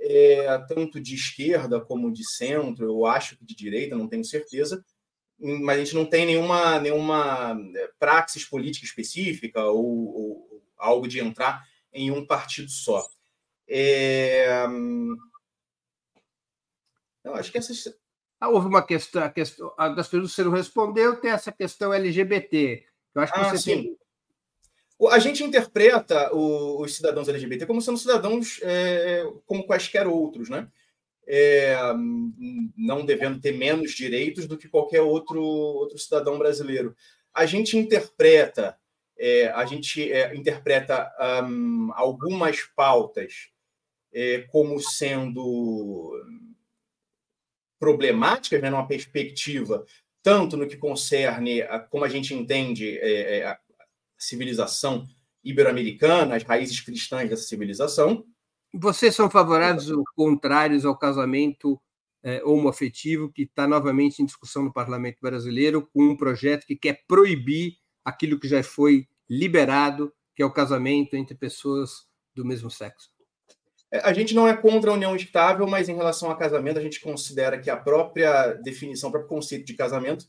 é, 0.00 0.58
tanto 0.66 1.00
de 1.00 1.14
esquerda 1.14 1.80
como 1.80 2.12
de 2.12 2.26
centro, 2.26 2.86
eu 2.86 3.06
acho 3.06 3.36
que 3.36 3.44
de 3.44 3.54
direita, 3.54 3.96
não 3.96 4.08
tenho 4.08 4.24
certeza 4.24 4.84
mas 5.42 5.76
a 5.76 5.84
gente 5.84 5.94
não 5.94 6.06
tem 6.06 6.24
nenhuma, 6.24 6.78
nenhuma 6.78 7.58
é, 7.74 7.90
praxis 7.98 8.44
política 8.44 8.86
específica 8.86 9.64
ou, 9.64 9.84
ou 9.84 10.62
algo 10.76 11.08
de 11.08 11.18
entrar 11.20 11.62
em 11.92 12.10
um 12.10 12.24
partido 12.24 12.70
só. 12.70 13.04
É... 13.68 14.66
Eu 17.24 17.34
acho 17.34 17.50
que 17.50 17.58
essas. 17.58 17.94
Ah, 18.40 18.48
houve 18.48 18.66
uma 18.66 18.84
questão, 18.84 19.22
a 19.22 19.30
questão 19.30 19.72
a 19.78 19.88
das 19.88 20.08
perguntas 20.08 20.32
que 20.32 20.36
você 20.36 20.44
não 20.44 20.52
respondeu, 20.52 21.20
tem 21.20 21.30
essa 21.30 21.52
questão 21.52 21.92
LGBT. 21.92 22.84
Eu 23.14 23.22
acho 23.22 23.32
que 23.32 23.40
ah, 23.40 23.50
você 23.50 23.58
sim. 23.58 23.82
Tem... 23.82 23.98
A 25.10 25.18
gente 25.18 25.42
interpreta 25.42 26.32
os 26.34 26.94
cidadãos 26.94 27.28
LGBT 27.28 27.66
como 27.66 27.82
sendo 27.82 27.98
cidadãos 27.98 28.60
é, 28.62 29.24
como 29.46 29.66
quaisquer 29.66 30.06
outros, 30.06 30.48
né? 30.48 30.68
É, 31.26 31.76
não 32.76 33.04
devendo 33.04 33.40
ter 33.40 33.52
menos 33.52 33.92
direitos 33.92 34.46
do 34.46 34.58
que 34.58 34.68
qualquer 34.68 35.02
outro, 35.02 35.42
outro 35.42 35.98
cidadão 35.98 36.38
brasileiro. 36.38 36.94
A 37.32 37.46
gente 37.46 37.76
interpreta, 37.76 38.76
é, 39.18 39.48
a 39.48 39.64
gente 39.64 40.12
é, 40.12 40.34
interpreta 40.34 41.10
um, 41.44 41.90
algumas 41.94 42.62
pautas 42.76 43.48
é, 44.12 44.40
como 44.50 44.78
sendo 44.80 46.12
problemáticas, 47.78 48.60
né, 48.62 48.70
numa 48.70 48.86
perspectiva 48.86 49.84
tanto 50.22 50.56
no 50.56 50.68
que 50.68 50.76
concerne 50.76 51.62
a, 51.62 51.80
como 51.80 52.04
a 52.04 52.08
gente 52.08 52.32
entende 52.32 52.96
é, 52.98 53.38
é, 53.38 53.46
a 53.46 53.58
civilização 54.16 55.06
ibero-americana, 55.44 56.36
as 56.36 56.44
raízes 56.44 56.80
cristãs 56.80 57.28
dessa 57.28 57.42
civilização. 57.42 58.24
Vocês 58.72 59.14
são 59.14 59.28
favoráveis 59.28 59.90
ou 59.90 60.02
contrários 60.16 60.84
ao 60.84 60.96
casamento 60.96 61.80
é, 62.22 62.42
homoafetivo 62.44 63.30
que 63.30 63.42
está 63.42 63.66
novamente 63.66 64.22
em 64.22 64.26
discussão 64.26 64.62
no 64.62 64.72
parlamento 64.72 65.18
brasileiro 65.20 65.88
com 65.92 66.04
um 66.04 66.16
projeto 66.16 66.66
que 66.66 66.76
quer 66.76 67.04
proibir 67.06 67.76
aquilo 68.04 68.38
que 68.38 68.48
já 68.48 68.62
foi 68.62 69.06
liberado, 69.28 70.12
que 70.34 70.42
é 70.42 70.46
o 70.46 70.52
casamento 70.52 71.16
entre 71.16 71.34
pessoas 71.34 72.06
do 72.34 72.44
mesmo 72.44 72.70
sexo? 72.70 73.10
É, 73.90 73.98
a 73.98 74.12
gente 74.12 74.34
não 74.34 74.48
é 74.48 74.56
contra 74.56 74.90
a 74.90 74.94
união 74.94 75.14
estável, 75.14 75.66
mas 75.66 75.88
em 75.88 75.94
relação 75.94 76.30
a 76.30 76.36
casamento, 76.36 76.78
a 76.78 76.82
gente 76.82 77.00
considera 77.00 77.58
que 77.58 77.68
a 77.68 77.76
própria 77.76 78.54
definição, 78.54 79.10
o 79.10 79.12
próprio 79.12 79.28
conceito 79.28 79.66
de 79.66 79.74
casamento, 79.74 80.26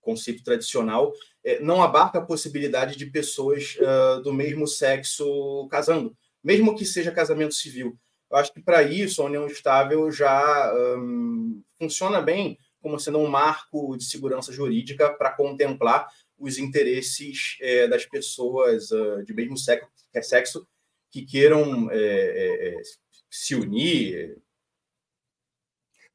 conceito 0.00 0.44
tradicional, 0.44 1.12
é, 1.42 1.60
não 1.60 1.82
abarca 1.82 2.18
a 2.18 2.24
possibilidade 2.24 2.96
de 2.96 3.06
pessoas 3.06 3.76
uh, 3.76 4.22
do 4.22 4.32
mesmo 4.32 4.66
sexo 4.66 5.66
casando, 5.70 6.16
mesmo 6.42 6.76
que 6.76 6.84
seja 6.84 7.12
casamento 7.12 7.54
civil. 7.54 7.98
Eu 8.30 8.36
acho 8.36 8.52
que 8.52 8.60
para 8.60 8.82
isso 8.82 9.22
a 9.22 9.24
união 9.24 9.46
estável 9.46 10.10
já 10.10 10.72
um, 10.98 11.62
funciona 11.78 12.20
bem 12.20 12.58
como 12.80 12.98
sendo 12.98 13.18
um 13.18 13.28
marco 13.28 13.96
de 13.96 14.04
segurança 14.04 14.52
jurídica 14.52 15.12
para 15.14 15.32
contemplar 15.32 16.06
os 16.38 16.58
interesses 16.58 17.56
é, 17.60 17.88
das 17.88 18.06
pessoas 18.06 18.90
uh, 18.90 19.24
de 19.24 19.34
mesmo 19.34 19.56
sexo, 19.56 19.88
sexo 20.22 20.68
que 21.10 21.24
queiram 21.24 21.90
é, 21.90 21.96
é, 21.98 22.82
se 23.30 23.54
unir. 23.54 24.40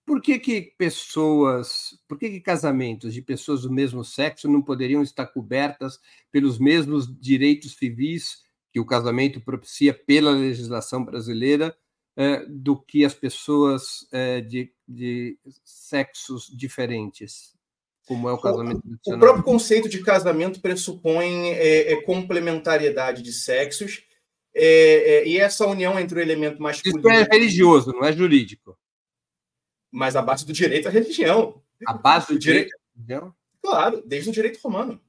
Por 0.05 0.21
que, 0.21 0.37
que 0.37 0.73
pessoas, 0.77 1.97
por 2.07 2.19
que, 2.19 2.29
que 2.29 2.41
casamentos 2.41 3.13
de 3.13 3.21
pessoas 3.21 3.61
do 3.61 3.71
mesmo 3.71 4.03
sexo 4.03 4.49
não 4.49 4.61
poderiam 4.61 5.01
estar 5.01 5.27
cobertas 5.27 5.99
pelos 6.31 6.59
mesmos 6.59 7.07
direitos 7.19 7.75
civis 7.75 8.42
que 8.73 8.79
o 8.79 8.85
casamento 8.85 9.39
propicia 9.39 9.93
pela 9.93 10.31
legislação 10.31 11.05
brasileira 11.05 11.77
é, 12.17 12.43
do 12.47 12.75
que 12.75 13.05
as 13.05 13.13
pessoas 13.13 14.07
é, 14.11 14.41
de, 14.41 14.73
de 14.87 15.37
sexos 15.63 16.47
diferentes? 16.47 17.53
como 18.05 18.27
é 18.27 18.33
o 18.33 18.37
casamento 18.37 18.81
tradicional. 18.81 19.17
O 19.17 19.21
próprio 19.21 19.43
conceito 19.43 19.87
de 19.87 20.03
casamento 20.03 20.59
pressupõe 20.59 21.51
é, 21.51 21.93
é 21.93 22.01
complementariedade 22.01 23.21
de 23.21 23.31
sexos 23.31 24.03
é, 24.53 24.65
é, 24.65 25.27
e 25.27 25.39
essa 25.39 25.65
união 25.65 25.99
entre 25.99 26.19
o 26.19 26.21
elemento 26.21 26.61
masculino. 26.61 26.99
Isso 26.99 27.09
é 27.09 27.23
religioso, 27.23 27.91
não 27.91 28.03
é 28.03 28.11
jurídico. 28.11 28.77
Mas 29.91 30.15
a 30.15 30.21
base 30.21 30.45
do 30.45 30.53
direito 30.53 30.87
é 30.87 30.89
a 30.89 30.93
religião. 30.93 31.61
A 31.87 31.93
base 31.93 32.27
do 32.33 32.39
direito? 32.39 32.71
direito 32.95 33.33
claro, 33.61 34.03
desde 34.05 34.29
o 34.29 34.33
direito 34.33 34.59
romano. 34.61 34.99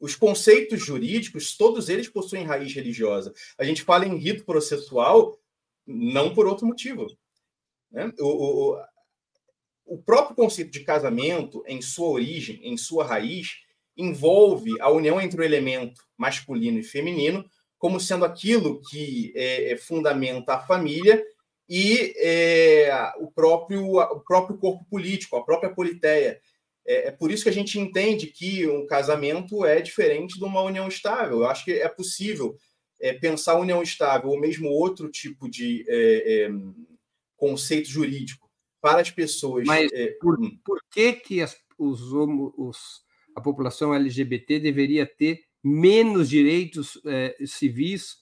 Os 0.00 0.14
conceitos 0.14 0.84
jurídicos, 0.84 1.56
todos 1.56 1.88
eles 1.88 2.08
possuem 2.08 2.44
raiz 2.44 2.72
religiosa. 2.72 3.32
A 3.58 3.64
gente 3.64 3.82
fala 3.82 4.06
em 4.06 4.16
rito 4.16 4.44
processual 4.44 5.38
não 5.86 6.34
por 6.34 6.46
outro 6.46 6.66
motivo. 6.66 7.06
Né? 7.90 8.12
O, 8.20 8.74
o, 8.74 8.84
o 9.86 9.98
próprio 10.02 10.36
conceito 10.36 10.70
de 10.70 10.80
casamento, 10.80 11.64
em 11.66 11.80
sua 11.80 12.08
origem, 12.08 12.60
em 12.62 12.76
sua 12.76 13.04
raiz, 13.04 13.56
envolve 13.96 14.80
a 14.80 14.90
união 14.90 15.20
entre 15.20 15.40
o 15.40 15.44
elemento 15.44 16.00
masculino 16.16 16.78
e 16.78 16.84
feminino 16.84 17.44
como 17.78 18.00
sendo 18.00 18.24
aquilo 18.24 18.80
que 18.82 19.32
é, 19.36 19.72
é, 19.72 19.76
fundamenta 19.76 20.54
a 20.54 20.60
família 20.60 21.24
e 21.68 22.12
é, 22.18 23.12
o, 23.18 23.30
próprio, 23.30 23.96
o 23.96 24.20
próprio 24.20 24.58
corpo 24.58 24.84
político, 24.90 25.36
a 25.36 25.44
própria 25.44 25.72
politeia. 25.72 26.40
É, 26.88 27.08
é, 27.08 27.10
por 27.10 27.30
isso 27.30 27.42
que 27.42 27.50
a 27.50 27.52
gente 27.52 27.78
entende 27.78 28.28
que 28.28 28.66
um 28.66 28.86
casamento 28.86 29.62
é 29.62 29.82
diferente 29.82 30.38
de 30.38 30.44
uma 30.44 30.62
união 30.62 30.88
estável. 30.88 31.40
Eu 31.40 31.46
acho 31.46 31.66
que 31.66 31.72
é 31.72 31.88
possível 31.88 32.56
é, 32.98 33.12
pensar 33.12 33.58
união 33.58 33.82
estável 33.82 34.30
ou 34.30 34.40
mesmo 34.40 34.70
outro 34.70 35.10
tipo 35.10 35.50
de 35.50 35.84
é, 35.86 36.46
é, 36.46 36.50
conceito 37.36 37.90
jurídico 37.90 38.48
para 38.80 39.02
as 39.02 39.10
pessoas. 39.10 39.66
Mas 39.66 39.90
por, 40.18 40.40
hum. 40.40 40.58
por 40.64 40.80
que, 40.90 41.12
que 41.12 41.42
as, 41.42 41.54
os, 41.76 42.00
os, 42.56 43.02
a 43.36 43.40
população 43.40 43.92
LGBT 43.92 44.58
deveria 44.58 45.04
ter 45.04 45.42
menos 45.62 46.30
direitos 46.30 46.98
civis 47.46 48.16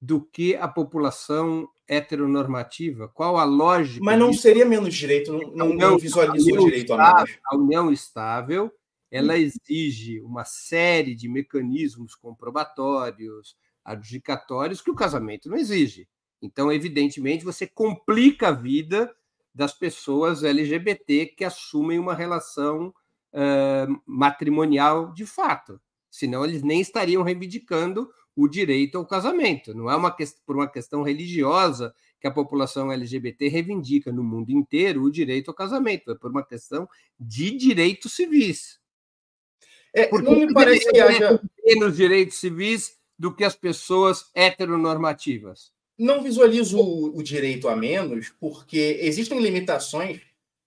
do 0.00 0.24
que 0.24 0.56
a 0.56 0.66
população 0.66 1.68
heteronormativa? 1.88 3.08
Qual 3.08 3.38
a 3.38 3.44
lógica? 3.44 4.04
Mas 4.04 4.18
não 4.18 4.30
disso? 4.30 4.42
seria 4.42 4.64
menos 4.64 4.94
direito, 4.94 5.32
não, 5.32 5.50
não, 5.54 5.74
não 5.74 5.98
visualiza 5.98 6.52
o 6.52 6.64
direito 6.64 6.92
a 6.92 7.14
menos. 7.14 7.38
A 7.46 7.56
união 7.56 7.92
estável 7.92 8.70
ela 9.10 9.32
hum. 9.32 9.36
exige 9.36 10.20
uma 10.20 10.44
série 10.44 11.14
de 11.14 11.28
mecanismos 11.28 12.14
comprobatórios, 12.14 13.56
adjudicatórios, 13.82 14.82
que 14.82 14.90
o 14.90 14.94
casamento 14.94 15.48
não 15.48 15.56
exige. 15.56 16.06
Então, 16.42 16.70
evidentemente, 16.70 17.44
você 17.44 17.66
complica 17.66 18.48
a 18.48 18.52
vida 18.52 19.10
das 19.54 19.72
pessoas 19.72 20.44
LGBT 20.44 21.26
que 21.26 21.42
assumem 21.42 21.98
uma 21.98 22.14
relação 22.14 22.88
uh, 23.32 24.02
matrimonial 24.06 25.12
de 25.14 25.24
fato 25.24 25.80
senão 26.10 26.44
eles 26.44 26.62
nem 26.62 26.80
estariam 26.80 27.22
reivindicando 27.22 28.10
o 28.38 28.46
direito 28.46 28.96
ao 28.96 29.04
casamento. 29.04 29.74
Não 29.74 29.90
é 29.90 29.96
uma 29.96 30.16
por 30.46 30.54
uma 30.54 30.70
questão 30.70 31.02
religiosa 31.02 31.92
que 32.20 32.26
a 32.28 32.30
população 32.30 32.92
LGBT 32.92 33.48
reivindica 33.48 34.12
no 34.12 34.22
mundo 34.22 34.52
inteiro 34.52 35.02
o 35.02 35.10
direito 35.10 35.48
ao 35.48 35.54
casamento, 35.54 36.12
é 36.12 36.14
por 36.14 36.30
uma 36.30 36.44
questão 36.44 36.88
de 37.18 37.50
direitos 37.50 38.12
civis. 38.12 38.78
É, 39.92 40.06
Porque 40.06 40.30
não 40.30 40.38
me 40.38 40.52
parece 40.52 40.88
que 40.88 41.00
haja 41.00 41.40
menos 41.66 41.96
direitos 41.96 42.38
civis 42.38 42.96
do 43.18 43.34
que 43.34 43.42
as 43.42 43.56
pessoas 43.56 44.30
heteronormativas. 44.32 45.72
Não 45.98 46.22
visualizo 46.22 46.78
o, 46.78 47.18
o 47.18 47.22
direito 47.24 47.68
a 47.68 47.74
menos, 47.74 48.32
porque 48.38 48.98
existem 49.00 49.40
limitações 49.40 50.20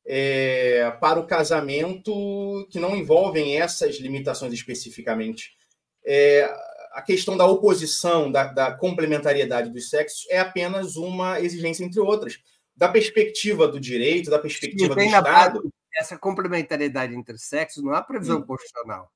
é, 0.05 0.91
para 0.99 1.21
o 1.21 1.25
casamento 1.25 2.67
que 2.69 2.79
não 2.79 2.97
envolvem 2.97 3.57
essas 3.57 3.95
limitações 3.97 4.51
especificamente. 4.51 5.55
É, 6.03 6.51
a 6.91 7.01
questão 7.01 7.37
da 7.37 7.45
oposição, 7.45 8.31
da, 8.31 8.45
da, 8.45 8.73
complementariedade 8.73 9.69
dos 9.69 9.89
sexos, 9.89 10.25
é 10.29 10.39
apenas 10.39 10.95
uma 10.95 11.39
exigência 11.39 11.83
entre 11.83 11.99
outras. 11.99 12.39
Da 12.75 12.89
perspectiva 12.89 13.67
do 13.67 13.79
direito, 13.79 14.29
da 14.29 14.39
perspectiva 14.39 14.95
do 14.95 15.01
Estado. 15.01 15.61
Base, 15.61 15.73
essa 15.95 16.17
complementariedade 16.17 17.13
entre 17.13 17.37
sexos 17.37 17.83
não 17.83 17.93
há 17.93 18.01
previsão 18.01 18.39
hum. 18.39 18.45
constitucional. 18.45 19.11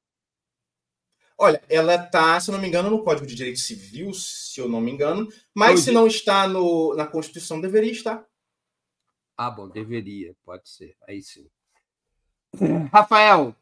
Olha, 1.37 1.61
ela 1.69 1.95
está, 1.95 2.39
se 2.39 2.49
não 2.49 2.59
me 2.59 2.67
engano, 2.67 2.89
no 2.89 3.03
Código 3.03 3.27
de 3.27 3.35
Direito 3.35 3.59
Civil, 3.59 4.13
se 4.13 4.59
eu 4.59 4.69
não 4.69 4.79
me 4.79 4.89
engano, 4.89 5.27
mas 5.53 5.81
se 5.81 5.91
não 5.91 6.07
está 6.07 6.47
no, 6.47 6.95
na 6.95 7.05
Constituição, 7.05 7.59
deveria 7.59 7.91
estar. 7.91 8.25
Ah, 9.37 9.51
bom, 9.51 9.67
deveria, 9.67 10.33
pode 10.45 10.69
ser. 10.69 10.95
Aí 11.05 11.21
sim. 11.21 11.45
Rafael, 12.91 13.53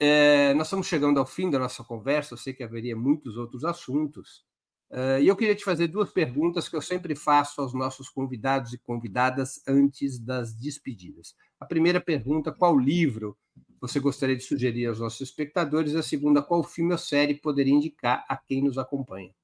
é, 0.00 0.54
nós 0.54 0.68
estamos 0.68 0.86
chegando 0.86 1.18
ao 1.18 1.26
fim 1.26 1.50
da 1.50 1.58
nossa 1.58 1.82
conversa. 1.82 2.34
Eu 2.34 2.38
sei 2.38 2.52
que 2.52 2.62
haveria 2.62 2.96
muitos 2.96 3.36
outros 3.36 3.64
assuntos. 3.64 4.44
É, 4.90 5.20
e 5.20 5.28
eu 5.28 5.36
queria 5.36 5.54
te 5.54 5.64
fazer 5.64 5.88
duas 5.88 6.10
perguntas 6.10 6.68
que 6.68 6.76
eu 6.76 6.80
sempre 6.80 7.14
faço 7.14 7.60
aos 7.60 7.74
nossos 7.74 8.08
convidados 8.08 8.72
e 8.72 8.78
convidadas 8.78 9.60
antes 9.66 10.18
das 10.18 10.54
despedidas. 10.54 11.34
A 11.58 11.66
primeira 11.66 12.00
pergunta: 12.00 12.52
qual 12.52 12.78
livro 12.78 13.36
você 13.80 14.00
gostaria 14.00 14.36
de 14.36 14.44
sugerir 14.44 14.86
aos 14.86 15.00
nossos 15.00 15.20
espectadores? 15.20 15.94
A 15.94 16.02
segunda: 16.02 16.42
qual 16.42 16.62
filme 16.62 16.92
ou 16.92 16.98
série 16.98 17.34
poderia 17.34 17.74
indicar 17.74 18.24
a 18.28 18.36
quem 18.36 18.62
nos 18.62 18.78
acompanha? 18.78 19.34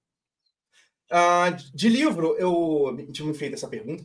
Uh, 1.10 1.54
de 1.74 1.88
livro, 1.88 2.34
eu 2.38 2.96
tinha 3.12 3.28
me 3.28 3.34
feito 3.34 3.54
essa 3.54 3.68
pergunta 3.68 4.04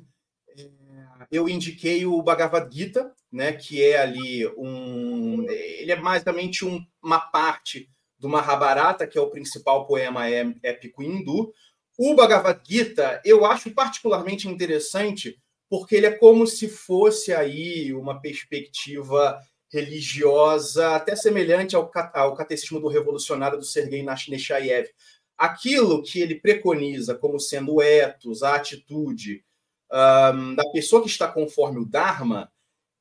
eu 1.32 1.50
indiquei 1.50 2.06
o 2.06 2.22
Bhagavad 2.22 2.74
Gita, 2.74 3.14
né, 3.32 3.54
que 3.54 3.84
é 3.84 4.00
ali 4.00 4.48
um. 4.58 5.46
Ele 5.50 5.92
é 5.92 5.96
basicamente 5.96 6.66
um, 6.66 6.84
uma 7.02 7.20
parte 7.20 7.90
do 8.18 8.30
Mahabharata, 8.30 9.08
que 9.08 9.18
é 9.18 9.22
o 9.22 9.30
principal 9.30 9.86
poema 9.86 10.30
é, 10.30 10.54
épico 10.64 11.02
hindu. 11.02 11.54
O 11.98 12.16
Bhagavad 12.16 12.62
Gita 12.68 13.22
eu 13.26 13.46
acho 13.46 13.72
particularmente 13.72 14.48
interessante 14.48 15.38
porque 15.70 15.96
ele 15.96 16.08
é 16.08 16.12
como 16.12 16.48
se 16.48 16.68
fosse 16.68 17.34
aí 17.34 17.94
uma 17.94 18.20
perspectiva 18.20 19.40
religiosa 19.72 20.96
até 20.96 21.16
semelhante 21.16 21.76
ao, 21.76 21.92
ao 22.14 22.36
catecismo 22.36 22.80
do 22.80 22.88
revolucionário 22.88 23.58
do 23.58 23.64
Sergei 23.64 24.04
Nechayev. 24.04 24.90
Aquilo 25.38 26.02
que 26.02 26.20
ele 26.20 26.36
preconiza 26.36 27.16
como 27.16 27.40
sendo 27.40 27.76
o 27.76 27.82
ethos, 27.82 28.42
a 28.42 28.56
atitude, 28.56 29.44
um, 29.92 30.56
da 30.56 30.70
pessoa 30.72 31.02
que 31.02 31.10
está 31.10 31.28
conforme 31.28 31.80
o 31.80 31.86
Dharma 31.86 32.52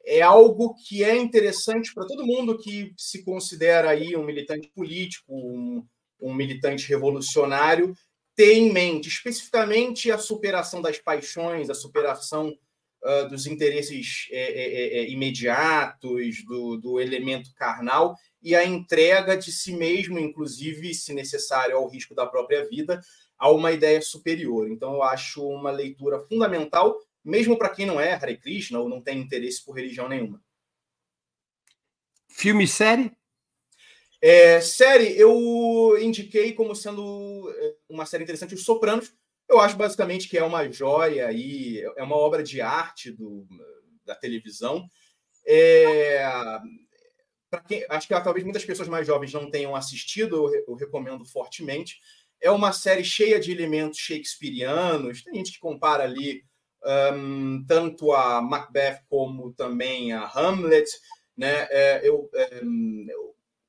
é 0.04 0.22
algo 0.22 0.74
que 0.74 1.04
é 1.04 1.14
interessante 1.14 1.92
para 1.92 2.06
todo 2.06 2.26
mundo 2.26 2.58
que 2.58 2.94
se 2.96 3.22
considera 3.22 3.90
aí 3.90 4.16
um 4.16 4.24
militante 4.24 4.70
político, 4.74 5.34
um, 5.34 5.86
um 6.20 6.32
militante 6.32 6.88
revolucionário, 6.88 7.94
ter 8.34 8.54
em 8.54 8.72
mente 8.72 9.08
especificamente 9.08 10.10
a 10.10 10.16
superação 10.16 10.80
das 10.80 10.98
paixões, 10.98 11.68
a 11.68 11.74
superação 11.74 12.56
uh, 13.04 13.28
dos 13.28 13.46
interesses 13.46 14.28
é, 14.30 14.40
é, 14.40 14.98
é, 15.00 15.10
imediatos, 15.10 16.44
do, 16.46 16.78
do 16.78 17.00
elemento 17.00 17.52
carnal, 17.54 18.16
e 18.42 18.54
a 18.54 18.64
entrega 18.64 19.36
de 19.36 19.52
si 19.52 19.72
mesmo, 19.72 20.18
inclusive, 20.18 20.94
se 20.94 21.12
necessário, 21.12 21.76
ao 21.76 21.88
risco 21.88 22.14
da 22.14 22.26
própria 22.26 22.66
vida, 22.68 23.00
a 23.38 23.50
uma 23.50 23.72
ideia 23.72 24.00
superior. 24.02 24.68
Então, 24.68 24.94
eu 24.94 25.02
acho 25.02 25.46
uma 25.46 25.70
leitura 25.70 26.18
fundamental, 26.20 26.98
mesmo 27.24 27.56
para 27.56 27.68
quem 27.68 27.86
não 27.86 28.00
é 28.00 28.12
Hare 28.12 28.36
Krishna 28.36 28.80
ou 28.80 28.88
não 28.88 29.00
tem 29.00 29.18
interesse 29.18 29.64
por 29.64 29.76
religião 29.76 30.08
nenhuma. 30.08 30.42
Filme 32.28 32.64
e 32.64 32.68
série? 32.68 33.12
É, 34.20 34.60
série, 34.60 35.16
eu 35.16 35.96
indiquei 36.00 36.52
como 36.52 36.74
sendo 36.74 37.52
é, 37.56 37.74
uma 37.88 38.04
série 38.04 38.24
interessante 38.24 38.54
Os 38.54 38.64
Sopranos. 38.64 39.12
Eu 39.48 39.60
acho 39.60 39.76
basicamente 39.76 40.28
que 40.28 40.36
é 40.36 40.44
uma 40.44 40.70
joia 40.70 41.30
e 41.32 41.80
é 41.96 42.02
uma 42.02 42.16
obra 42.16 42.42
de 42.42 42.60
arte 42.60 43.10
do, 43.10 43.46
da 44.04 44.14
televisão. 44.14 44.86
É, 45.46 46.22
quem, 47.66 47.86
acho 47.88 48.06
que 48.06 48.20
talvez 48.20 48.44
muitas 48.44 48.64
pessoas 48.64 48.88
mais 48.88 49.06
jovens 49.06 49.32
não 49.32 49.50
tenham 49.50 49.74
assistido, 49.74 50.52
eu, 50.52 50.64
eu 50.68 50.74
recomendo 50.74 51.24
fortemente. 51.24 51.98
É 52.40 52.50
uma 52.50 52.72
série 52.72 53.04
cheia 53.04 53.38
de 53.40 53.50
elementos 53.50 53.98
shakespearianos. 53.98 55.22
Tem 55.22 55.34
gente 55.34 55.52
que 55.52 55.60
compara 55.60 56.04
ali 56.04 56.44
um, 57.14 57.64
tanto 57.66 58.12
a 58.12 58.40
Macbeth 58.40 59.00
como 59.08 59.52
também 59.52 60.12
a 60.12 60.24
Hamlet. 60.26 60.88
Né? 61.36 61.66
É, 61.70 62.00
eu, 62.02 62.28
é, 62.34 62.62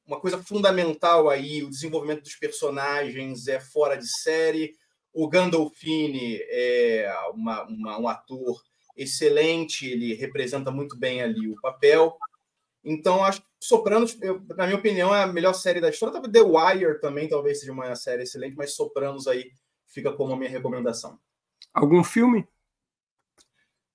uma 0.06 0.20
coisa 0.20 0.42
fundamental 0.42 1.30
aí, 1.30 1.64
o 1.64 1.70
desenvolvimento 1.70 2.24
dos 2.24 2.36
personagens 2.36 3.48
é 3.48 3.60
fora 3.60 3.96
de 3.96 4.08
série. 4.08 4.76
O 5.14 5.28
Gandolfini 5.28 6.40
é 6.50 7.12
uma, 7.34 7.64
uma, 7.64 8.00
um 8.00 8.08
ator 8.08 8.62
excelente, 8.98 9.88
ele 9.88 10.14
representa 10.14 10.72
muito 10.72 10.98
bem 10.98 11.22
ali 11.22 11.48
o 11.48 11.60
papel. 11.62 12.18
Então, 12.84 13.24
acho 13.24 13.42
que 13.42 13.48
Sopranos, 13.60 14.18
eu, 14.22 14.42
na 14.56 14.66
minha 14.66 14.78
opinião, 14.78 15.14
é 15.14 15.24
a 15.24 15.28
melhor 15.28 15.54
série 15.54 15.82
da 15.82 15.90
história. 15.90 16.22
The 16.22 16.42
Wire 16.42 17.00
também 17.02 17.28
talvez 17.28 17.60
seja 17.60 17.72
uma 17.72 17.94
série 17.96 18.24
excelente, 18.24 18.56
mas 18.56 18.74
Sopranos 18.74 19.28
aí 19.28 19.52
fica 19.88 20.14
como 20.14 20.34
a 20.34 20.38
minha 20.38 20.50
recomendação. 20.50 21.20
Algum 21.74 22.04
filme? 22.04 22.48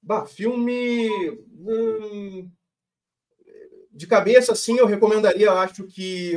Bah, 0.03 0.27
filme. 0.27 1.09
Hum, 1.67 2.51
de 3.95 4.07
cabeça, 4.09 4.53
assim, 4.53 4.77
eu 4.77 4.87
recomendaria, 4.87 5.47
eu 5.47 5.57
acho 5.57 5.85
que, 5.85 6.33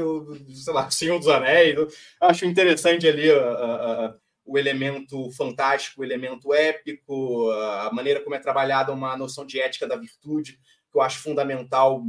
sei 0.64 0.74
lá, 0.74 0.90
Senhor 0.92 1.18
dos 1.18 1.28
Anéis. 1.28 1.76
acho 2.22 2.46
interessante 2.46 3.08
ali 3.08 3.32
uh, 3.32 4.14
uh, 4.14 4.14
o 4.46 4.58
elemento 4.58 5.30
fantástico, 5.32 6.02
o 6.02 6.04
elemento 6.06 6.54
épico, 6.54 7.50
a 7.52 7.92
maneira 7.92 8.22
como 8.22 8.36
é 8.36 8.40
trabalhada 8.40 8.94
uma 8.94 9.18
noção 9.18 9.46
de 9.46 9.60
ética 9.60 9.88
da 9.88 9.98
virtude, 9.98 10.54
que 10.92 10.98
eu 10.98 11.02
acho 11.02 11.20
fundamental, 11.20 12.02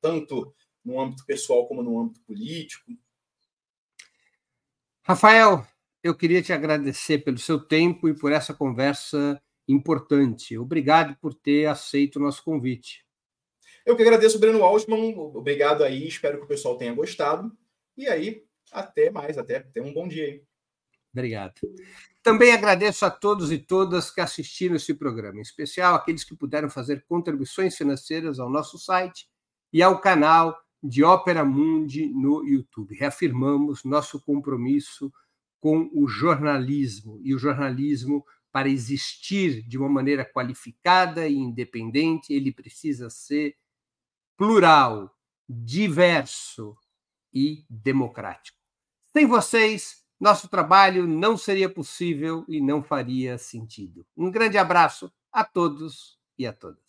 tanto 0.00 0.52
no 0.84 1.00
âmbito 1.00 1.24
pessoal 1.24 1.66
como 1.66 1.82
no 1.82 2.00
âmbito 2.00 2.20
político. 2.20 2.92
Rafael, 5.02 5.66
eu 6.02 6.14
queria 6.14 6.42
te 6.42 6.52
agradecer 6.52 7.18
pelo 7.18 7.38
seu 7.38 7.58
tempo 7.58 8.08
e 8.08 8.14
por 8.14 8.32
essa 8.32 8.52
conversa 8.52 9.40
importante. 9.66 10.58
Obrigado 10.58 11.16
por 11.20 11.34
ter 11.34 11.66
aceito 11.66 12.16
o 12.16 12.22
nosso 12.22 12.42
convite. 12.42 13.04
Eu 13.84 13.96
que 13.96 14.02
agradeço, 14.02 14.38
Breno 14.38 14.62
Altman. 14.62 15.14
Obrigado 15.16 15.84
aí. 15.84 16.06
Espero 16.06 16.38
que 16.38 16.44
o 16.44 16.48
pessoal 16.48 16.76
tenha 16.76 16.94
gostado. 16.94 17.52
E 17.96 18.08
aí, 18.08 18.44
até 18.72 19.10
mais. 19.10 19.36
Até, 19.36 19.56
até 19.56 19.82
um 19.82 19.92
bom 19.92 20.08
dia 20.08 20.24
aí. 20.24 20.42
Obrigado. 21.12 21.60
Também 22.22 22.52
agradeço 22.52 23.04
a 23.04 23.10
todos 23.10 23.52
e 23.52 23.58
todas 23.58 24.10
que 24.10 24.20
assistiram 24.20 24.74
esse 24.76 24.94
programa, 24.94 25.38
em 25.38 25.42
especial 25.42 25.94
aqueles 25.94 26.24
que 26.24 26.34
puderam 26.34 26.70
fazer 26.70 27.04
contribuições 27.06 27.76
financeiras 27.76 28.40
ao 28.40 28.48
nosso 28.48 28.78
site 28.78 29.28
e 29.72 29.82
ao 29.82 30.00
canal 30.00 30.58
de 30.86 31.02
Ópera 31.02 31.44
Mundi 31.44 32.08
no 32.08 32.46
YouTube. 32.46 32.94
Reafirmamos 32.94 33.84
nosso 33.84 34.20
compromisso 34.20 35.10
com 35.58 35.88
o 35.94 36.06
jornalismo 36.06 37.18
e 37.24 37.34
o 37.34 37.38
jornalismo 37.38 38.22
para 38.52 38.68
existir 38.68 39.62
de 39.66 39.78
uma 39.78 39.88
maneira 39.88 40.24
qualificada 40.24 41.26
e 41.26 41.34
independente, 41.34 42.34
ele 42.34 42.52
precisa 42.52 43.08
ser 43.08 43.56
plural, 44.36 45.10
diverso 45.48 46.76
e 47.32 47.64
democrático. 47.68 48.58
Sem 49.10 49.26
vocês, 49.26 50.04
nosso 50.20 50.48
trabalho 50.48 51.06
não 51.06 51.36
seria 51.36 51.68
possível 51.68 52.44
e 52.46 52.60
não 52.60 52.82
faria 52.82 53.38
sentido. 53.38 54.06
Um 54.14 54.30
grande 54.30 54.58
abraço 54.58 55.10
a 55.32 55.44
todos 55.44 56.18
e 56.38 56.46
a 56.46 56.52
todas. 56.52 56.83